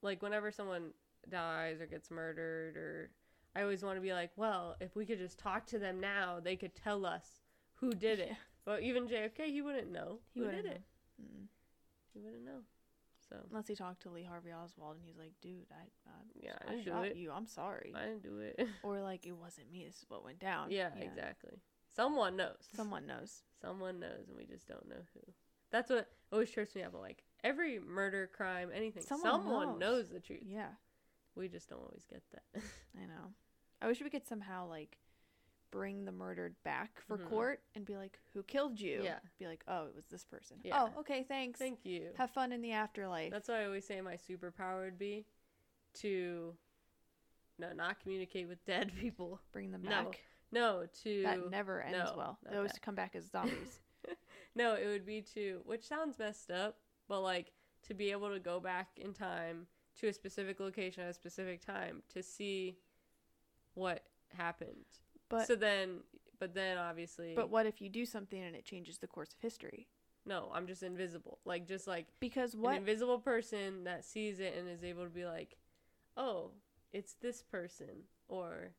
like 0.02 0.20
whenever 0.22 0.50
someone 0.50 0.92
dies 1.28 1.80
or 1.80 1.86
gets 1.86 2.10
murdered 2.10 2.76
or. 2.76 3.10
I 3.56 3.62
always 3.62 3.84
want 3.84 3.96
to 3.96 4.00
be 4.02 4.12
like, 4.12 4.32
well, 4.36 4.76
if 4.80 4.96
we 4.96 5.06
could 5.06 5.18
just 5.18 5.38
talk 5.38 5.64
to 5.66 5.78
them 5.78 6.00
now, 6.00 6.40
they 6.40 6.56
could 6.56 6.74
tell 6.74 7.06
us 7.06 7.40
who 7.76 7.92
did 7.94 8.18
it. 8.18 8.30
Yeah. 8.30 8.36
But 8.64 8.82
even 8.82 9.06
JFK, 9.06 9.46
he 9.46 9.62
wouldn't 9.62 9.92
know 9.92 10.18
He 10.32 10.40
who 10.40 10.46
wouldn't 10.46 10.64
did 10.64 10.72
it. 10.72 10.82
know. 11.20 11.24
Mm. 11.24 11.46
He 12.12 12.18
wouldn't 12.20 12.44
know. 12.44 12.62
So 13.42 13.46
Unless 13.50 13.68
he 13.68 13.74
talked 13.74 14.02
to 14.02 14.10
Lee 14.10 14.22
Harvey 14.24 14.52
Oswald 14.52 14.96
and 14.96 15.04
he's 15.04 15.16
like, 15.18 15.32
"Dude, 15.40 15.66
I, 15.72 15.84
I, 16.08 16.12
Yeah, 16.40 16.52
I 16.66 16.66
I, 16.66 16.70
didn't 16.76 16.84
do 16.84 16.90
shot 16.90 17.06
it. 17.06 17.16
you. 17.16 17.32
I'm 17.32 17.46
sorry." 17.46 17.92
I 17.94 18.02
didn't 18.04 18.22
do 18.22 18.38
it. 18.38 18.60
or 18.82 19.00
like, 19.00 19.26
"It 19.26 19.32
wasn't 19.36 19.70
me. 19.72 19.84
This 19.84 19.96
is 19.96 20.04
what 20.08 20.24
went 20.24 20.38
down." 20.38 20.70
yeah, 20.70 20.90
exactly. 20.98 21.60
Someone 21.94 22.36
knows. 22.36 22.56
Someone 22.74 23.06
knows. 23.06 23.42
Someone 23.60 24.00
knows, 24.00 24.28
and 24.28 24.36
we 24.36 24.44
just 24.46 24.66
don't 24.68 24.88
know 24.88 25.02
who. 25.14 25.20
That's 25.70 25.90
what 25.90 26.08
always 26.32 26.50
trips 26.50 26.74
me 26.74 26.82
up. 26.82 26.94
Like 26.94 27.24
every 27.42 27.78
murder, 27.80 28.28
crime, 28.32 28.70
anything, 28.74 29.02
Someone 29.02 29.30
someone, 29.30 29.66
knows. 29.78 29.80
knows. 29.80 30.08
the 30.10 30.20
truth. 30.20 30.40
Yeah, 30.44 30.68
We 31.34 31.48
just 31.48 31.68
don't 31.68 31.80
always 31.80 32.04
get 32.08 32.22
that. 32.32 32.62
I 33.00 33.06
know. 33.06 33.32
I 33.82 33.86
wish 33.88 34.00
we 34.00 34.10
could 34.10 34.26
somehow 34.26 34.68
like 34.68 34.96
bring 35.74 36.04
the 36.04 36.12
murdered 36.12 36.54
back 36.62 37.00
for 37.00 37.18
Mhm. 37.18 37.26
court 37.28 37.62
and 37.74 37.84
be 37.84 37.96
like, 37.96 38.20
"Who 38.32 38.44
killed 38.44 38.78
you?" 38.80 39.02
Yeah. 39.02 39.18
Be 39.38 39.46
like, 39.48 39.64
"Oh, 39.66 39.86
it 39.86 39.94
was 39.94 40.06
this 40.06 40.24
person." 40.24 40.60
Yeah. 40.62 40.84
Oh, 40.94 41.00
okay. 41.00 41.24
Thanks. 41.24 41.58
Thank 41.58 41.84
you. 41.84 42.12
Have 42.16 42.30
fun 42.30 42.52
in 42.52 42.62
the 42.62 42.70
afterlife. 42.70 43.32
That's 43.32 43.48
why 43.48 43.62
I 43.62 43.64
always 43.64 43.84
say 43.84 44.00
my 44.00 44.16
superpower 44.16 44.84
would 44.84 44.98
be 44.98 45.26
to 45.94 46.56
no, 47.58 47.72
not 47.72 47.98
communicate 48.00 48.46
with 48.46 48.64
dead 48.64 48.92
people. 49.00 49.40
Bring 49.52 49.72
them 49.72 49.82
back. 49.82 50.20
No, 50.52 50.86
to 51.02 51.22
That 51.24 51.50
never 51.50 51.82
ends 51.82 51.98
no, 51.98 52.14
well. 52.16 52.38
They 52.48 52.56
always 52.56 52.72
that. 52.72 52.82
come 52.82 52.94
back 52.94 53.16
as 53.16 53.24
zombies. 53.30 53.80
no, 54.54 54.74
it 54.74 54.86
would 54.86 55.04
be 55.04 55.22
to 55.34 55.60
which 55.64 55.84
sounds 55.88 56.18
messed 56.20 56.52
up, 56.52 56.78
but 57.08 57.20
like 57.20 57.52
to 57.82 57.94
be 57.94 58.12
able 58.12 58.30
to 58.30 58.38
go 58.38 58.60
back 58.60 58.96
in 58.96 59.12
time 59.12 59.66
to 59.96 60.06
a 60.06 60.12
specific 60.12 60.60
location 60.60 61.02
at 61.02 61.10
a 61.10 61.14
specific 61.14 61.60
time 61.60 62.04
to 62.10 62.22
see 62.22 62.78
what 63.74 64.06
happened. 64.28 64.86
But 65.34 65.46
so 65.46 65.56
then, 65.56 66.00
but 66.38 66.54
then 66.54 66.78
obviously, 66.78 67.34
but 67.34 67.50
what 67.50 67.66
if 67.66 67.80
you 67.80 67.88
do 67.88 68.04
something 68.06 68.42
and 68.42 68.54
it 68.56 68.64
changes 68.64 68.98
the 68.98 69.06
course 69.06 69.32
of 69.32 69.40
history? 69.40 69.88
no, 70.26 70.50
I'm 70.54 70.66
just 70.66 70.82
invisible. 70.82 71.38
Like 71.44 71.66
just 71.68 71.86
like 71.86 72.06
Because 72.20 72.54
an 72.54 72.60
what? 72.62 72.76
invisible 72.76 73.18
person 73.18 73.84
that 73.84 74.04
sees 74.04 74.40
it 74.40 74.54
and 74.56 74.68
is 74.68 74.82
able 74.82 75.04
to 75.04 75.10
be 75.10 75.26
like, 75.26 75.56
oh, 76.16 76.52
it's 76.92 77.14
this 77.20 77.42
person, 77.42 78.04
or 78.28 78.70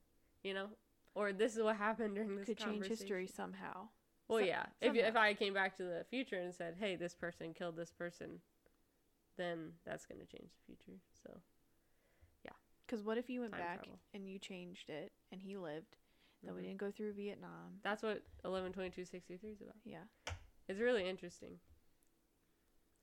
you 0.43 0.53
know, 0.53 0.69
or 1.13 1.33
this 1.33 1.55
is 1.55 1.63
what 1.63 1.75
happened 1.75 2.15
during 2.15 2.35
this 2.35 2.45
could 2.45 2.57
change 2.57 2.87
history 2.87 3.27
somehow. 3.27 3.89
Well, 4.27 4.41
yeah. 4.41 4.65
If 4.81 4.95
if 4.95 5.15
I 5.15 5.33
came 5.33 5.53
back 5.53 5.75
to 5.77 5.83
the 5.83 6.05
future 6.09 6.37
and 6.39 6.53
said, 6.53 6.75
"Hey, 6.79 6.95
this 6.95 7.13
person 7.13 7.53
killed 7.53 7.75
this 7.75 7.91
person," 7.91 8.41
then 9.37 9.73
that's 9.85 10.05
gonna 10.05 10.25
change 10.25 10.51
the 10.51 10.73
future. 10.75 10.99
So 11.23 11.41
yeah. 12.43 12.51
Because 12.85 13.03
what 13.03 13.17
if 13.17 13.29
you 13.29 13.41
went 13.41 13.51
Time 13.53 13.61
back 13.61 13.77
travel. 13.83 13.99
and 14.13 14.27
you 14.27 14.39
changed 14.39 14.89
it 14.89 15.11
and 15.31 15.41
he 15.41 15.57
lived, 15.57 15.97
that 16.43 16.53
we 16.53 16.61
mhm. 16.61 16.65
didn't 16.65 16.79
go 16.79 16.91
through 16.91 17.13
Vietnam? 17.13 17.79
that's 17.83 18.03
what 18.03 18.21
eleven 18.43 18.71
twenty 18.71 18.89
two 18.89 19.05
sixty 19.05 19.37
three 19.37 19.51
is 19.51 19.61
about. 19.61 19.75
Yeah. 19.83 20.33
It's 20.67 20.79
really 20.79 21.07
interesting. 21.07 21.59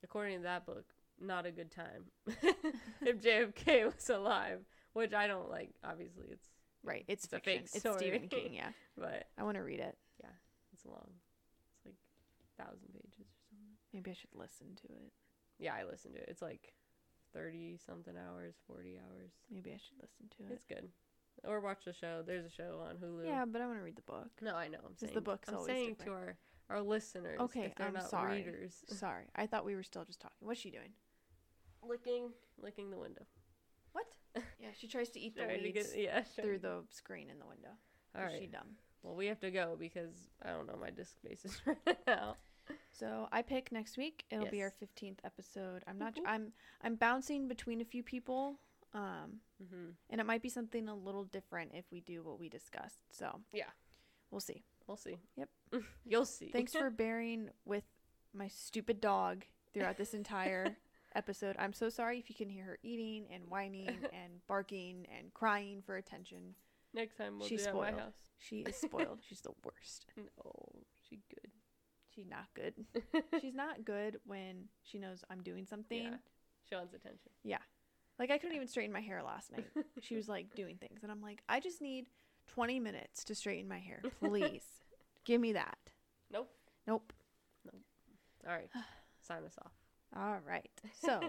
according 0.02 0.38
to 0.38 0.42
that 0.42 0.66
book, 0.66 0.84
not 1.20 1.46
a 1.46 1.52
good 1.52 1.70
time 1.70 2.04
if 3.02 3.22
JFK 3.22 3.94
was 3.94 4.10
alive, 4.10 4.60
which 4.94 5.12
I 5.14 5.26
don't 5.28 5.48
like. 5.48 5.70
Obviously, 5.84 6.26
it's 6.30 6.48
Right. 6.84 7.04
It's, 7.08 7.24
It's 7.24 7.32
a 7.32 7.38
fake 7.38 7.62
It's 7.62 7.78
story. 7.78 7.98
Stephen 7.98 8.28
King. 8.28 8.54
Yeah. 8.54 8.70
but 8.98 9.26
I 9.38 9.42
want 9.44 9.56
to 9.56 9.62
read 9.62 9.80
it. 9.80 9.96
Yeah, 10.22 10.34
it's 10.72 10.84
long. 10.84 11.08
It's 11.76 11.86
like 11.86 11.94
thousand 12.58 12.92
pages 12.92 13.26
or 13.30 13.38
something. 13.50 13.78
Maybe 13.92 14.10
I 14.10 14.14
should 14.14 14.34
listen 14.34 14.74
to 14.82 14.88
it. 14.92 15.12
Yeah, 15.58 15.74
I 15.74 15.84
listened 15.84 16.14
to 16.14 16.20
it. 16.20 16.28
It's 16.28 16.42
like 16.42 16.74
thirty 17.32 17.78
something 17.86 18.14
hours, 18.16 18.54
forty 18.66 18.98
hours. 18.98 19.30
Maybe 19.50 19.70
I 19.70 19.78
should 19.78 20.00
listen 20.00 20.26
to 20.38 20.50
it. 20.50 20.56
It's 20.56 20.64
good. 20.66 20.88
Or 21.44 21.60
watch 21.60 21.84
the 21.84 21.92
show. 21.92 22.22
There's 22.24 22.46
a 22.46 22.50
show 22.50 22.80
on 22.88 22.96
Hulu. 22.96 23.26
Yeah, 23.26 23.44
but 23.44 23.60
I 23.60 23.66
want 23.66 23.78
to 23.78 23.82
read 23.84 23.96
the 23.96 24.02
book. 24.02 24.28
No, 24.40 24.54
I 24.54 24.68
know. 24.68 24.78
I'm 24.86 24.96
saying 24.96 25.12
the 25.14 25.20
book's 25.20 25.48
I'm 25.48 25.56
always 25.56 25.72
saying 25.72 25.96
to 26.04 26.10
our 26.12 26.36
our 26.70 26.80
listeners. 26.80 27.40
Okay, 27.40 27.62
if 27.64 27.74
they're 27.74 27.88
I'm 27.88 27.94
not 27.94 28.08
sorry. 28.08 28.36
readers. 28.38 28.84
Sorry, 28.88 29.24
I 29.34 29.46
thought 29.46 29.64
we 29.64 29.74
were 29.74 29.82
still 29.82 30.04
just 30.04 30.20
talking. 30.20 30.36
What's 30.40 30.60
she 30.60 30.70
doing? 30.70 30.90
licking, 31.86 32.30
licking 32.62 32.90
the 32.90 32.96
window. 32.98 33.22
What? 33.92 34.06
yeah, 34.60 34.68
she 34.78 34.86
tries 34.86 35.08
to 35.10 35.20
eat 35.20 35.34
the 35.34 35.42
Trying 35.42 35.58
to 35.58 35.64
weeds 35.64 35.92
get- 35.92 36.00
yeah, 36.00 36.22
through 36.22 36.58
the 36.60 36.84
screen 36.90 37.28
in 37.28 37.38
the 37.38 37.46
window. 37.46 37.70
All 38.16 38.22
Is 38.22 38.32
right. 38.32 38.40
She 38.40 38.46
dumb. 38.46 38.76
Well, 39.02 39.16
we 39.16 39.26
have 39.26 39.40
to 39.40 39.50
go 39.50 39.76
because 39.78 40.28
I 40.44 40.50
don't 40.50 40.66
know 40.68 40.76
my 40.80 40.90
disc 40.90 41.16
bases 41.24 41.60
right 41.66 41.98
now. 42.06 42.36
So 42.92 43.26
I 43.32 43.42
pick 43.42 43.72
next 43.72 43.96
week. 43.98 44.24
It'll 44.30 44.46
be 44.46 44.62
our 44.62 44.68
Yes. 44.68 44.76
fifteenth 44.78 45.18
episode. 45.24 45.82
I'm 45.88 45.98
not. 45.98 46.14
Whoop, 46.16 46.24
I'm. 46.28 46.52
I'm 46.82 46.94
bouncing 46.94 47.48
between 47.48 47.80
a 47.80 47.84
few 47.84 48.02
people. 48.04 48.60
Um, 48.94 49.40
hmm 49.58 49.90
and 50.10 50.20
it 50.20 50.24
might 50.24 50.42
be 50.42 50.48
something 50.50 50.88
a 50.88 50.94
little 50.94 51.24
different 51.24 51.72
if 51.74 51.84
we 51.90 52.00
do 52.00 52.22
what 52.22 52.38
we 52.38 52.48
discussed. 52.48 53.04
So 53.10 53.40
Yeah. 53.52 53.70
we'll 54.30 54.40
see. 54.40 54.62
We'll 54.86 54.96
see. 54.96 55.18
Yep. 55.36 55.48
You'll 56.04 56.26
see. 56.26 56.48
Thanks 56.50 56.72
for 56.72 56.90
bearing 57.04 57.48
with 57.64 57.84
my 58.34 58.48
stupid 58.48 59.00
dog 59.00 59.44
throughout 59.72 59.96
this 59.96 60.12
entire 60.12 60.76
episode. 61.14 61.56
I'm 61.58 61.72
so 61.72 61.88
sorry 61.88 62.18
if 62.18 62.28
you 62.28 62.34
can 62.36 62.48
hear 62.50 62.64
her 62.64 62.78
eating 62.82 63.26
and 63.32 63.44
whining 63.48 63.88
and 64.12 64.46
barking 64.48 65.06
and 65.16 65.32
crying 65.32 65.82
for 65.84 65.96
attention. 65.96 66.54
Next 66.94 67.16
time 67.16 67.38
we'll 67.38 67.48
She's 67.48 67.62
do 67.62 67.68
it 67.68 67.68
at 67.70 67.74
my 67.74 67.88
spoiled. 67.88 68.00
house. 68.00 68.14
She 68.38 68.56
is 68.60 68.76
spoiled. 68.76 69.20
She's 69.26 69.40
the 69.40 69.52
worst. 69.64 70.06
No, 70.16 70.52
she 71.08 71.20
good. 71.30 71.50
She's 72.14 72.26
not 72.28 72.46
good. 72.54 72.74
She's 73.40 73.54
not 73.54 73.84
good 73.86 74.18
when 74.26 74.64
she 74.82 74.98
knows 74.98 75.24
I'm 75.30 75.42
doing 75.42 75.64
something. 75.64 76.02
Yeah. 76.02 76.16
She 76.68 76.74
wants 76.74 76.92
attention. 76.92 77.30
Like 78.18 78.30
I 78.30 78.38
couldn't 78.38 78.56
even 78.56 78.68
straighten 78.68 78.92
my 78.92 79.00
hair 79.00 79.22
last 79.22 79.52
night. 79.52 79.66
She 80.00 80.16
was 80.16 80.28
like 80.28 80.54
doing 80.54 80.76
things 80.76 81.00
and 81.02 81.10
I'm 81.10 81.22
like, 81.22 81.42
I 81.48 81.60
just 81.60 81.80
need 81.80 82.06
20 82.48 82.78
minutes 82.80 83.24
to 83.24 83.34
straighten 83.34 83.68
my 83.68 83.78
hair. 83.78 84.00
Please. 84.20 84.64
Give 85.24 85.40
me 85.40 85.52
that. 85.52 85.78
Nope. 86.32 86.50
Nope. 86.86 87.12
All 88.46 88.52
right. 88.52 88.68
Sign 89.26 89.44
us 89.44 89.56
off. 89.64 89.72
All 90.16 90.38
right. 90.46 90.70
So 91.00 91.20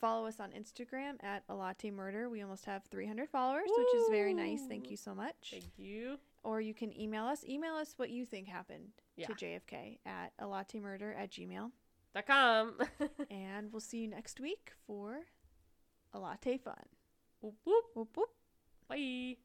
follow 0.00 0.26
us 0.26 0.40
on 0.40 0.50
Instagram 0.52 1.22
at 1.22 1.42
A 1.48 1.54
Latte 1.54 1.90
Murder. 1.90 2.28
We 2.28 2.42
almost 2.42 2.64
have 2.64 2.84
300 2.90 3.28
followers, 3.28 3.68
which 3.76 3.94
is 3.94 4.08
very 4.10 4.34
nice. 4.34 4.60
Thank 4.68 4.90
you 4.90 4.96
so 4.96 5.14
much. 5.14 5.50
Thank 5.50 5.64
you. 5.78 6.18
Or 6.42 6.60
you 6.60 6.72
can 6.74 6.98
email 6.98 7.24
us. 7.24 7.44
Email 7.46 7.74
us 7.74 7.94
what 7.98 8.10
you 8.10 8.24
think 8.24 8.48
happened 8.48 8.88
Yeah. 9.16 9.26
to 9.26 9.34
JFK 9.34 9.98
at 10.06 10.32
alatemurder 10.40 11.14
at 11.16 11.30
gmail. 11.30 11.70
Dot 12.14 12.26
com. 12.26 12.74
and 13.30 13.70
we'll 13.70 13.80
see 13.80 13.98
you 13.98 14.08
next 14.08 14.40
week 14.40 14.72
for 14.86 15.20
a 16.12 16.18
latte 16.18 16.58
fun. 16.58 16.74
whoop 17.40 17.56
whoop. 17.64 17.84
Whoop 17.94 18.16
whoop. 18.16 18.30
Bye. 18.88 19.36